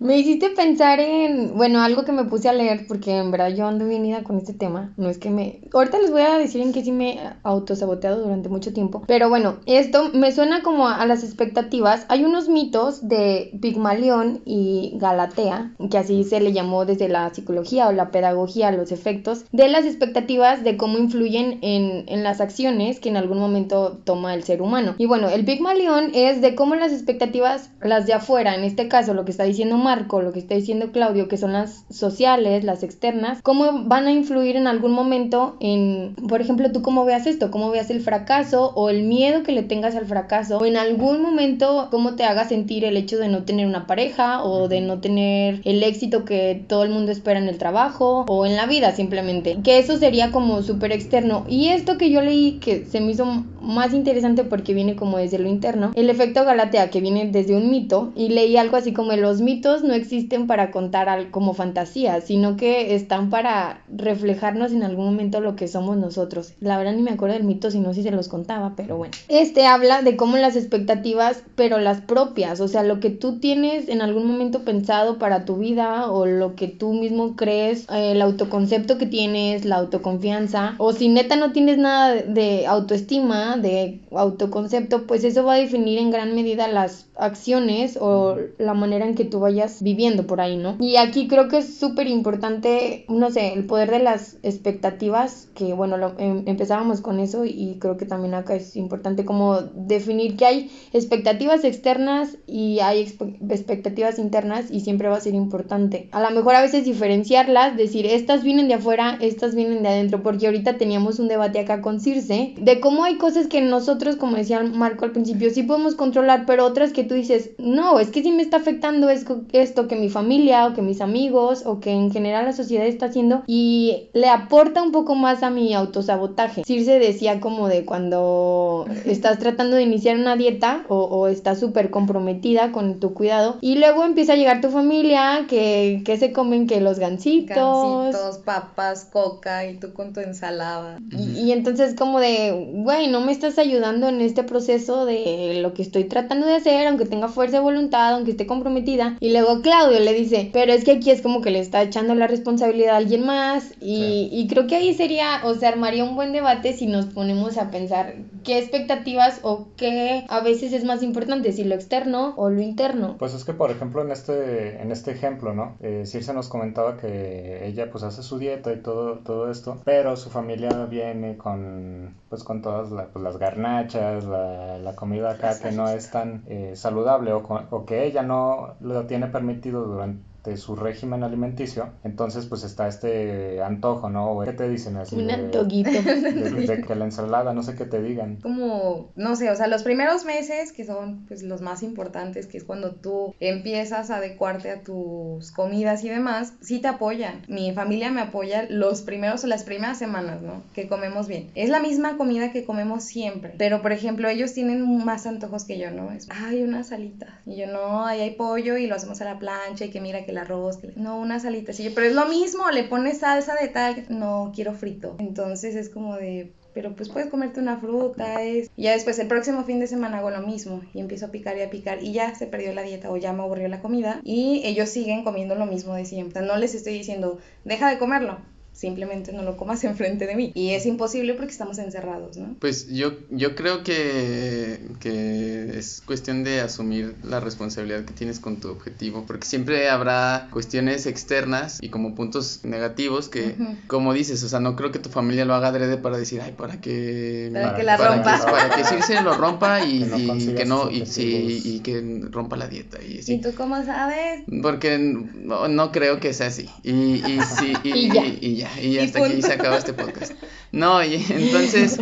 Me 0.07 0.17
hiciste 0.17 0.51
pensar 0.51 1.01
en, 1.01 1.57
bueno, 1.57 1.81
algo 1.81 2.05
que 2.05 2.13
me 2.13 2.23
puse 2.23 2.47
a 2.47 2.53
leer 2.53 2.87
porque 2.87 3.17
en 3.17 3.29
verdad 3.29 3.49
yo 3.49 3.67
ando 3.67 3.85
bien 3.85 4.05
ida 4.05 4.23
con 4.23 4.37
este 4.37 4.53
tema. 4.53 4.93
No 4.95 5.09
es 5.09 5.17
que 5.17 5.29
me... 5.29 5.59
Ahorita 5.73 5.99
les 5.99 6.11
voy 6.11 6.21
a 6.21 6.37
decir 6.37 6.61
en 6.61 6.71
qué 6.71 6.81
sí 6.81 6.93
me 6.93 7.15
he 7.15 7.19
autosaboteado 7.43 8.23
durante 8.23 8.47
mucho 8.47 8.71
tiempo. 8.71 9.03
Pero 9.05 9.27
bueno, 9.27 9.57
esto 9.65 10.11
me 10.13 10.31
suena 10.31 10.63
como 10.63 10.87
a, 10.87 11.05
las 11.05 11.25
expectativas. 11.25 12.05
Hay 12.07 12.23
unos 12.23 12.47
mitos 12.47 13.05
de 13.05 13.51
Pigmalión 13.61 14.43
y 14.45 14.93
Galatea, 14.95 15.73
que 15.91 15.97
así 15.97 16.23
se 16.23 16.39
le 16.39 16.53
llamó 16.53 16.85
desde 16.85 17.09
la 17.09 17.33
psicología 17.33 17.89
o 17.89 17.91
la 17.91 18.09
pedagogía, 18.09 18.71
los 18.71 18.93
efectos, 18.93 19.43
de 19.51 19.67
las 19.67 19.83
expectativas 19.83 20.63
de 20.63 20.77
cómo 20.77 20.99
influyen 20.99 21.59
en, 21.61 22.05
en 22.07 22.23
las 22.23 22.39
acciones 22.39 23.01
que 23.01 23.09
en 23.09 23.17
algún 23.17 23.39
momento 23.39 23.99
toma 24.05 24.33
el 24.35 24.43
ser 24.43 24.61
humano. 24.61 24.95
Y 24.99 25.05
bueno, 25.05 25.27
el 25.27 25.43
Pigmalión 25.43 26.11
es 26.13 26.39
de 26.39 26.55
cómo 26.55 26.75
las 26.75 26.93
expectativas, 26.93 27.71
las 27.81 28.05
de 28.05 28.13
afuera, 28.13 28.55
en 28.55 28.63
este 28.63 28.87
caso 28.87 29.13
lo 29.13 29.25
que 29.25 29.31
está 29.31 29.43
diciendo 29.43 29.75
Marco, 29.97 30.21
lo 30.21 30.31
que 30.31 30.39
está 30.39 30.53
diciendo 30.53 30.91
Claudio, 30.91 31.27
que 31.27 31.37
son 31.37 31.53
las 31.53 31.85
sociales, 31.89 32.63
las 32.63 32.83
externas, 32.83 33.39
cómo 33.41 33.85
van 33.85 34.05
a 34.05 34.11
influir 34.11 34.55
en 34.55 34.67
algún 34.67 34.91
momento 34.91 35.57
en, 35.59 36.13
por 36.29 36.39
ejemplo, 36.39 36.71
tú 36.71 36.83
cómo 36.83 37.03
veas 37.03 37.25
esto, 37.25 37.49
cómo 37.49 37.71
veas 37.71 37.89
el 37.89 38.01
fracaso 38.01 38.73
o 38.75 38.91
el 38.91 39.03
miedo 39.03 39.41
que 39.41 39.53
le 39.53 39.63
tengas 39.63 39.95
al 39.95 40.05
fracaso, 40.05 40.59
o 40.59 40.65
en 40.65 40.77
algún 40.77 41.23
momento 41.23 41.87
cómo 41.89 42.13
te 42.13 42.25
haga 42.25 42.47
sentir 42.47 42.85
el 42.85 42.95
hecho 42.95 43.17
de 43.17 43.27
no 43.27 43.43
tener 43.43 43.65
una 43.65 43.87
pareja 43.87 44.43
o 44.43 44.67
de 44.67 44.81
no 44.81 44.99
tener 44.99 45.61
el 45.63 45.81
éxito 45.81 46.25
que 46.25 46.63
todo 46.67 46.83
el 46.83 46.91
mundo 46.91 47.11
espera 47.11 47.39
en 47.39 47.47
el 47.47 47.57
trabajo 47.57 48.25
o 48.27 48.45
en 48.45 48.55
la 48.55 48.67
vida 48.67 48.91
simplemente, 48.91 49.57
que 49.63 49.79
eso 49.79 49.97
sería 49.97 50.31
como 50.31 50.61
súper 50.61 50.91
externo. 50.91 51.43
Y 51.47 51.69
esto 51.69 51.97
que 51.97 52.11
yo 52.11 52.21
leí 52.21 52.59
que 52.59 52.85
se 52.85 53.01
me 53.01 53.13
hizo 53.13 53.25
más 53.61 53.95
interesante 53.95 54.43
porque 54.43 54.75
viene 54.75 54.95
como 54.95 55.17
desde 55.17 55.39
lo 55.39 55.49
interno, 55.49 55.91
el 55.95 56.11
efecto 56.11 56.45
Galatea 56.45 56.91
que 56.91 57.01
viene 57.01 57.29
desde 57.31 57.55
un 57.55 57.71
mito 57.71 58.11
y 58.15 58.29
leí 58.29 58.57
algo 58.57 58.77
así 58.77 58.93
como 58.93 59.07
los 59.15 59.41
mitos 59.41 59.83
no 59.87 59.93
existen 59.93 60.47
para 60.47 60.71
contar 60.71 61.31
como 61.31 61.53
fantasía, 61.53 62.21
sino 62.21 62.57
que 62.57 62.95
están 62.95 63.29
para 63.29 63.81
reflejarnos 63.87 64.71
en 64.71 64.83
algún 64.83 65.05
momento 65.05 65.39
lo 65.39 65.55
que 65.55 65.67
somos 65.67 65.97
nosotros. 65.97 66.53
La 66.59 66.77
verdad 66.77 66.93
ni 66.93 67.01
me 67.01 67.11
acuerdo 67.11 67.35
del 67.35 67.45
mito, 67.45 67.71
si 67.71 67.79
no 67.79 67.93
si 67.93 68.03
se 68.03 68.11
los 68.11 68.27
contaba, 68.27 68.73
pero 68.75 68.97
bueno. 68.97 69.13
Este 69.29 69.65
habla 69.65 70.01
de 70.01 70.15
cómo 70.17 70.37
las 70.37 70.55
expectativas, 70.55 71.43
pero 71.55 71.79
las 71.79 72.01
propias, 72.01 72.59
o 72.59 72.67
sea, 72.67 72.83
lo 72.83 72.99
que 72.99 73.09
tú 73.09 73.39
tienes 73.39 73.89
en 73.89 74.01
algún 74.01 74.27
momento 74.27 74.63
pensado 74.63 75.17
para 75.17 75.45
tu 75.45 75.57
vida 75.57 76.11
o 76.11 76.25
lo 76.25 76.55
que 76.55 76.67
tú 76.67 76.93
mismo 76.93 77.35
crees, 77.35 77.87
eh, 77.89 78.11
el 78.11 78.21
autoconcepto 78.21 78.97
que 78.97 79.05
tienes, 79.05 79.65
la 79.65 79.77
autoconfianza, 79.77 80.75
o 80.77 80.93
si 80.93 81.09
neta 81.09 81.35
no 81.35 81.51
tienes 81.51 81.77
nada 81.77 82.15
de 82.15 82.67
autoestima, 82.67 83.57
de 83.57 84.01
autoconcepto, 84.11 85.07
pues 85.07 85.23
eso 85.23 85.43
va 85.43 85.55
a 85.55 85.57
definir 85.57 85.99
en 85.99 86.11
gran 86.11 86.35
medida 86.35 86.67
las 86.67 87.06
acciones 87.17 87.97
o 87.99 88.37
la 88.57 88.73
manera 88.73 89.05
en 89.05 89.15
que 89.15 89.25
tú 89.25 89.39
vayas 89.39 89.81
viviendo 89.81 90.27
por 90.27 90.41
ahí, 90.41 90.57
¿no? 90.57 90.77
Y 90.79 90.97
aquí 90.97 91.27
creo 91.27 91.47
que 91.47 91.59
es 91.59 91.77
súper 91.77 92.07
importante, 92.07 93.05
no 93.09 93.31
sé, 93.31 93.53
el 93.53 93.65
poder 93.65 93.91
de 93.91 93.99
las 93.99 94.37
expectativas, 94.43 95.49
que 95.55 95.73
bueno, 95.73 95.97
lo, 95.97 96.13
em, 96.19 96.43
empezábamos 96.45 97.01
con 97.01 97.19
eso 97.19 97.45
y 97.45 97.77
creo 97.79 97.97
que 97.97 98.05
también 98.05 98.33
acá 98.33 98.55
es 98.55 98.75
importante 98.75 99.25
como 99.25 99.61
definir 99.61 100.37
que 100.37 100.45
hay 100.45 100.71
expectativas 100.93 101.63
externas 101.63 102.37
y 102.45 102.79
hay 102.79 103.01
expectativas 103.01 104.19
internas 104.19 104.71
y 104.71 104.81
siempre 104.81 105.09
va 105.09 105.17
a 105.17 105.21
ser 105.21 105.33
importante. 105.33 106.09
A 106.11 106.21
lo 106.21 106.31
mejor 106.31 106.55
a 106.55 106.61
veces 106.61 106.85
diferenciarlas, 106.85 107.77
decir, 107.77 108.05
estas 108.05 108.43
vienen 108.43 108.67
de 108.67 108.75
afuera, 108.75 109.17
estas 109.21 109.55
vienen 109.55 109.83
de 109.83 109.89
adentro, 109.89 110.21
porque 110.21 110.45
ahorita 110.45 110.77
teníamos 110.77 111.19
un 111.19 111.27
debate 111.27 111.59
acá 111.59 111.81
con 111.81 111.99
Circe 111.99 112.53
de 112.57 112.79
cómo 112.79 113.03
hay 113.03 113.17
cosas 113.17 113.47
que 113.47 113.61
nosotros, 113.61 114.15
como 114.15 114.37
decía 114.37 114.61
Marco 114.61 115.05
al 115.05 115.11
principio, 115.11 115.49
sí 115.49 115.63
podemos 115.63 115.95
controlar, 115.95 116.45
pero 116.45 116.65
otras 116.65 116.93
que 116.93 117.06
tú 117.07 117.15
dices, 117.15 117.51
no, 117.57 117.99
es 117.99 118.09
que 118.09 118.23
sí 118.23 118.31
me 118.31 118.41
está 118.41 118.57
afectando 118.57 119.09
esto, 119.09 119.41
esto 119.51 119.87
que 119.87 119.95
mi 119.95 120.09
familia 120.09 120.67
o 120.67 120.73
que 120.73 120.81
mis 120.81 121.01
amigos 121.01 121.63
o 121.65 121.79
que 121.79 121.91
en 121.91 122.11
general 122.11 122.45
la 122.45 122.53
sociedad 122.53 122.85
está 122.85 123.07
haciendo 123.07 123.43
y 123.47 124.09
le 124.13 124.29
aporta 124.29 124.81
un 124.83 124.91
poco 124.91 125.15
más 125.15 125.43
a 125.43 125.49
mi 125.49 125.73
autosabotaje. 125.73 126.63
Circe 126.65 126.99
decía 126.99 127.39
como 127.39 127.67
de 127.67 127.85
cuando 127.85 128.85
estás 129.05 129.39
tratando 129.39 129.75
de 129.75 129.83
iniciar 129.83 130.17
una 130.17 130.35
dieta 130.35 130.85
o, 130.87 131.03
o 131.03 131.27
estás 131.27 131.59
súper 131.59 131.89
comprometida 131.89 132.71
con 132.71 132.99
tu 132.99 133.13
cuidado 133.13 133.57
y 133.61 133.75
luego 133.75 134.03
empieza 134.03 134.33
a 134.33 134.35
llegar 134.35 134.61
tu 134.61 134.69
familia 134.69 135.45
que, 135.47 136.01
que 136.05 136.17
se 136.17 136.31
comen 136.31 136.67
que 136.67 136.81
los 136.81 136.99
gancitos. 136.99 137.55
Gancitos, 137.55 138.37
papas, 138.39 139.05
coca 139.05 139.65
y 139.65 139.77
tú 139.77 139.93
con 139.93 140.13
tu 140.13 140.19
ensalada. 140.19 140.99
Y, 141.11 141.39
y 141.41 141.51
entonces 141.51 141.95
como 141.95 142.19
de, 142.19 142.71
güey, 142.73 143.07
no 143.07 143.21
me 143.21 143.31
estás 143.31 143.57
ayudando 143.57 144.07
en 144.07 144.21
este 144.21 144.43
proceso 144.43 145.05
de 145.05 145.59
lo 145.61 145.73
que 145.73 145.81
estoy 145.81 146.05
tratando 146.05 146.47
de 146.47 146.55
hacer, 146.55 146.87
aunque 146.97 147.09
tenga 147.09 147.27
fuerza 147.27 147.57
de 147.57 147.63
voluntad, 147.63 148.15
aunque 148.15 148.31
esté 148.31 148.47
comprometida. 148.47 149.17
Y 149.19 149.31
luego 149.31 149.61
Claudio 149.61 149.99
le 149.99 150.13
dice, 150.13 150.49
pero 150.51 150.73
es 150.73 150.83
que 150.83 150.93
aquí 150.93 151.11
es 151.11 151.21
como 151.21 151.41
que 151.41 151.51
le 151.51 151.59
está 151.59 151.83
echando 151.83 152.15
la 152.15 152.25
responsabilidad 152.25 152.95
a 152.95 152.97
alguien 152.97 153.25
más. 153.25 153.73
Y, 153.79 154.29
y 154.31 154.47
creo 154.47 154.65
que 154.65 154.75
ahí 154.75 154.95
sería, 154.95 155.41
o 155.43 155.53
sea, 155.53 155.69
armaría 155.69 156.03
un 156.03 156.15
buen 156.15 156.33
debate 156.33 156.73
si 156.73 156.87
nos 156.87 157.05
ponemos 157.05 157.57
a 157.57 157.69
pensar 157.69 158.15
qué 158.43 158.57
expectativas 158.57 159.41
o 159.43 159.67
qué 159.77 160.25
a 160.27 160.39
veces 160.39 160.73
es 160.73 160.83
más 160.83 161.03
importante, 161.03 161.51
si 161.51 161.63
lo 161.63 161.75
externo 161.75 162.33
o 162.37 162.49
lo 162.49 162.61
interno. 162.61 163.15
Pues 163.19 163.33
es 163.33 163.43
que, 163.43 163.53
por 163.53 163.69
ejemplo, 163.69 164.01
en 164.01 164.11
este, 164.11 164.81
en 164.81 164.91
este 164.91 165.11
ejemplo, 165.11 165.53
¿no? 165.53 165.75
Eh, 165.81 166.03
Circe 166.05 166.33
nos 166.33 166.47
comentaba 166.47 166.97
que 166.97 167.67
ella 167.67 167.91
pues 167.91 168.03
hace 168.03 168.23
su 168.23 168.39
dieta 168.39 168.73
y 168.73 168.81
todo, 168.81 169.19
todo 169.19 169.51
esto, 169.51 169.81
pero 169.85 170.17
su 170.17 170.29
familia 170.29 170.69
viene 170.89 171.37
con, 171.37 172.15
pues 172.29 172.43
con 172.43 172.61
todas 172.61 172.89
pues, 173.11 173.23
las 173.23 173.37
garnachas, 173.37 174.23
la, 174.23 174.77
la 174.79 174.95
comida 174.95 175.31
acá 175.31 175.59
que 175.59 175.71
no 175.71 175.89
es 175.89 176.09
tan 176.09 176.43
eh, 176.47 176.71
saludable 176.87 177.33
o, 177.33 177.39
o, 177.71 177.85
que 177.85 178.05
ella 178.05 178.23
no 178.23 178.75
lo 178.81 179.05
tiene 179.05 179.27
permitido 179.27 179.83
durante 179.85 180.23
su 180.55 180.75
régimen 180.75 181.23
alimenticio, 181.23 181.89
entonces 182.03 182.45
pues 182.45 182.63
está 182.63 182.87
este 182.87 183.61
antojo, 183.61 184.09
¿no? 184.09 184.39
¿Qué 184.45 184.53
te 184.53 184.69
dicen 184.69 184.95
así? 184.97 185.15
Un 185.15 185.29
antojito. 185.29 185.89
De, 185.91 186.83
que 186.87 186.95
la 186.95 187.05
ensalada, 187.05 187.53
no 187.53 187.63
sé 187.63 187.75
qué 187.75 187.85
te 187.85 188.01
digan. 188.01 188.37
Como, 188.37 189.11
no 189.15 189.35
sé, 189.35 189.49
o 189.49 189.55
sea, 189.55 189.67
los 189.67 189.83
primeros 189.83 190.25
meses 190.25 190.71
que 190.71 190.85
son 190.85 191.25
pues 191.27 191.43
los 191.43 191.61
más 191.61 191.83
importantes, 191.83 192.47
que 192.47 192.57
es 192.57 192.63
cuando 192.63 192.91
tú 192.91 193.35
empiezas 193.39 194.09
a 194.09 194.17
adecuarte 194.17 194.71
a 194.71 194.81
tus 194.81 195.51
comidas 195.51 196.03
y 196.03 196.09
demás, 196.09 196.53
sí 196.61 196.79
te 196.79 196.87
apoyan. 196.87 197.41
Mi 197.47 197.73
familia 197.73 198.11
me 198.11 198.21
apoya 198.21 198.67
los 198.69 199.01
primeros 199.01 199.43
o 199.43 199.47
las 199.47 199.63
primeras 199.63 199.97
semanas, 199.97 200.41
¿no? 200.41 200.63
Que 200.73 200.87
comemos 200.87 201.27
bien. 201.27 201.49
Es 201.55 201.69
la 201.69 201.79
misma 201.79 202.17
comida 202.17 202.51
que 202.51 202.63
comemos 202.63 203.03
siempre, 203.03 203.53
pero 203.57 203.81
por 203.81 203.91
ejemplo 203.91 204.29
ellos 204.29 204.53
tienen 204.53 205.03
más 205.03 205.25
antojos 205.25 205.65
que 205.65 205.77
yo, 205.77 205.91
¿no? 205.91 206.11
Es, 206.11 206.27
ay, 206.29 206.63
una 206.63 206.83
salita. 206.83 207.39
Y 207.45 207.57
yo, 207.57 207.67
no, 207.67 208.05
ahí 208.05 208.21
hay 208.21 208.31
pollo 208.31 208.77
y 208.77 208.87
lo 208.87 208.95
hacemos 208.95 209.21
a 209.21 209.25
la 209.25 209.39
plancha 209.39 209.85
y 209.85 209.89
que 209.89 210.01
mira 210.01 210.25
que 210.25 210.33
arroz, 210.37 210.79
no, 210.95 211.19
una 211.19 211.39
salita, 211.39 211.73
sí, 211.73 211.91
pero 211.93 212.07
es 212.07 212.13
lo 212.13 212.27
mismo, 212.27 212.69
le 212.71 212.83
pones 212.83 213.19
salsa 213.19 213.55
de 213.55 213.67
tal, 213.67 214.05
no, 214.09 214.51
quiero 214.53 214.73
frito. 214.73 215.15
Entonces 215.19 215.75
es 215.75 215.89
como 215.89 216.15
de, 216.15 216.53
pero 216.73 216.95
pues 216.95 217.09
puedes 217.09 217.29
comerte 217.29 217.59
una 217.59 217.77
fruta, 217.77 218.43
es... 218.43 218.69
Ya 218.77 218.91
después 218.91 219.17
el 219.19 219.27
próximo 219.27 219.63
fin 219.63 219.79
de 219.79 219.87
semana 219.87 220.19
hago 220.19 220.29
lo 220.29 220.41
mismo 220.41 220.81
y 220.93 220.99
empiezo 220.99 221.27
a 221.27 221.31
picar 221.31 221.57
y 221.57 221.61
a 221.61 221.69
picar 221.69 222.03
y 222.03 222.13
ya 222.13 222.35
se 222.35 222.47
perdió 222.47 222.73
la 222.73 222.83
dieta 222.83 223.09
o 223.09 223.17
ya 223.17 223.33
me 223.33 223.41
aburrió 223.41 223.67
la 223.67 223.81
comida 223.81 224.21
y 224.23 224.61
ellos 224.63 224.89
siguen 224.89 225.23
comiendo 225.23 225.55
lo 225.55 225.65
mismo 225.65 225.95
de 225.95 226.05
siempre. 226.05 226.41
no 226.41 226.55
les 226.57 226.75
estoy 226.75 226.93
diciendo, 226.93 227.39
deja 227.65 227.89
de 227.89 227.97
comerlo, 227.97 228.39
simplemente 228.77 229.33
no 229.33 229.41
lo 229.41 229.57
comas 229.57 229.83
enfrente 229.83 230.27
de 230.27 230.35
mí. 230.35 230.51
Y 230.53 230.69
es 230.71 230.85
imposible 230.85 231.33
porque 231.33 231.51
estamos 231.51 231.77
encerrados, 231.79 232.37
¿no? 232.37 232.55
Pues 232.59 232.87
yo, 232.87 233.13
yo 233.29 233.55
creo 233.55 233.83
que, 233.83 234.79
que 234.99 235.77
es 235.77 236.01
cuestión 236.05 236.43
de 236.43 236.61
asumir 236.61 237.15
la 237.23 237.39
responsabilidad 237.39 238.05
que 238.05 238.13
tienes 238.13 238.39
con 238.39 238.57
tu 238.57 238.69
objetivo, 238.69 239.25
porque 239.25 239.45
siempre 239.45 239.89
habrá 239.89 240.47
cuestiones 240.51 241.07
externas 241.07 241.79
y 241.81 241.89
como 241.89 242.15
puntos 242.15 242.61
negativos 242.63 243.29
que, 243.29 243.55
como 243.87 244.13
dices, 244.13 244.43
o 244.43 244.49
sea, 244.49 244.59
no 244.59 244.75
creo 244.75 244.91
que 244.91 244.99
tu 244.99 245.09
familia 245.09 245.45
lo 245.45 245.55
haga 245.55 245.69
adrede 245.69 245.97
para 245.97 246.17
decir, 246.17 246.41
ay, 246.41 246.51
para 246.51 246.79
que... 246.79 247.49
Para, 247.51 247.75
que 247.75 247.83
la 247.83 247.97
rompa. 247.97 248.45
para 248.45 248.75
que 248.75 248.83
sí 248.83 248.95
se 249.01 249.21
lo 249.21 249.33
rompa 249.35 249.83
y 249.83 250.03
que 250.57 250.65
no, 250.65 250.91
y, 250.91 251.05
sí, 251.05 251.61
y, 251.63 251.79
que 251.79 252.21
rompa 252.29 252.55
la 252.55 252.67
dieta. 252.67 252.99
Y, 253.01 253.21
¿Y 253.25 253.41
tú 253.41 253.49
cómo 253.55 253.83
sabes? 253.83 254.43
Porque 254.61 254.97
no, 254.99 255.67
no 255.67 255.91
creo 255.91 256.19
que 256.19 256.33
sea 256.33 256.47
así. 256.47 256.69
Y, 256.83 256.91
y, 256.91 257.39
sí, 257.41 257.73
y, 257.83 257.89
y 258.41 258.55
ya 258.55 258.66
y 258.66 258.66
hasta 259.01 259.25
aquí 259.25 259.41
se 259.41 259.53
acaba 259.53 259.77
este 259.77 259.93
podcast. 259.93 260.33
No, 260.71 261.03
y 261.03 261.15
entonces 261.29 261.99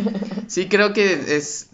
sí 0.48 0.68
creo 0.68 0.92
que 0.92 1.36
es 1.36 1.68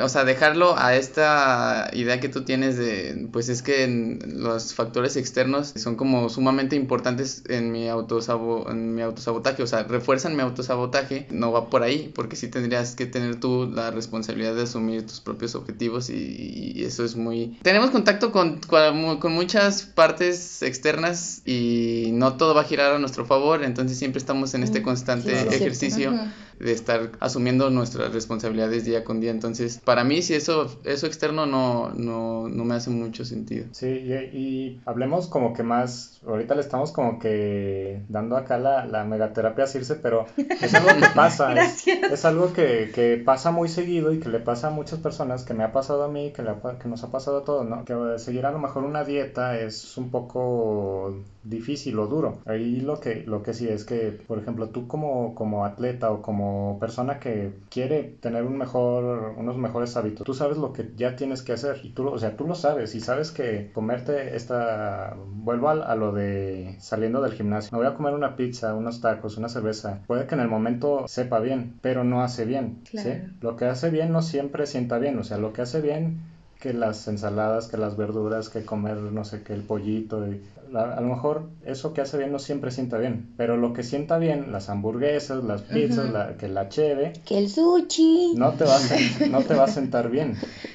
o 0.00 0.08
sea, 0.08 0.24
dejarlo 0.24 0.78
a 0.78 0.94
esta 0.94 1.90
idea 1.92 2.20
que 2.20 2.28
tú 2.28 2.44
tienes 2.44 2.76
de, 2.76 3.28
pues 3.32 3.48
es 3.48 3.62
que 3.62 4.18
los 4.26 4.74
factores 4.74 5.16
externos 5.16 5.74
son 5.76 5.96
como 5.96 6.28
sumamente 6.28 6.76
importantes 6.76 7.42
en 7.48 7.70
mi, 7.70 7.88
autosabo, 7.88 8.70
en 8.70 8.94
mi 8.94 9.02
autosabotaje, 9.02 9.62
o 9.62 9.66
sea, 9.66 9.82
refuerzan 9.82 10.36
mi 10.36 10.42
autosabotaje, 10.42 11.26
no 11.30 11.52
va 11.52 11.68
por 11.68 11.82
ahí, 11.82 12.10
porque 12.14 12.36
sí 12.36 12.48
tendrías 12.48 12.94
que 12.94 13.06
tener 13.06 13.40
tú 13.40 13.70
la 13.70 13.90
responsabilidad 13.90 14.54
de 14.54 14.62
asumir 14.62 15.06
tus 15.06 15.20
propios 15.20 15.54
objetivos 15.54 16.10
y, 16.10 16.84
eso 16.88 17.04
es 17.04 17.16
muy... 17.16 17.58
Tenemos 17.62 17.90
contacto 17.90 18.32
con, 18.32 18.60
con, 18.60 19.32
muchas 19.32 19.82
partes 19.82 20.62
externas 20.62 21.42
y 21.44 22.10
no 22.12 22.36
todo 22.36 22.54
va 22.54 22.62
a 22.62 22.64
girar 22.64 22.92
a 22.94 22.98
nuestro 22.98 23.26
favor, 23.26 23.62
entonces 23.62 23.98
siempre 23.98 24.18
estamos 24.18 24.54
en 24.54 24.62
este 24.62 24.82
constante 24.82 25.32
ejercicio 25.54 26.14
de 26.58 26.72
estar 26.72 27.10
asumiendo 27.20 27.70
nuestras 27.70 28.12
responsabilidades 28.12 28.84
día 28.84 29.04
con 29.04 29.20
día, 29.20 29.30
entonces 29.30 29.80
para 29.84 30.04
mí, 30.04 30.22
si 30.22 30.34
eso, 30.34 30.78
eso 30.84 31.06
externo 31.06 31.46
no, 31.46 31.90
no, 31.90 32.48
no 32.48 32.64
me 32.64 32.74
hace 32.74 32.90
mucho 32.90 33.24
sentido. 33.24 33.66
Sí, 33.72 33.86
y, 33.86 34.12
y 34.12 34.80
hablemos 34.86 35.28
como 35.28 35.52
que 35.52 35.62
más, 35.62 36.20
ahorita 36.26 36.54
le 36.54 36.60
estamos 36.60 36.92
como 36.92 37.18
que 37.18 38.02
dando 38.08 38.36
acá 38.36 38.58
la, 38.58 38.86
la 38.86 39.04
megaterapia 39.04 39.64
a 39.64 39.66
Circe, 39.66 39.96
pero 39.96 40.26
es 40.36 40.74
algo 40.74 40.88
que 40.88 41.06
pasa, 41.14 41.54
es, 41.54 41.86
es, 41.86 42.24
algo 42.24 42.52
que, 42.52 42.90
que, 42.94 43.22
pasa 43.24 43.50
muy 43.50 43.68
seguido 43.68 44.12
y 44.12 44.20
que 44.20 44.28
le 44.28 44.40
pasa 44.40 44.68
a 44.68 44.70
muchas 44.70 44.98
personas, 44.98 45.44
que 45.44 45.54
me 45.54 45.64
ha 45.64 45.72
pasado 45.72 46.04
a 46.04 46.08
mí, 46.08 46.32
que, 46.32 46.42
le, 46.42 46.50
que 46.80 46.88
nos 46.88 47.04
ha 47.04 47.10
pasado 47.10 47.38
a 47.38 47.44
todos, 47.44 47.66
¿no? 47.66 47.84
Que 47.84 48.18
seguir 48.18 48.46
a 48.46 48.50
lo 48.50 48.58
mejor 48.58 48.84
una 48.84 49.04
dieta 49.04 49.58
es 49.58 49.96
un 49.96 50.10
poco 50.10 51.22
difícil 51.44 51.98
o 51.98 52.06
duro. 52.06 52.38
Ahí 52.46 52.80
lo 52.80 53.00
que, 53.00 53.22
lo 53.26 53.42
que 53.42 53.54
sí 53.54 53.68
es 53.68 53.84
que, 53.84 54.12
por 54.26 54.38
ejemplo, 54.38 54.68
tú 54.68 54.86
como, 54.86 55.34
como 55.34 55.64
atleta 55.64 56.10
o 56.10 56.22
como 56.22 56.47
persona 56.80 57.18
que 57.18 57.52
quiere 57.70 58.02
tener 58.20 58.44
un 58.44 58.56
mejor, 58.56 59.34
unos 59.36 59.56
mejores 59.56 59.96
hábitos, 59.96 60.24
tú 60.24 60.34
sabes 60.34 60.58
lo 60.58 60.72
que 60.72 60.90
ya 60.96 61.16
tienes 61.16 61.42
que 61.42 61.52
hacer 61.52 61.80
y 61.82 61.90
tú, 61.90 62.08
o 62.08 62.18
sea, 62.18 62.36
tú 62.36 62.46
lo 62.46 62.54
sabes 62.54 62.94
y 62.94 63.00
sabes 63.00 63.30
que 63.30 63.70
comerte 63.72 64.36
esta, 64.36 65.16
vuelvo 65.16 65.68
a, 65.68 65.72
a 65.72 65.94
lo 65.94 66.12
de 66.12 66.76
saliendo 66.78 67.20
del 67.20 67.32
gimnasio, 67.32 67.70
me 67.72 67.84
voy 67.84 67.92
a 67.92 67.96
comer 67.96 68.14
una 68.14 68.36
pizza, 68.36 68.74
unos 68.74 69.00
tacos, 69.00 69.36
una 69.38 69.48
cerveza, 69.48 70.00
puede 70.06 70.26
que 70.26 70.34
en 70.34 70.40
el 70.40 70.48
momento 70.48 71.06
sepa 71.08 71.40
bien, 71.40 71.78
pero 71.80 72.04
no 72.04 72.22
hace 72.22 72.44
bien, 72.44 72.82
claro. 72.90 73.10
¿sí? 73.10 73.32
Lo 73.40 73.56
que 73.56 73.66
hace 73.66 73.90
bien 73.90 74.12
no 74.12 74.22
siempre 74.22 74.66
sienta 74.66 74.98
bien, 74.98 75.18
o 75.18 75.24
sea, 75.24 75.38
lo 75.38 75.52
que 75.52 75.62
hace 75.62 75.80
bien 75.80 76.20
que 76.60 76.72
las 76.72 77.06
ensaladas, 77.06 77.68
que 77.68 77.76
las 77.76 77.96
verduras, 77.96 78.48
que 78.48 78.64
comer, 78.64 78.96
no 78.96 79.24
sé 79.24 79.42
qué, 79.42 79.52
el 79.52 79.62
pollito. 79.62 80.26
Y, 80.26 80.42
a, 80.74 80.96
a, 80.96 81.00
lo 81.00 81.08
mejor 81.08 81.48
eso 81.64 81.92
que 81.92 82.00
hace 82.00 82.18
bien 82.18 82.32
no 82.32 82.40
siempre 82.40 82.72
sienta 82.72 82.98
bien, 82.98 83.32
pero 83.36 83.56
lo 83.56 83.72
que 83.72 83.84
sienta 83.84 84.18
bien, 84.18 84.50
las 84.50 84.68
hamburguesas, 84.68 85.44
las 85.44 85.62
pizzas, 85.62 86.06
uh 86.06 86.08
-huh. 86.08 86.12
la, 86.12 86.36
que 86.36 86.48
la 86.48 86.68
cheve. 86.68 87.12
Que 87.24 87.38
el 87.38 87.48
sushi. 87.48 88.34
No 88.36 88.52
te, 88.54 88.64
va 88.64 88.76
a, 88.76 89.26
no 89.30 89.42
te 89.42 89.54
va 89.54 89.64
a 89.64 89.68
sentar 89.68 90.10
bien. 90.10 90.34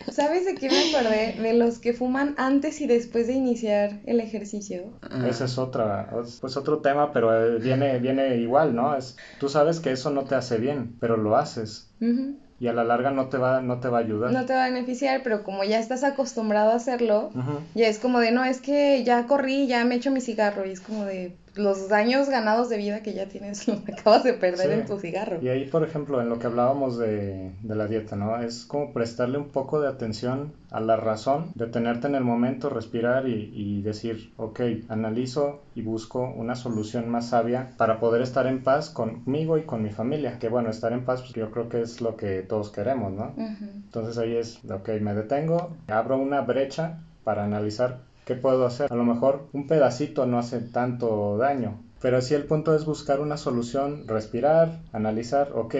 ¿Sabes 0.10 0.46
de 0.46 0.56
qué 0.56 0.70
me 0.70 0.90
acordé? 0.90 1.42
De 1.42 1.54
los 1.54 1.80
que 1.80 1.94
fuman 1.94 2.36
antes 2.38 2.80
y 2.80 2.88
después 2.88 3.28
de 3.28 3.34
iniciar 3.34 4.00
el 4.06 4.22
ejercicio. 4.22 4.94
Uh. 5.04 5.26
Ese 5.26 5.46
es 5.46 5.58
otra, 5.58 6.10
pues 6.40 6.56
otro 6.56 6.80
tema, 6.80 7.12
pero 7.12 7.60
viene, 7.60 8.00
viene 8.00 8.38
igual, 8.38 8.74
¿no? 8.74 8.96
Es, 8.96 9.18
tú 9.40 9.50
sabes 9.50 9.80
que 9.82 9.92
eso 9.92 10.12
no 10.12 10.24
te 10.24 10.36
hace 10.36 10.58
bien, 10.60 10.96
pero 11.02 11.18
lo 11.18 11.36
haces. 11.36 11.90
Uh 12.00 12.06
-huh 12.06 12.43
y 12.64 12.70
a 12.70 12.74
la 12.74 12.86
larga 12.86 13.12
no 13.12 13.28
te 13.28 13.38
va 13.38 13.62
no 13.62 13.82
te 13.82 13.90
va 13.90 13.98
a 13.98 14.02
ayudar. 14.02 14.32
No 14.32 14.46
te 14.46 14.54
va 14.54 14.64
a 14.64 14.70
beneficiar, 14.70 15.22
pero 15.22 15.44
como 15.44 15.66
ya 15.66 15.80
estás 15.80 16.06
acostumbrado 16.06 16.72
a 16.72 16.76
hacerlo, 16.76 17.30
uh 17.36 17.38
-huh. 17.38 17.60
ya 17.76 17.88
es 17.90 18.00
como 18.00 18.20
de, 18.20 18.32
no, 18.32 18.46
es 18.46 18.62
que 18.62 19.04
ya 19.04 19.28
corrí, 19.28 19.68
ya 19.68 19.84
me 19.84 19.96
echo 19.96 20.12
mi 20.12 20.22
cigarro 20.22 20.66
y 20.66 20.72
es 20.72 20.80
como 20.80 21.04
de 21.04 21.36
los 21.56 21.92
años 21.92 22.30
ganados 22.30 22.70
de 22.70 22.78
vida 22.78 23.04
que 23.04 23.14
ya 23.14 23.28
tienes 23.28 23.68
los 23.68 23.78
acabas 23.88 24.24
de 24.24 24.34
perder 24.34 24.68
sí. 24.68 24.74
en 24.74 24.86
tu 24.86 25.00
cigarro. 25.00 25.40
Y 25.42 25.50
ahí, 25.50 25.66
por 25.66 25.84
ejemplo, 25.84 26.22
en 26.22 26.30
lo 26.30 26.40
que 26.40 26.48
hablábamos 26.48 26.98
de, 26.98 27.52
de, 27.62 27.76
la 27.76 27.88
dieta, 27.88 28.16
¿no? 28.16 28.42
Es 28.42 28.66
como 28.66 28.94
prestarle 28.94 29.38
un 29.38 29.50
poco 29.50 29.80
de 29.80 29.88
atención 29.88 30.54
a 30.72 30.80
la 30.80 30.96
razón, 30.96 31.52
detenerte 31.56 32.08
en 32.08 32.16
el 32.16 32.24
momento, 32.24 32.70
respirar 32.70 33.28
y, 33.28 33.52
y 33.54 33.82
decir, 33.82 34.34
ok, 34.38 34.62
analizo 34.90 35.62
y 35.76 35.82
busco 35.82 36.34
una 36.36 36.56
solución 36.56 37.10
más 37.10 37.30
sabia 37.30 37.72
para 37.78 38.00
poder 38.00 38.22
estar 38.22 38.48
en 38.48 38.64
paz 38.64 38.90
conmigo 38.90 39.58
y 39.58 39.64
con 39.64 39.84
mi 39.84 39.92
familia. 39.92 40.40
Que 40.40 40.50
bueno, 40.50 40.70
estar 40.70 40.94
en 40.94 41.06
paz, 41.06 41.22
pues 41.22 41.34
yo 41.34 41.52
creo 41.52 41.70
que 41.70 41.82
es 41.82 42.02
lo 42.02 42.18
que 42.18 42.42
todos 42.42 42.72
queremos, 42.72 43.14
¿no? 43.14 43.34
Uh 43.38 43.42
-huh. 43.42 43.72
Entonces 43.86 44.18
ahí 44.18 44.36
es, 44.36 44.60
ok, 44.66 44.90
me 45.02 45.14
detengo, 45.14 45.76
abro 45.88 46.18
una 46.18 46.42
brecha 46.42 47.00
para 47.24 47.44
analizar 47.44 48.00
¿Qué 48.26 48.36
puedo 48.36 48.66
hacer? 48.66 48.92
A 48.92 48.96
lo 48.96 49.04
mejor 49.04 49.48
un 49.52 49.68
pedacito 49.68 50.26
no 50.26 50.40
hace 50.40 50.60
tanto 50.62 51.38
daño, 51.38 51.84
pero 52.02 52.22
si 52.22 52.34
el 52.34 52.46
punto 52.46 52.74
es 52.74 52.86
buscar 52.86 53.20
una 53.20 53.36
solución, 53.36 54.08
respirar, 54.08 54.80
analizar, 54.94 55.52
ok, 55.54 55.76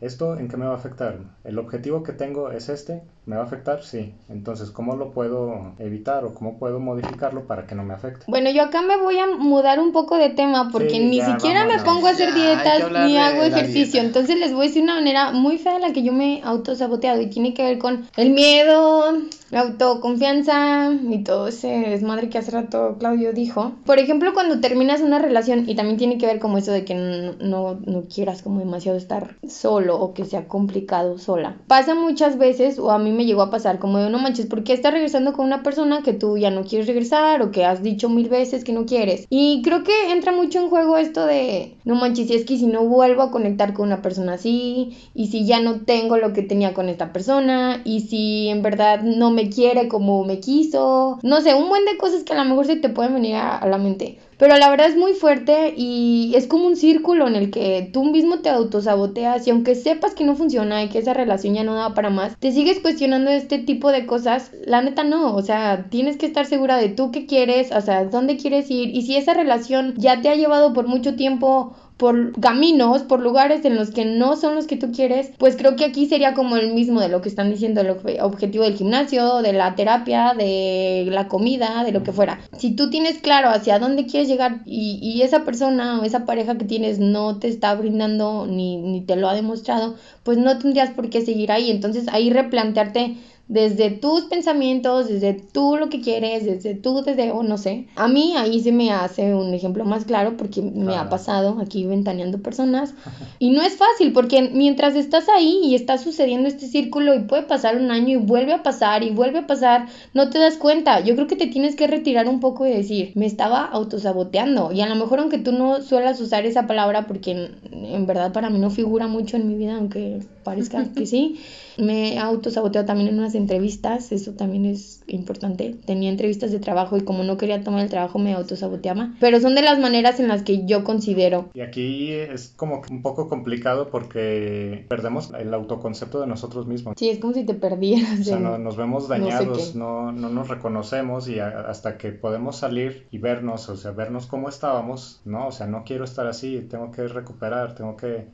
¿esto 0.00 0.38
en 0.38 0.48
qué 0.48 0.56
me 0.58 0.66
va 0.66 0.72
a 0.72 0.76
afectar? 0.76 1.18
¿El 1.44 1.58
objetivo 1.58 2.02
que 2.02 2.12
tengo 2.12 2.50
es 2.50 2.68
este? 2.68 3.02
¿Me 3.26 3.34
va 3.34 3.42
a 3.42 3.44
afectar? 3.46 3.82
Sí. 3.82 4.14
Entonces, 4.28 4.70
¿cómo 4.70 4.94
lo 4.94 5.10
puedo 5.10 5.72
evitar 5.80 6.24
o 6.24 6.32
cómo 6.32 6.58
puedo 6.58 6.78
modificarlo 6.78 7.48
para 7.48 7.66
que 7.66 7.74
no 7.74 7.82
me 7.82 7.92
afecte? 7.92 8.24
Bueno, 8.28 8.50
yo 8.50 8.62
acá 8.62 8.82
me 8.82 8.96
voy 8.96 9.18
a 9.18 9.26
mudar 9.26 9.80
un 9.80 9.90
poco 9.90 10.16
de 10.16 10.30
tema 10.30 10.68
porque 10.70 10.90
sí, 10.90 10.98
ni 11.00 11.16
ya, 11.16 11.32
siquiera 11.32 11.62
vámonos. 11.62 11.82
me 11.82 11.90
pongo 11.90 12.06
a 12.06 12.10
hacer 12.10 12.28
ya, 12.28 12.34
dietas 12.36 12.92
ni 13.04 13.18
hago 13.18 13.42
ejercicio. 13.42 14.00
Entonces 14.00 14.38
les 14.38 14.52
voy 14.52 14.66
a 14.66 14.68
decir 14.68 14.84
una 14.84 14.94
manera 14.94 15.32
muy 15.32 15.58
fea 15.58 15.74
de 15.74 15.80
la 15.80 15.92
que 15.92 16.04
yo 16.04 16.12
me 16.12 16.38
he 16.38 16.42
autosaboteado 16.44 17.20
y 17.20 17.26
tiene 17.26 17.52
que 17.52 17.64
ver 17.64 17.78
con 17.78 18.06
el 18.16 18.30
miedo, 18.30 19.18
la 19.50 19.60
autoconfianza 19.62 20.92
y 20.92 21.24
todo 21.24 21.48
ese 21.48 21.66
desmadre 21.66 22.28
que 22.28 22.38
hace 22.38 22.52
rato 22.52 22.94
Claudio 23.00 23.32
dijo. 23.32 23.72
Por 23.84 23.98
ejemplo, 23.98 24.34
cuando 24.34 24.60
terminas 24.60 25.00
una 25.00 25.18
relación 25.18 25.68
y 25.68 25.74
también 25.74 25.98
tiene 25.98 26.18
que 26.18 26.26
ver 26.26 26.38
como 26.38 26.58
eso 26.58 26.70
de 26.70 26.84
que 26.84 26.94
no, 26.94 27.32
no, 27.40 27.80
no 27.84 28.02
quieras 28.02 28.42
como 28.42 28.60
demasiado 28.60 28.96
estar 28.96 29.34
solo 29.48 29.98
o 29.98 30.14
que 30.14 30.24
sea 30.24 30.46
complicado 30.46 31.18
sola. 31.18 31.56
Pasa 31.66 31.96
muchas 31.96 32.38
veces 32.38 32.78
o 32.78 32.92
a 32.92 32.98
mí 33.00 33.15
me 33.16 33.24
llegó 33.24 33.42
a 33.42 33.50
pasar 33.50 33.78
como 33.78 33.98
de 33.98 34.10
no 34.10 34.18
manches, 34.18 34.46
¿por 34.46 34.62
qué 34.64 34.72
estás 34.72 34.92
regresando 34.92 35.32
con 35.32 35.46
una 35.46 35.62
persona 35.62 36.02
que 36.02 36.12
tú 36.12 36.38
ya 36.38 36.50
no 36.50 36.64
quieres 36.64 36.86
regresar 36.86 37.42
o 37.42 37.50
que 37.50 37.64
has 37.64 37.82
dicho 37.82 38.08
mil 38.08 38.28
veces 38.28 38.64
que 38.64 38.72
no 38.72 38.86
quieres? 38.86 39.26
Y 39.30 39.62
creo 39.62 39.82
que 39.82 40.12
entra 40.12 40.32
mucho 40.32 40.60
en 40.60 40.68
juego 40.68 40.96
esto 40.98 41.26
de 41.26 41.75
no 41.86 41.94
manches, 41.94 42.26
si 42.26 42.34
es 42.34 42.44
que 42.44 42.58
si 42.58 42.66
no 42.66 42.84
vuelvo 42.84 43.22
a 43.22 43.30
conectar 43.30 43.72
con 43.72 43.86
una 43.86 44.02
persona 44.02 44.34
así 44.34 44.98
y 45.14 45.28
si 45.28 45.46
ya 45.46 45.60
no 45.60 45.82
tengo 45.82 46.16
lo 46.16 46.32
que 46.32 46.42
tenía 46.42 46.74
con 46.74 46.88
esta 46.88 47.12
persona 47.12 47.80
y 47.84 48.00
si 48.00 48.48
en 48.48 48.60
verdad 48.62 49.02
no 49.02 49.30
me 49.30 49.50
quiere 49.50 49.86
como 49.86 50.24
me 50.24 50.40
quiso, 50.40 51.20
no 51.22 51.40
sé, 51.40 51.54
un 51.54 51.68
buen 51.68 51.84
de 51.84 51.96
cosas 51.96 52.24
que 52.24 52.32
a 52.32 52.42
lo 52.42 52.44
mejor 52.44 52.66
se 52.66 52.76
te 52.76 52.88
pueden 52.88 53.14
venir 53.14 53.36
a, 53.36 53.56
a 53.56 53.68
la 53.68 53.78
mente. 53.78 54.18
Pero 54.38 54.58
la 54.58 54.68
verdad 54.68 54.88
es 54.88 54.96
muy 54.96 55.14
fuerte 55.14 55.72
y 55.76 56.32
es 56.34 56.46
como 56.46 56.66
un 56.66 56.76
círculo 56.76 57.26
en 57.26 57.36
el 57.36 57.50
que 57.50 57.88
tú 57.92 58.04
mismo 58.04 58.40
te 58.40 58.50
autosaboteas 58.50 59.46
y 59.46 59.50
aunque 59.50 59.74
sepas 59.74 60.14
que 60.14 60.24
no 60.24 60.36
funciona 60.36 60.82
y 60.82 60.88
que 60.88 60.98
esa 60.98 61.14
relación 61.14 61.54
ya 61.54 61.64
no 61.64 61.74
da 61.74 61.94
para 61.94 62.10
más, 62.10 62.36
te 62.38 62.52
sigues 62.52 62.80
cuestionando 62.80 63.30
este 63.30 63.58
tipo 63.58 63.92
de 63.92 64.04
cosas. 64.04 64.50
La 64.66 64.82
neta 64.82 65.04
no, 65.04 65.34
o 65.34 65.42
sea, 65.42 65.86
tienes 65.88 66.18
que 66.18 66.26
estar 66.26 66.44
segura 66.44 66.76
de 66.76 66.90
tú 66.90 67.10
qué 67.12 67.26
quieres, 67.26 67.72
o 67.72 67.80
sea, 67.80 68.04
dónde 68.04 68.36
quieres 68.36 68.70
ir 68.70 68.90
y 68.94 69.02
si 69.02 69.16
esa 69.16 69.32
relación 69.32 69.94
ya 69.96 70.20
te 70.20 70.28
ha 70.28 70.34
llevado 70.34 70.74
por 70.74 70.86
mucho 70.86 71.16
tiempo 71.16 71.75
por 71.96 72.38
caminos, 72.40 73.02
por 73.02 73.20
lugares 73.20 73.64
en 73.64 73.74
los 73.74 73.90
que 73.90 74.04
no 74.04 74.36
son 74.36 74.54
los 74.54 74.66
que 74.66 74.76
tú 74.76 74.92
quieres, 74.92 75.30
pues 75.38 75.56
creo 75.56 75.76
que 75.76 75.84
aquí 75.84 76.06
sería 76.06 76.34
como 76.34 76.56
el 76.56 76.74
mismo 76.74 77.00
de 77.00 77.08
lo 77.08 77.22
que 77.22 77.28
están 77.28 77.50
diciendo, 77.50 77.80
el 77.80 78.20
objetivo 78.20 78.64
del 78.64 78.76
gimnasio, 78.76 79.40
de 79.40 79.54
la 79.54 79.74
terapia, 79.74 80.34
de 80.36 81.06
la 81.10 81.28
comida, 81.28 81.84
de 81.84 81.92
lo 81.92 82.02
que 82.02 82.12
fuera. 82.12 82.40
Si 82.58 82.76
tú 82.76 82.90
tienes 82.90 83.18
claro 83.18 83.48
hacia 83.48 83.78
dónde 83.78 84.06
quieres 84.06 84.28
llegar 84.28 84.60
y, 84.66 84.98
y 85.00 85.22
esa 85.22 85.44
persona 85.44 86.00
o 86.00 86.04
esa 86.04 86.26
pareja 86.26 86.58
que 86.58 86.66
tienes 86.66 86.98
no 86.98 87.38
te 87.38 87.48
está 87.48 87.74
brindando 87.74 88.46
ni, 88.46 88.76
ni 88.76 89.00
te 89.00 89.16
lo 89.16 89.28
ha 89.28 89.34
demostrado, 89.34 89.94
pues 90.22 90.36
no 90.36 90.58
tendrías 90.58 90.90
por 90.90 91.08
qué 91.08 91.24
seguir 91.24 91.50
ahí. 91.50 91.70
Entonces 91.70 92.08
ahí 92.08 92.30
replantearte 92.30 93.16
desde 93.48 93.90
tus 93.90 94.24
pensamientos, 94.24 95.08
desde 95.08 95.34
tú 95.34 95.76
lo 95.76 95.88
que 95.88 96.00
quieres, 96.00 96.44
desde 96.44 96.74
tú 96.74 97.02
deseo, 97.02 97.44
no 97.44 97.58
sé. 97.58 97.86
A 97.94 98.08
mí 98.08 98.34
ahí 98.36 98.60
se 98.60 98.72
me 98.72 98.90
hace 98.90 99.34
un 99.34 99.54
ejemplo 99.54 99.84
más 99.84 100.04
claro 100.04 100.36
porque 100.36 100.60
claro. 100.60 100.76
me 100.76 100.96
ha 100.96 101.08
pasado 101.08 101.58
aquí 101.60 101.86
ventaneando 101.86 102.38
personas 102.38 102.94
y 103.38 103.50
no 103.50 103.62
es 103.62 103.76
fácil 103.76 104.12
porque 104.12 104.50
mientras 104.52 104.96
estás 104.96 105.28
ahí 105.28 105.60
y 105.62 105.74
está 105.76 105.96
sucediendo 105.96 106.48
este 106.48 106.66
círculo 106.66 107.14
y 107.14 107.20
puede 107.20 107.44
pasar 107.44 107.76
un 107.76 107.90
año 107.92 108.08
y 108.08 108.16
vuelve 108.16 108.52
a 108.52 108.64
pasar 108.64 109.04
y 109.04 109.10
vuelve 109.10 109.40
a 109.40 109.46
pasar, 109.46 109.86
no 110.12 110.28
te 110.28 110.38
das 110.38 110.56
cuenta. 110.56 111.00
Yo 111.00 111.14
creo 111.14 111.28
que 111.28 111.36
te 111.36 111.46
tienes 111.46 111.76
que 111.76 111.86
retirar 111.86 112.28
un 112.28 112.40
poco 112.40 112.66
y 112.66 112.70
decir, 112.70 113.12
me 113.14 113.26
estaba 113.26 113.64
autosaboteando 113.64 114.72
y 114.72 114.80
a 114.80 114.88
lo 114.88 114.96
mejor 114.96 115.20
aunque 115.20 115.38
tú 115.38 115.52
no 115.52 115.82
suelas 115.82 116.20
usar 116.20 116.46
esa 116.46 116.66
palabra 116.66 117.06
porque 117.06 117.30
en, 117.30 117.84
en 117.84 118.06
verdad 118.06 118.32
para 118.32 118.50
mí 118.50 118.58
no 118.58 118.70
figura 118.70 119.06
mucho 119.06 119.36
en 119.36 119.46
mi 119.46 119.54
vida, 119.54 119.76
aunque 119.76 120.20
parezca 120.46 120.92
que 120.92 121.06
sí. 121.06 121.40
Me 121.76 122.14
he 122.14 122.18
autosaboteado 122.18 122.86
también 122.86 123.08
en 123.08 123.18
unas 123.18 123.34
entrevistas, 123.34 124.12
eso 124.12 124.32
también 124.32 124.64
es 124.64 125.02
importante. 125.08 125.74
Tenía 125.84 126.08
entrevistas 126.08 126.52
de 126.52 126.60
trabajo 126.60 126.96
y 126.96 127.02
como 127.02 127.24
no 127.24 127.36
quería 127.36 127.62
tomar 127.64 127.82
el 127.82 127.90
trabajo 127.90 128.20
me 128.20 128.32
autosaboteaba. 128.32 129.12
Pero 129.20 129.40
son 129.40 129.56
de 129.56 129.62
las 129.62 129.80
maneras 129.80 130.20
en 130.20 130.28
las 130.28 130.42
que 130.42 130.64
yo 130.64 130.84
considero. 130.84 131.50
Y 131.52 131.60
aquí 131.62 132.12
es 132.12 132.54
como 132.56 132.80
un 132.88 133.02
poco 133.02 133.28
complicado 133.28 133.90
porque 133.90 134.86
perdemos 134.88 135.32
el 135.38 135.52
autoconcepto 135.52 136.20
de 136.20 136.28
nosotros 136.28 136.66
mismos. 136.68 136.94
Sí, 136.96 137.10
es 137.10 137.18
como 137.18 137.34
si 137.34 137.44
te 137.44 137.54
perdieras. 137.54 138.20
O 138.20 138.24
sea, 138.24 138.38
no, 138.38 138.56
nos 138.56 138.76
vemos 138.76 139.08
dañados, 139.08 139.74
no, 139.74 140.12
no, 140.12 140.12
no, 140.12 140.28
nos 140.30 140.48
reconocemos 140.48 141.28
y 141.28 141.40
a, 141.40 141.48
hasta 141.48 141.98
que 141.98 142.12
podemos 142.12 142.56
salir 142.56 143.06
y 143.10 143.18
vernos, 143.18 143.68
o 143.68 143.76
sea, 143.76 143.90
vernos 143.90 144.26
cómo 144.26 144.48
estábamos, 144.48 145.20
¿no? 145.24 145.48
O 145.48 145.52
sea, 145.52 145.66
no 145.66 145.82
quiero 145.84 146.04
estar 146.04 146.26
así, 146.28 146.64
tengo 146.70 146.92
que 146.92 147.08
recuperar, 147.08 147.74
tengo 147.74 147.96
que... 147.96 148.28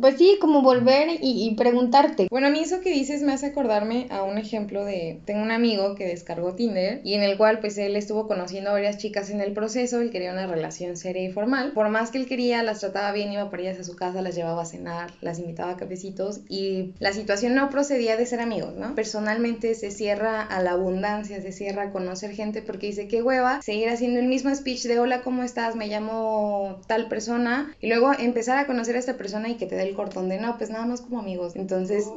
Pues 0.00 0.16
sí, 0.16 0.38
como 0.40 0.62
volver 0.62 1.18
y, 1.22 1.33
y 1.34 1.54
preguntarte. 1.54 2.28
Bueno, 2.30 2.48
a 2.48 2.50
mí 2.50 2.60
eso 2.60 2.80
que 2.80 2.92
dices 2.92 3.22
me 3.22 3.32
hace 3.32 3.46
acordarme 3.46 4.06
a 4.10 4.22
un 4.22 4.38
ejemplo 4.38 4.84
de, 4.84 5.20
tengo 5.24 5.42
un 5.42 5.50
amigo 5.50 5.94
que 5.94 6.06
descargó 6.06 6.54
Tinder 6.54 7.00
y 7.04 7.14
en 7.14 7.22
el 7.22 7.36
cual 7.36 7.60
pues 7.60 7.78
él 7.78 7.96
estuvo 7.96 8.26
conociendo 8.26 8.70
a 8.70 8.74
varias 8.74 8.98
chicas 8.98 9.30
en 9.30 9.40
el 9.40 9.52
proceso, 9.52 10.00
él 10.00 10.10
quería 10.10 10.32
una 10.32 10.46
relación 10.46 10.96
seria 10.96 11.24
y 11.24 11.32
formal, 11.32 11.72
por 11.72 11.88
más 11.88 12.10
que 12.10 12.18
él 12.18 12.26
quería, 12.26 12.62
las 12.62 12.80
trataba 12.80 13.12
bien, 13.12 13.32
iba 13.32 13.50
por 13.50 13.60
ellas 13.60 13.78
a 13.78 13.84
su 13.84 13.96
casa, 13.96 14.22
las 14.22 14.34
llevaba 14.34 14.62
a 14.62 14.66
cenar, 14.66 15.12
las 15.20 15.38
invitaba 15.38 15.72
a 15.72 15.76
cafecitos 15.76 16.40
y 16.48 16.92
la 16.98 17.12
situación 17.12 17.54
no 17.54 17.70
procedía 17.70 18.16
de 18.16 18.26
ser 18.26 18.40
amigos, 18.40 18.74
¿no? 18.76 18.94
Personalmente 18.94 19.74
se 19.74 19.90
cierra 19.90 20.42
a 20.42 20.62
la 20.62 20.72
abundancia, 20.72 21.40
se 21.40 21.52
cierra 21.52 21.84
a 21.84 21.90
conocer 21.90 22.32
gente 22.32 22.62
porque 22.62 22.88
dice, 22.88 23.08
qué 23.08 23.22
hueva, 23.22 23.62
seguir 23.62 23.88
haciendo 23.88 24.20
el 24.20 24.26
mismo 24.26 24.54
speech 24.54 24.84
de 24.84 24.98
hola, 24.98 25.22
¿cómo 25.22 25.42
estás? 25.42 25.76
Me 25.76 25.88
llamo 25.88 26.80
tal 26.86 27.08
persona 27.08 27.74
y 27.80 27.88
luego 27.88 28.12
empezar 28.18 28.58
a 28.58 28.66
conocer 28.66 28.96
a 28.96 28.98
esta 28.98 29.16
persona 29.16 29.48
y 29.48 29.54
que 29.54 29.66
te 29.66 29.76
dé 29.76 29.82
el 29.82 29.94
cortón 29.94 30.28
de 30.28 30.38
no, 30.38 30.56
pues 30.58 30.70
nada 30.70 30.86
más 30.86 31.00
como 31.00 31.22
amigos. 31.24 31.56
Entonces, 31.56 32.10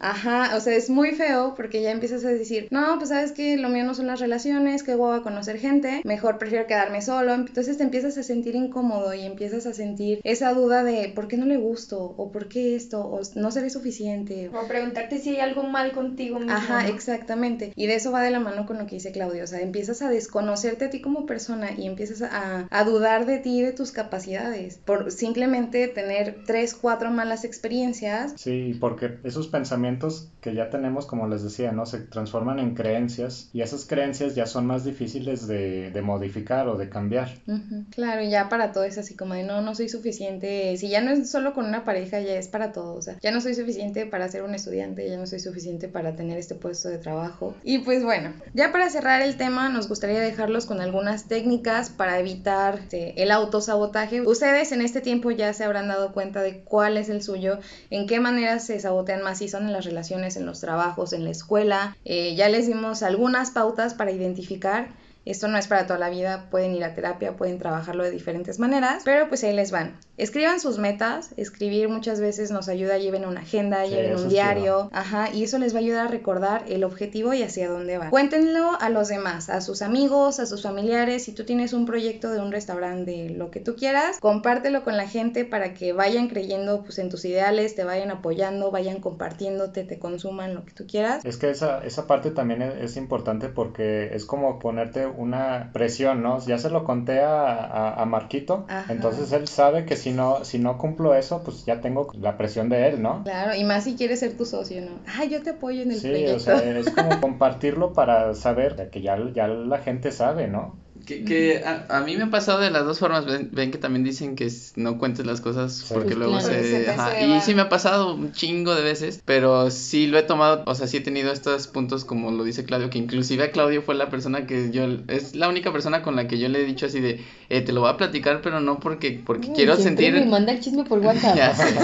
ajá, 0.00 0.56
o 0.56 0.60
sea, 0.60 0.74
es 0.74 0.90
muy 0.90 1.12
feo 1.12 1.54
porque 1.56 1.80
ya 1.80 1.90
empiezas 1.90 2.24
a 2.24 2.28
decir, 2.28 2.68
no, 2.70 2.96
pues 2.96 3.10
sabes 3.10 3.32
que 3.32 3.56
lo 3.56 3.68
mío 3.68 3.84
no 3.84 3.94
son 3.94 4.08
las 4.08 4.20
relaciones, 4.20 4.82
que 4.82 4.94
voy 4.94 5.16
a 5.16 5.22
conocer 5.22 5.58
gente, 5.58 6.02
mejor 6.04 6.38
prefiero 6.38 6.66
quedarme 6.66 7.00
solo. 7.00 7.34
Entonces 7.34 7.78
te 7.78 7.84
empiezas 7.84 8.18
a 8.18 8.22
sentir 8.22 8.54
incómodo 8.54 9.14
y 9.14 9.22
empiezas 9.22 9.66
a 9.66 9.72
sentir 9.72 10.20
esa 10.24 10.52
duda 10.52 10.82
de 10.82 11.12
por 11.14 11.28
qué 11.28 11.36
no 11.36 11.46
le 11.46 11.56
gusto 11.56 12.14
o 12.16 12.32
por 12.32 12.48
qué 12.48 12.74
esto 12.74 13.00
o 13.00 13.20
no 13.36 13.50
seré 13.50 13.70
suficiente. 13.70 14.50
O 14.52 14.66
preguntarte 14.66 15.18
si 15.18 15.30
hay 15.30 15.40
algo 15.40 15.62
mal 15.62 15.92
contigo 15.92 16.38
mismo. 16.40 16.52
Ajá, 16.52 16.82
¿no? 16.82 16.88
exactamente. 16.88 17.72
Y 17.76 17.86
de 17.86 17.94
eso 17.94 18.10
va 18.10 18.22
de 18.22 18.30
la 18.30 18.40
mano 18.40 18.66
con 18.66 18.78
lo 18.78 18.86
que 18.86 18.96
dice 18.96 19.12
Claudio. 19.12 19.44
O 19.44 19.46
sea, 19.46 19.60
empiezas 19.60 20.02
a 20.02 20.10
desconocerte 20.10 20.86
a 20.86 20.90
ti 20.90 21.00
como 21.00 21.26
persona 21.26 21.70
y 21.76 21.86
empiezas 21.86 22.22
a, 22.22 22.66
a 22.68 22.84
dudar 22.84 23.26
de 23.26 23.38
ti 23.38 23.58
y 23.58 23.62
de 23.62 23.72
tus 23.72 23.92
capacidades 23.92 24.78
por 24.84 25.12
simplemente 25.12 25.88
tener 25.88 26.42
tres, 26.46 26.74
cuatro 26.74 27.10
malas 27.10 27.44
experiencias. 27.44 28.34
Sí, 28.36 28.47
porque 28.80 29.18
esos 29.24 29.48
pensamientos 29.48 30.28
que 30.40 30.54
ya 30.54 30.70
tenemos, 30.70 31.06
como 31.06 31.26
les 31.28 31.42
decía, 31.42 31.72
¿no? 31.72 31.86
Se 31.86 31.98
transforman 32.00 32.58
en 32.58 32.74
creencias 32.74 33.50
y 33.52 33.62
esas 33.62 33.84
creencias 33.84 34.34
ya 34.34 34.46
son 34.46 34.66
más 34.66 34.84
difíciles 34.84 35.46
de, 35.46 35.90
de 35.90 36.02
modificar 36.02 36.68
o 36.68 36.76
de 36.76 36.88
cambiar. 36.88 37.28
Ujú, 37.46 37.84
Claro, 37.90 38.22
y 38.22 38.30
ya 38.30 38.48
para 38.48 38.72
todo 38.72 38.84
es 38.84 38.98
así 38.98 39.16
como 39.16 39.34
de 39.34 39.42
no, 39.44 39.60
no 39.60 39.74
soy 39.74 39.88
suficiente. 39.88 40.76
Si 40.76 40.88
ya 40.88 41.00
no 41.00 41.10
es 41.10 41.30
solo 41.30 41.52
con 41.54 41.66
una 41.66 41.84
pareja, 41.84 42.20
ya 42.20 42.34
es 42.34 42.48
para 42.48 42.72
todo. 42.72 42.94
O 42.94 43.02
sea, 43.02 43.16
ya 43.22 43.30
no 43.32 43.40
soy 43.40 43.54
suficiente 43.54 44.06
para 44.06 44.28
ser 44.28 44.42
un 44.42 44.54
estudiante, 44.54 45.08
ya 45.08 45.16
no 45.16 45.26
soy 45.26 45.40
suficiente 45.40 45.88
para 45.88 46.16
tener 46.16 46.38
este 46.38 46.54
puesto 46.54 46.88
de 46.88 46.98
trabajo. 46.98 47.56
Y 47.62 47.78
pues 47.78 48.02
bueno, 48.04 48.32
ya 48.54 48.72
para 48.72 48.90
cerrar 48.90 49.22
el 49.22 49.36
tema, 49.36 49.68
nos 49.68 49.88
gustaría 49.88 50.20
dejarlos 50.20 50.66
con 50.66 50.80
algunas 50.80 51.28
técnicas 51.28 51.90
para 51.90 52.18
evitar 52.18 52.78
este, 52.80 53.22
el 53.22 53.30
autosabotaje. 53.30 54.20
Ustedes 54.22 54.72
en 54.72 54.80
este 54.82 55.00
tiempo 55.00 55.30
ya 55.30 55.52
se 55.52 55.64
habrán 55.64 55.88
dado 55.88 56.12
cuenta 56.12 56.42
de 56.42 56.60
cuál 56.62 56.96
es 56.96 57.08
el 57.08 57.22
suyo, 57.22 57.58
en 57.90 58.06
qué 58.06 58.20
manera 58.20 58.37
se 58.58 58.80
sabotean 58.80 59.22
más, 59.22 59.38
si 59.38 59.48
son 59.48 59.66
en 59.66 59.72
las 59.72 59.84
relaciones, 59.84 60.36
en 60.36 60.46
los 60.46 60.60
trabajos, 60.60 61.12
en 61.12 61.24
la 61.24 61.30
escuela. 61.30 61.96
Eh, 62.04 62.34
ya 62.36 62.48
les 62.48 62.66
dimos 62.66 63.02
algunas 63.02 63.50
pautas 63.50 63.94
para 63.94 64.10
identificar. 64.10 64.88
Esto 65.28 65.46
no 65.46 65.58
es 65.58 65.66
para 65.68 65.86
toda 65.86 65.98
la 65.98 66.08
vida, 66.08 66.46
pueden 66.50 66.74
ir 66.74 66.84
a 66.84 66.94
terapia, 66.94 67.36
pueden 67.36 67.58
trabajarlo 67.58 68.02
de 68.02 68.10
diferentes 68.10 68.58
maneras, 68.58 69.02
pero 69.04 69.28
pues 69.28 69.44
ahí 69.44 69.54
les 69.54 69.70
van. 69.70 69.98
Escriban 70.16 70.58
sus 70.58 70.78
metas, 70.78 71.30
escribir 71.36 71.88
muchas 71.88 72.18
veces 72.18 72.50
nos 72.50 72.68
ayuda, 72.68 72.96
lleven 72.96 73.26
una 73.26 73.40
agenda, 73.40 73.84
Sí, 73.84 73.90
lleven 73.90 74.16
un 74.16 74.28
diario, 74.28 74.88
ajá, 74.92 75.28
y 75.32 75.44
eso 75.44 75.58
les 75.58 75.74
va 75.74 75.78
a 75.78 75.80
ayudar 75.80 76.06
a 76.06 76.10
recordar 76.10 76.64
el 76.68 76.82
objetivo 76.82 77.34
y 77.34 77.42
hacia 77.42 77.68
dónde 77.68 77.98
van. 77.98 78.10
Cuéntenlo 78.10 78.72
a 78.80 78.88
los 78.88 79.08
demás, 79.08 79.50
a 79.50 79.60
sus 79.60 79.82
amigos, 79.82 80.40
a 80.40 80.46
sus 80.46 80.62
familiares, 80.62 81.24
si 81.24 81.32
tú 81.32 81.44
tienes 81.44 81.74
un 81.74 81.84
proyecto 81.84 82.30
de 82.30 82.40
un 82.40 82.50
restaurante, 82.50 83.10
de 83.10 83.30
lo 83.30 83.50
que 83.50 83.60
tú 83.60 83.76
quieras, 83.76 84.18
compártelo 84.20 84.82
con 84.82 84.96
la 84.96 85.06
gente 85.06 85.44
para 85.44 85.74
que 85.74 85.92
vayan 85.92 86.28
creyendo 86.28 86.82
pues 86.82 86.98
en 86.98 87.10
tus 87.10 87.24
ideales, 87.26 87.74
te 87.74 87.84
vayan 87.84 88.10
apoyando, 88.10 88.70
vayan 88.70 89.00
compartiéndote, 89.00 89.84
te 89.84 89.98
consuman 89.98 90.54
lo 90.54 90.64
que 90.64 90.72
tú 90.72 90.86
quieras. 90.86 91.24
Es 91.24 91.36
que 91.36 91.50
esa, 91.50 91.84
esa 91.84 92.06
parte 92.06 92.30
también 92.30 92.62
es, 92.62 92.74
es 92.76 92.96
importante 92.96 93.48
porque 93.48 94.14
es 94.14 94.24
como 94.24 94.58
ponerte 94.58 95.06
una 95.18 95.70
presión, 95.72 96.22
¿no? 96.22 96.38
Ya 96.46 96.58
se 96.58 96.70
lo 96.70 96.84
conté 96.84 97.20
a, 97.20 97.54
a, 97.64 98.02
a 98.02 98.04
Marquito, 98.06 98.66
Ajá. 98.68 98.92
entonces 98.92 99.32
él 99.32 99.46
sabe 99.48 99.84
que 99.84 99.96
si 99.96 100.12
no, 100.12 100.44
si 100.44 100.58
no 100.58 100.78
cumplo 100.78 101.14
eso, 101.14 101.42
pues 101.42 101.64
ya 101.66 101.80
tengo 101.80 102.08
la 102.14 102.36
presión 102.36 102.68
de 102.68 102.88
él, 102.88 103.02
¿no? 103.02 103.24
Claro, 103.24 103.54
y 103.54 103.64
más 103.64 103.84
si 103.84 103.96
quieres 103.96 104.20
ser 104.20 104.36
tu 104.36 104.44
socio, 104.46 104.80
¿no? 104.82 105.00
Ah, 105.06 105.24
yo 105.24 105.42
te 105.42 105.50
apoyo 105.50 105.82
en 105.82 105.90
el 105.92 106.00
Sí, 106.00 106.08
proyecto. 106.08 106.36
o 106.36 106.38
sea, 106.38 106.78
es 106.78 106.90
como 106.90 107.10
compartirlo 107.20 107.92
para 107.92 108.34
saber 108.34 108.90
que 108.90 109.02
ya, 109.02 109.16
ya 109.32 109.48
la 109.48 109.78
gente 109.78 110.12
sabe, 110.12 110.46
¿no? 110.48 110.84
Que, 111.08 111.24
que 111.24 111.64
a, 111.64 111.86
a 111.88 112.00
mí 112.02 112.18
me 112.18 112.24
ha 112.24 112.30
pasado 112.30 112.60
de 112.60 112.70
las 112.70 112.84
dos 112.84 112.98
formas. 112.98 113.24
Ven, 113.24 113.48
ven 113.50 113.70
que 113.70 113.78
también 113.78 114.04
dicen 114.04 114.36
que 114.36 114.52
no 114.76 114.98
cuentes 114.98 115.24
las 115.24 115.40
cosas 115.40 115.86
porque 115.88 116.08
Pues 116.08 116.18
luego 116.18 116.32
claro. 116.38 116.48
Se 116.48 116.90
ajá. 116.90 117.18
Y 117.22 117.40
sí 117.40 117.54
me 117.54 117.62
ha 117.62 117.70
pasado 117.70 118.14
un 118.14 118.32
chingo 118.32 118.74
de 118.74 118.82
veces, 118.82 119.22
pero 119.24 119.70
sí 119.70 120.06
lo 120.06 120.18
he 120.18 120.22
tomado, 120.22 120.64
o 120.66 120.74
sea, 120.74 120.86
sí 120.86 120.98
he 120.98 121.00
tenido 121.00 121.32
estos 121.32 121.66
puntos 121.66 122.04
como 122.04 122.30
lo 122.30 122.44
dice 122.44 122.64
Claudio, 122.64 122.90
que 122.90 122.98
inclusive 122.98 123.44
a 123.44 123.50
Claudio 123.52 123.80
fue 123.80 123.94
la 123.94 124.10
persona 124.10 124.46
que 124.46 124.70
yo, 124.70 124.84
es 125.08 125.34
la 125.34 125.48
única 125.48 125.72
persona 125.72 126.02
con 126.02 126.14
la 126.14 126.28
que 126.28 126.38
yo 126.38 126.50
le 126.50 126.60
he 126.60 126.64
dicho 126.66 126.84
así 126.84 127.00
de, 127.00 127.20
eh, 127.48 127.62
te 127.62 127.72
lo 127.72 127.80
voy 127.80 127.88
a 127.88 127.96
platicar, 127.96 128.42
pero 128.42 128.60
no 128.60 128.78
porque, 128.78 129.18
porque 129.24 129.48
Uy, 129.48 129.54
quiero 129.54 129.76
sentir... 129.76 130.12
me 130.12 130.26
manda 130.26 130.52
el 130.52 130.60
chisme 130.60 130.84
por 130.84 130.98
WhatsApp. 130.98 131.36
Ya 131.38 131.54
sé. 131.54 131.74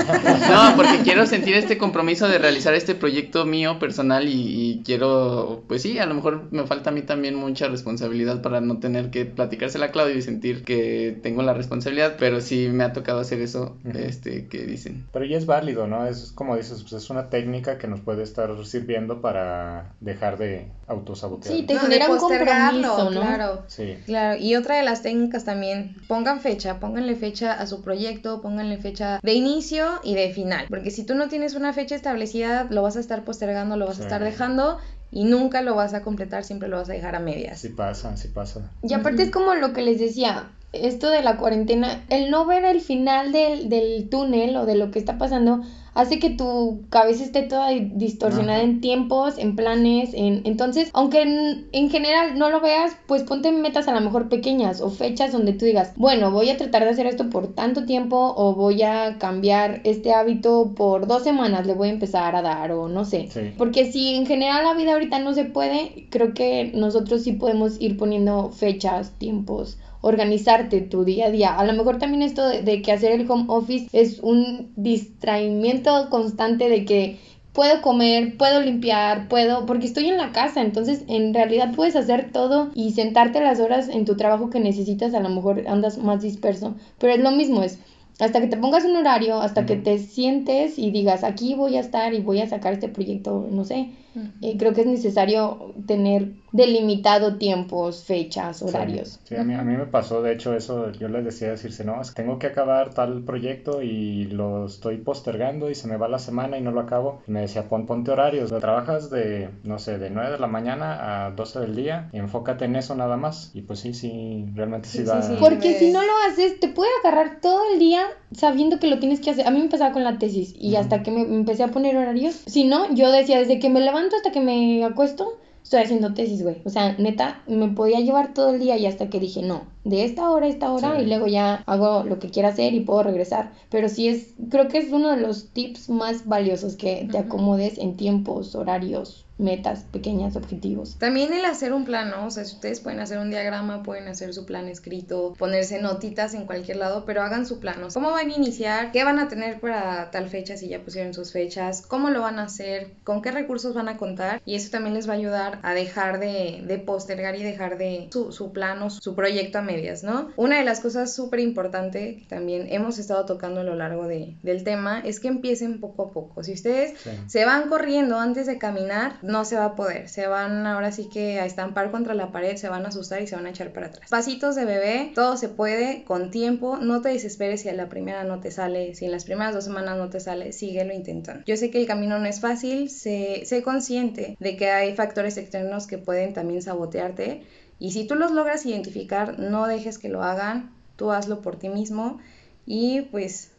No, 0.51 0.77
porque 0.77 0.99
quiero 1.03 1.27
sentir 1.27 1.55
este 1.55 1.79
compromiso 1.79 2.29
de 2.29 2.39
realizar 2.39 2.75
este 2.75 2.95
proyecto 2.95 3.47
mío 3.47 3.79
personal 3.79 4.29
y, 4.29 4.33
y 4.33 4.83
quiero, 4.85 5.63
pues 5.67 5.81
sí, 5.83 5.99
a 5.99 6.07
lo 6.07 6.15
mejor 6.15 6.49
me 6.51 6.67
falta 6.67 6.91
a 6.91 6.93
mí 6.93 7.03
también 7.03 7.37
mucha 7.37 7.69
responsabilidad 7.69 8.43
para 8.43 8.61
no 8.61 8.79
tener 8.79 9.11
que 9.15 9.25
platicársela 9.27 9.87
a 9.87 9.91
Claudio 9.93 10.17
y 10.17 10.23
sentir 10.23 10.65
que 10.65 11.17
tengo 11.23 11.43
la 11.43 11.55
responsabilidad, 11.55 12.17
pero 12.19 12.41
sí 12.41 12.69
me 12.69 12.83
ha 12.83 12.93
tocado 12.93 13.21
hacer 13.21 13.41
eso, 13.41 13.77
Ujú. 13.85 13.97
este, 13.97 14.49
que 14.49 14.65
dicen. 14.67 15.07
Pero 15.13 15.25
ya 15.25 15.39
es 15.39 15.47
válido, 15.47 15.87
¿no? 15.87 16.05
Es 16.09 16.33
como 16.33 16.57
dices, 16.57 16.81
pues 16.83 16.95
es 17.05 17.11
una 17.11 17.31
técnica 17.31 17.79
que 17.79 17.87
nos 17.87 18.01
puede 18.01 18.25
estar 18.25 18.51
sirviendo 18.67 19.21
para 19.21 19.95
dejar 20.01 20.37
de 20.37 20.67
autosabotear. 20.89 21.55
Sí, 21.55 21.63
te 21.63 21.75
No, 21.75 21.81
genera 21.83 22.09
un 22.11 22.19
postergarlo, 22.19 22.89
compromiso, 22.89 23.11
¿no? 23.11 23.21
Claro. 23.21 23.63
Sí. 23.69 23.97
Claro, 24.05 24.41
y 24.41 24.57
otra 24.57 24.79
de 24.79 24.83
las 24.83 25.03
técnicas 25.03 25.45
también, 25.45 25.95
pongan 26.09 26.41
fecha, 26.41 26.81
pónganle 26.81 27.15
fecha 27.15 27.53
a 27.53 27.67
su 27.69 27.83
proyecto, 27.83 28.43
pónganle 28.43 28.79
fecha 28.79 29.21
de 29.23 29.33
inicio 29.33 29.87
y 30.03 30.15
de 30.17 30.31
final, 30.31 30.67
porque 30.69 30.91
si 30.91 31.07
tú 31.07 31.15
no 31.15 31.29
tienes 31.29 31.55
una 31.55 31.73
fecha 31.73 31.95
establecida, 31.95 32.67
lo 32.69 32.83
vas 32.83 32.97
a 32.97 33.01
estar 33.01 33.23
postergando, 33.25 33.77
lo 33.77 33.87
vas 33.87 33.97
Sí. 33.97 34.03
a 34.03 34.05
estar 34.07 34.25
dejando 34.25 34.79
y 35.11 35.25
nunca 35.25 35.63
lo 35.63 35.75
vas 35.75 35.95
a 35.95 36.03
completar, 36.03 36.45
siempre 36.45 36.69
lo 36.69 36.77
vas 36.77 36.91
a 36.91 36.93
dejar 36.93 37.15
a 37.15 37.21
medias. 37.21 37.61
Sí 37.61 37.69
pasa, 37.69 38.17
sí 38.17 38.29
pasa. 38.29 38.71
Y 38.83 38.95
aparte 38.95 39.23
es 39.23 39.31
como 39.31 39.55
lo 39.55 39.73
que 39.73 39.83
les 39.83 39.99
decía, 39.99 40.51
esto 40.73 41.11
de 41.11 41.23
la 41.23 41.37
cuarentena, 41.37 42.05
el 42.09 42.31
no 42.31 42.47
ver 42.47 42.65
el 42.65 42.81
final 42.81 43.33
del, 43.33 43.69
del 43.69 44.09
túnel 44.09 44.57
o 44.57 44.67
de 44.67 44.75
lo 44.75 44.91
que 44.91 44.99
está 44.99 45.19
pasando, 45.19 45.63
hace 45.95 46.19
que 46.19 46.31
tu 46.31 46.83
cabeza 46.91 47.25
esté 47.25 47.43
toda 47.43 47.71
distorsionada 47.71 48.59
Ajá. 48.59 48.65
en 48.65 48.81
tiempos, 48.81 49.39
en 49.39 49.57
planes, 49.57 50.11
en 50.13 50.43
entonces, 50.45 50.91
aunque 50.93 51.23
en, 51.23 51.69
en 51.73 51.91
general 51.91 52.39
no 52.39 52.51
lo 52.51 52.61
veas, 52.61 52.97
pues 53.07 53.23
ponte 53.23 53.53
metas 53.53 53.89
a 53.89 53.93
lo 53.93 54.01
mejor 54.01 54.29
pequeñas 54.29 54.81
o 54.81 54.91
fechas 54.91 55.33
donde 55.33 55.53
tú 55.53 55.65
digas, 55.65 55.93
bueno, 55.97 56.31
voy 56.31 56.51
a 56.51 56.57
tratar 56.57 56.85
de 56.85 56.91
hacer 56.91 57.07
esto 57.07 57.31
por 57.31 57.55
tanto 57.55 57.85
tiempo 57.85 58.35
o 58.37 58.55
voy 58.55 58.83
a 58.83 59.19
cambiar 59.19 59.81
este 59.85 60.13
hábito 60.13 60.73
por 60.77 61.07
dos 61.07 61.23
semanas, 61.23 61.67
le 61.67 61.75
voy 61.75 61.89
a 61.89 61.93
empezar 61.93 62.37
a 62.37 62.43
dar 62.43 62.73
o 62.73 62.89
no 62.89 63.05
sé. 63.05 63.29
Sí. 63.31 63.53
Porque 63.57 63.91
si 63.91 64.15
en 64.15 64.27
general 64.27 64.65
la 64.65 64.75
vida 64.75 64.93
ahorita 64.93 65.19
no 65.21 65.35
se 65.35 65.45
puede, 65.45 66.07
creo 66.11 66.35
que 66.35 66.73
nosotros 66.75 67.23
sí 67.23 67.33
podemos 67.33 67.81
ir 67.81 67.97
poniendo 67.97 68.51
fechas, 68.51 69.13
tiempos, 69.19 69.79
organizarte 70.05 70.83
tu 70.83 71.05
día 71.05 71.27
a 71.27 71.31
día. 71.31 71.59
A 71.59 71.65
lo 71.65 71.73
mejor 71.73 71.99
también 71.99 72.23
esto 72.23 72.47
de, 72.47 72.63
de 72.63 72.83
que 72.83 72.93
hacer 72.93 73.13
el 73.13 73.31
home 73.31 73.47
office 73.49 73.89
es 73.93 74.21
un 74.21 74.73
distraimiento 74.77 76.09
constante 76.11 76.69
de 76.69 76.85
que 76.85 77.19
puedo 77.55 77.81
comer, 77.81 78.37
puedo 78.37 78.61
limpiar, 78.61 79.29
puedo, 79.29 79.65
porque 79.65 79.87
estoy 79.87 80.09
en 80.09 80.19
la 80.19 80.33
casa, 80.33 80.61
entonces 80.61 81.05
en 81.09 81.33
realidad 81.33 81.73
puedes 81.75 81.97
hacer 81.97 82.33
todo 82.33 82.71
y 82.75 82.93
sentarte 82.93 83.41
las 83.41 83.61
horas 83.61 83.89
en 83.89 84.05
tu 84.05 84.17
trabajo 84.17 84.51
que 84.51 84.61
necesitas, 84.61 85.15
a 85.15 85.21
lo 85.21 85.31
mejor 85.31 85.65
andas 85.69 85.97
más 85.97 86.21
disperso, 86.21 86.75
pero 86.99 87.15
es 87.15 87.21
lo 87.21 87.31
mismo, 87.31 87.63
es 87.63 87.79
hasta 88.19 88.41
que 88.41 88.49
te 88.49 88.57
pongas 88.57 88.85
un 88.85 88.97
horario, 88.97 89.41
hasta 89.41 89.67
que 89.67 89.77
te 89.77 89.99
sientes 89.99 90.79
y 90.79 90.91
digas, 90.91 91.25
aquí 91.25 91.55
voy 91.55 91.77
a 91.77 91.81
estar 91.81 92.13
y 92.13 92.21
voy 92.21 92.41
a 92.41 92.49
sacar 92.49 92.73
este 92.75 92.89
proyecto, 92.89 93.49
no 93.51 93.65
sé, 93.65 93.91
Ujú. 94.15 94.27
eh, 94.43 94.57
creo 94.59 94.73
que 94.73 94.83
es 94.83 94.87
necesario 94.87 95.75
tener 95.87 96.29
delimitado 96.53 97.37
tiempos, 97.37 98.05
fechas, 98.05 98.63
horarios. 98.63 99.19
Sí, 99.25 99.35
a 99.37 99.43
mí, 99.45 99.55
a 99.55 99.63
mí 99.63 99.77
me 99.77 99.87
pasó, 99.87 100.23
de 100.23 100.33
hecho, 100.33 100.55
eso, 100.55 100.93
yo 100.93 101.09
les 101.09 101.25
decía 101.25 101.51
decirse, 101.51 101.85
no, 101.85 102.01
es 102.01 102.11
que 102.13 102.23
tengo 102.23 102.39
que 102.39 102.47
acabar 102.47 102.95
tal 102.95 103.23
proyecto 103.25 103.83
y 103.83 104.25
lo 104.27 104.67
estoy 104.67 104.99
postergando 104.99 105.69
y 105.71 105.75
se 105.75 105.89
me 105.89 105.97
va 105.97 106.07
la 106.09 106.19
semana 106.21 106.57
y 106.57 106.61
no 106.63 106.71
lo 106.71 106.81
acabo. 106.81 107.23
Y 107.27 107.33
me 107.33 107.41
decía, 107.41 107.69
pon, 107.69 107.87
ponte 107.87 108.13
horarios, 108.13 108.51
trabajas 108.61 109.11
de, 109.11 109.51
no 109.65 109.79
sé, 109.79 109.99
de 109.99 110.11
9 110.11 110.31
de 110.31 110.39
la 110.39 110.47
mañana 110.47 111.27
a 111.27 111.31
12 111.33 111.59
del 111.61 111.75
día, 111.75 112.09
y 112.13 112.19
enfócate 112.19 112.67
en 112.67 112.77
eso 112.77 112.95
nada 112.95 113.17
más. 113.17 113.51
Y 113.53 113.63
pues 113.63 113.81
sí, 113.81 113.93
sí, 113.93 114.47
realmente 114.55 114.89
sí, 114.89 114.99
Sí, 114.99 115.05
da... 115.05 115.23
sí, 115.23 115.35
sí. 115.35 115.41
Porque 115.41 115.75
si 115.79 115.91
no 115.93 116.01
lo 116.03 116.13
haces, 116.29 116.61
te 116.61 116.69
puede 116.69 116.91
agarrar 117.03 117.41
todo 117.41 117.61
el 117.73 117.79
día 117.81 118.03
sabiendo 118.33 118.79
que 118.79 118.87
lo 118.89 118.99
tienes 119.01 119.21
que 119.21 119.31
hacer. 119.31 119.47
A 119.47 119.51
mí 119.51 119.61
me 119.61 119.69
pasaba 119.69 119.93
con 119.93 120.05
la 120.05 120.19
tesis 120.19 120.55
y 120.57 120.77
hasta 120.77 121.03
que 121.03 121.11
me 121.11 121.25
me 121.25 121.37
empecé 121.37 121.63
a 121.63 121.69
poner 121.69 121.97
horarios. 121.97 122.43
Si 122.47 122.65
no, 122.65 122.93
yo 122.95 123.11
decía, 123.11 123.39
desde 123.39 123.59
que 123.59 123.71
me 123.71 123.81
levanto 123.81 124.04
hasta 124.13 124.33
que 124.33 124.41
me 124.41 124.85
acuesto, 124.85 125.39
estoy 125.63 125.83
haciendo 125.83 126.13
tesis, 126.15 126.43
güey. 126.43 126.57
O 126.65 126.71
sea, 126.71 126.95
neta, 126.99 127.43
me 127.47 127.69
podía 127.69 128.01
llevar 128.01 128.35
todo 128.35 128.51
el 128.55 128.61
día 128.61 128.77
y 128.77 128.87
hasta 128.87 129.09
que 129.09 129.21
dije, 129.21 129.43
no, 129.43 129.63
de 129.85 130.05
esta 130.05 130.31
hora 130.31 130.47
a 130.47 130.49
esta 130.51 130.71
hora 130.73 130.97
Sí. 130.97 131.05
y 131.05 131.07
luego 131.07 131.27
ya 131.27 131.63
hago 131.67 132.05
lo 132.05 132.19
que 132.19 132.29
quiera 132.31 132.51
hacer 132.51 132.75
y 132.75 132.81
puedo 132.81 133.03
regresar. 133.03 133.53
Pero 133.71 133.89
sí 133.89 134.09
es, 134.09 134.35
creo 134.51 134.69
que 134.69 134.79
es 134.79 134.93
uno 134.93 135.11
de 135.11 135.17
los 135.21 135.49
tips 135.49 135.89
más 135.89 136.27
valiosos 136.27 136.77
que 136.77 137.09
te 137.11 137.19
acomodes 137.19 137.79
en 137.79 137.97
tiempos, 137.97 138.55
horarios, 138.55 139.24
metas 139.39 139.85
pequeñas, 139.91 140.37
objetivos. 140.37 140.97
También 140.99 141.33
el 141.33 141.45
hacer 141.45 141.73
un 141.73 141.85
plan, 141.85 142.11
¿no? 142.11 142.27
O 142.27 142.31
sea, 142.31 142.45
si 142.45 142.55
ustedes 142.55 142.81
pueden 142.81 143.01
hacer 143.01 143.19
un 143.19 143.31
diagrama, 143.31 143.83
pueden 143.83 144.07
hacer 144.09 144.33
su 144.33 144.47
plan 144.47 144.69
escrito, 144.69 145.35
ponerse 145.39 145.81
notitas 145.83 146.35
en 146.35 146.47
cualquier 146.47 146.77
lado, 146.77 147.05
pero 147.05 147.23
hagan 147.23 147.45
su 147.47 147.59
plan. 147.59 147.81
¿no? 147.81 147.89
¿Cómo 147.93 148.11
van 148.13 148.31
a 148.31 148.35
iniciar? 148.35 148.93
¿Qué 148.93 149.03
van 149.03 149.19
a 149.19 149.29
tener 149.29 149.59
para 149.61 150.11
tal 150.13 150.29
fecha 150.29 150.57
si 150.57 150.69
ya 150.69 150.81
pusieron 150.81 151.15
sus 151.15 151.33
fechas? 151.33 151.83
¿Cómo 151.83 152.11
lo 152.11 152.21
van 152.21 152.39
a 152.39 152.45
hacer? 152.45 152.93
¿Con 153.03 153.23
qué 153.23 153.33
recursos 153.33 153.75
van 153.75 153.89
a 153.89 153.97
contar? 153.97 154.41
Y 154.47 154.55
eso 154.55 154.71
también 154.71 154.95
les 154.95 155.09
va 155.09 155.15
a 155.15 155.17
ayudar 155.17 155.59
a 155.63 155.75
dejar 155.75 156.21
de, 156.21 156.63
de 156.67 156.79
postergar 156.79 157.35
y 157.35 157.43
dejar 157.43 157.77
de 157.77 158.09
su, 158.13 158.31
su 158.31 158.53
plan 158.53 158.81
o 158.83 158.91
su 158.91 159.15
proyecto 159.17 159.59
a 159.59 159.63
medias, 159.63 160.05
¿no? 160.05 160.29
Una 160.37 160.59
de 160.59 160.65
las 160.65 160.81
cosas 160.81 161.13
súper 161.15 161.41
importante 161.41 162.19
que 162.19 162.27
también 162.29 162.69
hemos 162.71 162.99
estado 162.99 163.27
tocando 163.27 163.61
a 163.61 163.65
lo 163.65 163.75
largo 163.75 164.07
de, 164.07 164.37
del 164.43 164.63
tema 164.63 165.01
es 165.05 165.19
que 165.19 165.29
empiecen 165.29 165.81
poco 165.81 166.05
a 166.05 166.13
poco. 166.13 166.43
Si 166.45 166.53
ustedes 166.53 166.95
Sí. 167.01 167.11
se 167.27 167.45
van 167.45 167.69
corriendo 167.69 168.19
antes 168.19 168.47
de 168.47 168.59
caminar, 168.59 169.19
no 169.25 169.45
se 169.45 169.57
va 169.57 169.65
a 169.65 169.75
poder. 169.75 170.09
Se 170.09 170.27
van 170.27 170.67
ahora 170.67 170.93
sí 170.93 171.09
que 171.09 171.41
a 171.41 171.47
estampar 171.47 171.91
contra 171.91 172.15
la 172.15 172.31
pared, 172.31 172.57
se 172.57 172.69
van 172.69 172.85
a 172.85 172.89
asustar 172.89 173.23
y 173.23 173.27
se 173.27 173.37
van 173.37 173.47
a 173.47 173.51
echar 173.51 173.73
para 173.73 173.87
atrás. 173.87 174.09
Pasitos 174.11 174.55
de 174.55 174.65
bebé, 174.65 175.13
todo 175.15 175.37
se 175.37 175.49
puede 175.49 176.05
con 176.05 176.31
tiempo. 176.31 176.77
No 176.77 177.01
te 177.01 177.09
desesperes 177.09 177.63
si 177.63 177.69
a 177.69 177.75
la 177.75 177.89
primera 177.89 178.25
no 178.25 178.41
te 178.41 178.51
sale, 178.51 178.95
si 178.95 179.07
en 179.07 179.13
las 179.13 179.25
primeras 179.25 179.55
dos 179.55 179.65
semanas 179.65 179.97
no 179.97 180.11
te 180.11 180.21
sale, 180.21 180.53
síguelo 180.53 180.93
intentando. 180.93 181.43
Yo 181.47 181.57
sé 181.57 181.71
que 181.71 181.79
el 181.79 181.87
camino 181.87 182.19
no 182.19 182.27
es 182.27 182.41
fácil, 182.41 182.91
sé, 182.91 183.43
sé 183.47 183.63
consciente 183.63 184.37
de 184.39 184.57
que 184.57 184.71
hay 184.71 184.95
factores 184.95 185.37
externos 185.37 185.87
que 185.87 185.99
pueden 185.99 186.35
también 186.35 186.63
sabotearte. 186.63 187.43
Y 187.79 187.93
si 187.93 188.07
tú 188.07 188.15
los 188.15 188.31
logras 188.31 188.67
identificar, 188.67 189.39
no 189.39 189.67
dejes 189.67 189.99
que 189.99 190.09
lo 190.09 190.23
hagan, 190.23 190.73
tú 190.97 191.11
hazlo 191.11 191.41
por 191.41 191.57
ti 191.57 191.69
mismo 191.69 192.19
y 192.67 193.03
pues 193.03 193.51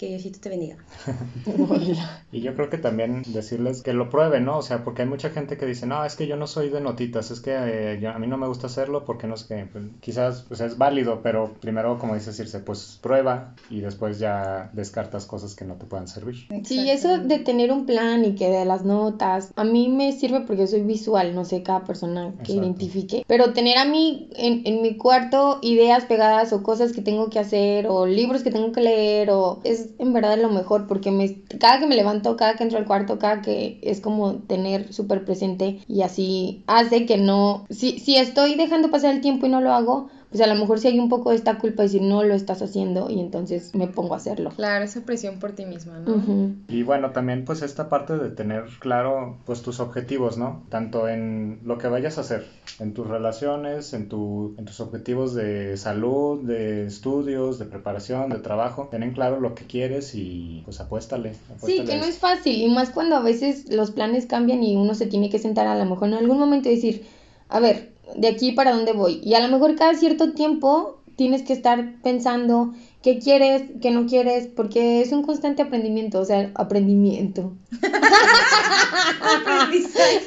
que 0.00 0.08
Diosito 0.08 0.40
te 0.40 0.48
bendiga. 0.48 0.76
Y 2.32 2.40
yo 2.42 2.54
creo 2.54 2.70
que 2.70 2.78
también 2.78 3.22
decirles 3.26 3.82
que 3.82 3.92
lo 3.92 4.08
prueben, 4.08 4.44
¿no? 4.44 4.58
O 4.58 4.62
sea, 4.62 4.84
porque 4.84 5.02
hay 5.02 5.08
mucha 5.08 5.30
gente 5.30 5.56
que 5.56 5.66
dice, 5.66 5.84
no, 5.86 6.04
es 6.04 6.14
que 6.14 6.26
yo 6.28 6.36
no 6.36 6.46
soy 6.46 6.68
de 6.70 6.80
notitas, 6.80 7.30
es 7.32 7.40
que 7.40 7.50
eh, 7.52 7.98
yo- 8.00 8.10
a 8.10 8.18
mí 8.18 8.26
no 8.28 8.38
me 8.38 8.46
gusta 8.46 8.68
hacerlo 8.68 9.04
porque 9.04 9.26
no 9.26 9.36
sé 9.36 9.46
qué. 9.48 9.66
Pues, 9.70 9.84
quizás 10.00 10.44
pues, 10.48 10.60
es 10.60 10.78
válido, 10.78 11.20
pero 11.22 11.54
primero, 11.60 11.98
como 11.98 12.14
dice 12.14 12.32
Circe, 12.32 12.60
pues 12.60 12.98
prueba 13.02 13.54
y 13.68 13.80
después 13.80 14.18
ya 14.20 14.70
descartas 14.72 15.26
cosas 15.26 15.54
que 15.56 15.64
no 15.64 15.74
te 15.74 15.86
puedan 15.86 16.06
servir. 16.08 16.46
Sí, 16.64 16.88
eso 16.88 17.18
de 17.18 17.40
tener 17.40 17.72
un 17.72 17.84
plan 17.84 18.24
y 18.24 18.34
que 18.36 18.48
de 18.48 18.64
las 18.64 18.84
notas, 18.84 19.52
a 19.56 19.64
mí 19.64 19.88
me 19.88 20.12
sirve 20.12 20.40
porque 20.42 20.66
soy 20.68 20.82
visual, 20.82 21.34
no 21.34 21.44
sé, 21.44 21.62
cada 21.62 21.84
persona 21.84 22.30
que 22.44 22.52
Exacto. 22.52 22.62
identifique, 22.62 23.24
pero 23.26 23.52
tener 23.52 23.76
a 23.76 23.84
mí 23.84 24.30
en, 24.36 24.62
en 24.64 24.82
mi 24.82 24.96
cuarto 24.96 25.58
ideas 25.62 26.04
pegadas 26.04 26.52
o 26.52 26.62
cosas 26.62 26.92
que 26.92 27.02
tengo 27.02 27.28
que 27.28 27.38
hacer 27.40 27.86
o 27.88 28.06
libros 28.06 28.42
que 28.44 28.50
tengo 28.52 28.70
que 28.72 28.80
leer 28.80 29.30
o 29.30 29.60
es 29.64 29.89
en 29.98 30.12
verdad 30.12 30.38
lo 30.38 30.48
mejor 30.48 30.86
porque 30.86 31.10
me, 31.10 31.42
cada 31.58 31.78
que 31.78 31.86
me 31.86 31.96
levanto, 31.96 32.36
cada 32.36 32.56
que 32.56 32.64
entro 32.64 32.78
al 32.78 32.86
cuarto, 32.86 33.18
cada 33.18 33.42
que 33.42 33.78
es 33.82 34.00
como 34.00 34.34
tener 34.34 34.92
súper 34.92 35.24
presente 35.24 35.80
y 35.88 36.02
así 36.02 36.64
hace 36.66 37.06
que 37.06 37.16
no, 37.16 37.66
si, 37.70 37.98
si 37.98 38.16
estoy 38.16 38.54
dejando 38.54 38.90
pasar 38.90 39.14
el 39.14 39.20
tiempo 39.20 39.46
y 39.46 39.50
no 39.50 39.60
lo 39.60 39.72
hago, 39.72 40.10
pues 40.30 40.40
a 40.40 40.46
lo 40.46 40.54
mejor 40.54 40.78
sí 40.78 40.88
hay 40.88 40.98
un 41.00 41.08
poco 41.08 41.30
de 41.30 41.36
esta 41.36 41.58
culpa 41.58 41.82
de 41.82 41.88
decir 41.88 42.02
no 42.02 42.22
lo 42.22 42.34
estás 42.34 42.62
haciendo 42.62 43.10
y 43.10 43.18
entonces 43.18 43.74
me 43.74 43.88
pongo 43.88 44.14
a 44.14 44.18
hacerlo. 44.18 44.50
Claro, 44.50 44.84
esa 44.84 45.00
presión 45.00 45.40
por 45.40 45.52
ti 45.52 45.66
misma, 45.66 45.98
¿no? 45.98 46.14
Ujú. 46.14 46.52
Y 46.68 46.84
bueno, 46.84 47.10
también 47.10 47.44
pues 47.44 47.62
esta 47.62 47.88
parte 47.88 48.16
de 48.16 48.30
tener 48.30 48.64
claro 48.78 49.38
pues 49.44 49.62
tus 49.62 49.80
objetivos, 49.80 50.38
¿no? 50.38 50.62
Tanto 50.68 51.08
en 51.08 51.58
lo 51.64 51.78
que 51.78 51.88
vayas 51.88 52.16
a 52.18 52.20
hacer, 52.20 52.46
en 52.78 52.94
tus 52.94 53.08
relaciones, 53.08 53.92
en, 53.92 54.08
tu, 54.08 54.54
en 54.56 54.64
tus 54.66 54.78
objetivos 54.78 55.34
de 55.34 55.76
salud, 55.76 56.46
de 56.46 56.86
estudios, 56.86 57.58
de 57.58 57.64
preparación, 57.64 58.30
de 58.30 58.38
trabajo. 58.38 58.88
Ten 58.90 59.10
claro 59.12 59.40
lo 59.40 59.56
que 59.56 59.66
quieres 59.66 60.14
y 60.14 60.62
pues 60.64 60.78
apuéstale. 60.78 61.34
Sí, 61.34 61.40
apuéstale 61.56 61.84
que 61.84 61.94
a 61.94 61.98
no 61.98 62.04
es 62.04 62.18
fácil 62.18 62.62
y 62.62 62.68
más 62.68 62.90
cuando 62.90 63.16
a 63.16 63.20
veces 63.20 63.72
los 63.72 63.90
planes 63.90 64.26
cambian 64.26 64.62
y 64.62 64.76
uno 64.76 64.94
se 64.94 65.06
tiene 65.06 65.28
que 65.28 65.40
sentar 65.40 65.66
a 65.66 65.76
lo 65.76 65.84
mejor 65.86 66.06
en 66.08 66.14
algún 66.14 66.38
momento 66.38 66.68
y 66.68 66.76
decir, 66.76 67.04
a 67.48 67.58
ver, 67.58 67.90
de 68.16 68.28
aquí 68.28 68.52
para 68.52 68.72
dónde 68.72 68.92
voy. 68.92 69.20
Y 69.24 69.34
a 69.34 69.40
lo 69.40 69.48
mejor 69.48 69.76
cada 69.76 69.94
cierto 69.94 70.32
tiempo 70.32 71.00
tienes 71.16 71.42
que 71.42 71.52
estar 71.52 72.00
pensando 72.02 72.72
qué 73.02 73.18
quieres, 73.18 73.64
qué 73.82 73.90
no 73.90 74.06
quieres, 74.06 74.46
porque 74.46 75.02
es 75.02 75.12
un 75.12 75.22
constante 75.22 75.62
aprendimiento, 75.62 76.20
o 76.20 76.24
sea, 76.24 76.50
aprendimiento. 76.54 77.52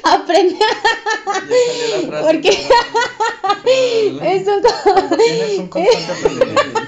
Aprende. 0.04 0.56
Porque 2.22 2.50
es 4.22 4.46
un, 4.46 4.62
Tienes 5.16 5.58
un 5.58 5.68
constante 5.68 6.12
aprendizaje. 6.12 6.84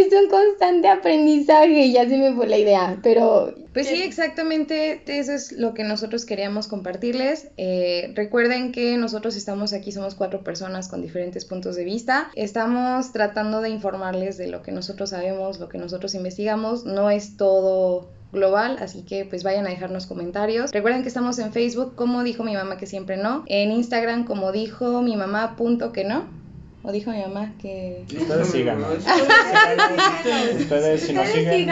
Es 0.00 0.12
un 0.12 0.28
constante 0.28 0.88
aprendizaje 0.88 1.90
ya 1.92 2.08
se 2.08 2.16
me 2.16 2.34
fue 2.34 2.46
la 2.46 2.58
idea, 2.58 2.98
pero 3.02 3.54
Pues 3.72 3.88
sí, 3.88 4.02
exactamente, 4.02 5.02
eso 5.06 5.32
es 5.32 5.52
lo 5.52 5.74
que 5.74 5.84
nosotros 5.84 6.24
queríamos 6.24 6.68
compartirles. 6.68 7.48
Eh, 7.56 8.12
recuerden 8.14 8.72
que 8.72 8.96
nosotros 8.96 9.36
estamos 9.36 9.72
aquí, 9.72 9.92
somos 9.92 10.14
cuatro 10.14 10.42
personas 10.42 10.88
con 10.88 11.02
diferentes 11.02 11.44
puntos 11.44 11.76
de 11.76 11.84
vista. 11.84 12.30
Estamos 12.34 13.12
tratando 13.12 13.60
de 13.60 13.70
informarles 13.70 14.36
de 14.36 14.48
lo 14.48 14.62
que 14.62 14.72
nosotros 14.72 15.10
sabemos, 15.10 15.60
lo 15.60 15.68
que 15.68 15.78
nosotros 15.78 16.14
investigamos. 16.14 16.84
No 16.84 17.10
es 17.10 17.36
todo 17.36 18.08
global, 18.32 18.76
así 18.80 19.02
que 19.02 19.24
pues 19.24 19.42
vayan 19.42 19.66
a 19.66 19.70
dejarnos 19.70 20.06
comentarios. 20.06 20.72
Recuerden 20.72 21.02
que 21.02 21.08
estamos 21.08 21.38
en 21.38 21.52
Facebook 21.52 21.94
como 21.94 22.22
dijo 22.24 22.44
mi 22.44 22.54
mamá 22.54 22.76
que 22.76 22.86
siempre 22.86 23.16
no, 23.16 23.44
en 23.46 23.70
Instagram 23.70 24.24
como 24.24 24.52
dijo 24.52 25.02
mi 25.02 25.16
mamá 25.16 25.56
punto 25.56 25.92
que 25.92 26.04
no, 26.04 26.26
o 26.82 26.92
dijo 26.92 27.10
mi 27.10 27.20
mamá 27.20 27.52
que 27.60 28.04
Ustedes 28.16 28.48
síganos. 28.48 28.98
Ustedes 30.60 31.02
si 31.02 31.12
nos 31.12 31.28
siguen, 31.28 31.68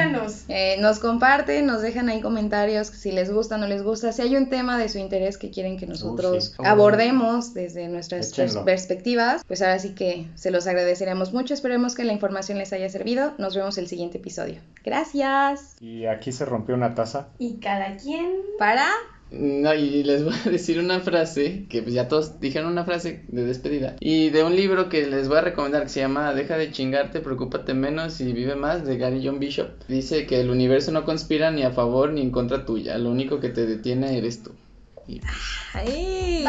Eh, 0.49 0.77
nos 0.81 0.99
comparten, 0.99 1.67
nos 1.67 1.83
dejan 1.83 2.09
ahí 2.09 2.21
comentarios 2.21 2.89
si 2.89 3.13
les 3.13 3.31
gusta, 3.31 3.57
no 3.59 3.67
les 3.67 3.83
gusta, 3.83 4.13
si 4.13 4.23
hay 4.23 4.37
un 4.37 4.49
tema 4.51 4.79
de 4.79 4.89
su 4.89 4.99
interés 4.99 5.39
que 5.39 5.51
quieren 5.51 5.77
que 5.79 5.87
nosotros 5.87 6.55
sí. 6.57 6.63
abordemos 6.65 7.55
desde 7.55 7.89
nuestras 7.89 8.37
pers- 8.37 8.63
perspectivas, 8.65 9.43
pues 9.47 9.63
ahora 9.63 9.79
sí 9.79 9.95
que 9.95 10.27
se 10.35 10.51
los 10.51 10.67
agradeceríamos 10.67 11.33
mucho, 11.33 11.55
esperemos 11.55 11.95
que 11.95 12.05
la 12.05 12.13
información 12.13 12.59
les 12.59 12.73
haya 12.73 12.89
servido, 12.89 13.33
nos 13.39 13.55
vemos 13.57 13.79
el 13.79 13.87
siguiente 13.89 14.19
episodio. 14.19 14.61
Gracias. 14.85 15.77
y 15.81 16.07
aquí 16.07 16.33
se 16.33 16.45
rompió 16.45 16.75
una 16.75 16.95
taza. 16.95 17.29
Y 17.39 17.59
cada 17.59 17.97
quien 17.97 18.33
Para... 18.59 18.89
No, 19.39 19.75
y 19.75 20.03
les 20.03 20.25
voy 20.25 20.35
a 20.35 20.51
decir 20.51 20.79
una 20.79 21.01
frase, 21.01 21.67
que 21.69 21.83
pues 21.83 21.95
ya 21.95 22.09
todos 22.09 22.41
dijeron 22.41 22.73
una 22.73 22.85
frase 22.85 23.25
de 23.29 23.45
despedida. 23.45 23.97
Y 24.01 24.31
de 24.31 24.45
un 24.45 24.57
libro 24.57 24.89
que 24.89 25.07
les 25.07 25.29
voy 25.29 25.39
a 25.39 25.43
recomendar 25.43 25.83
que 25.85 25.89
se 25.89 26.01
llama 26.01 26.33
Deja 26.35 26.57
de 26.57 26.71
chingarte, 26.71 27.21
preocúpate 27.21 27.75
menos 27.75 28.21
y 28.21 28.33
vive 28.33 28.57
más, 28.57 28.85
de 28.87 28.97
Gary 28.99 29.21
John 29.25 29.39
Bishop. 29.39 29.69
Dice 29.89 30.27
que 30.27 30.41
el 30.41 30.51
universo 30.51 30.93
no 30.93 31.05
conspira 31.05 31.51
ni 31.51 31.63
a 31.63 31.71
favor 31.71 32.13
ni 32.13 32.23
en 32.23 32.31
contra 32.31 32.65
tuya, 32.65 32.99
lo 32.99 33.11
único 33.11 33.41
que 33.41 33.51
te 33.51 33.67
detiene 33.67 34.17
eres 34.19 34.43
tú. 34.43 34.53
Y, 35.09 35.21
Ay, 35.73 36.45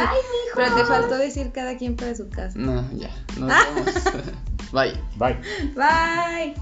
Pero 0.55 0.75
te 0.75 0.85
faltó 0.85 1.17
decir 1.17 1.51
cada 1.51 1.77
quien 1.77 1.95
para 1.95 2.15
su 2.15 2.27
casa. 2.29 2.57
no, 2.57 2.83
ya, 2.93 3.11
nos 3.37 3.49
vemos. 3.49 3.93
Bye. 4.71 4.93
Bye. 5.15 5.37
Bye. 5.75 6.55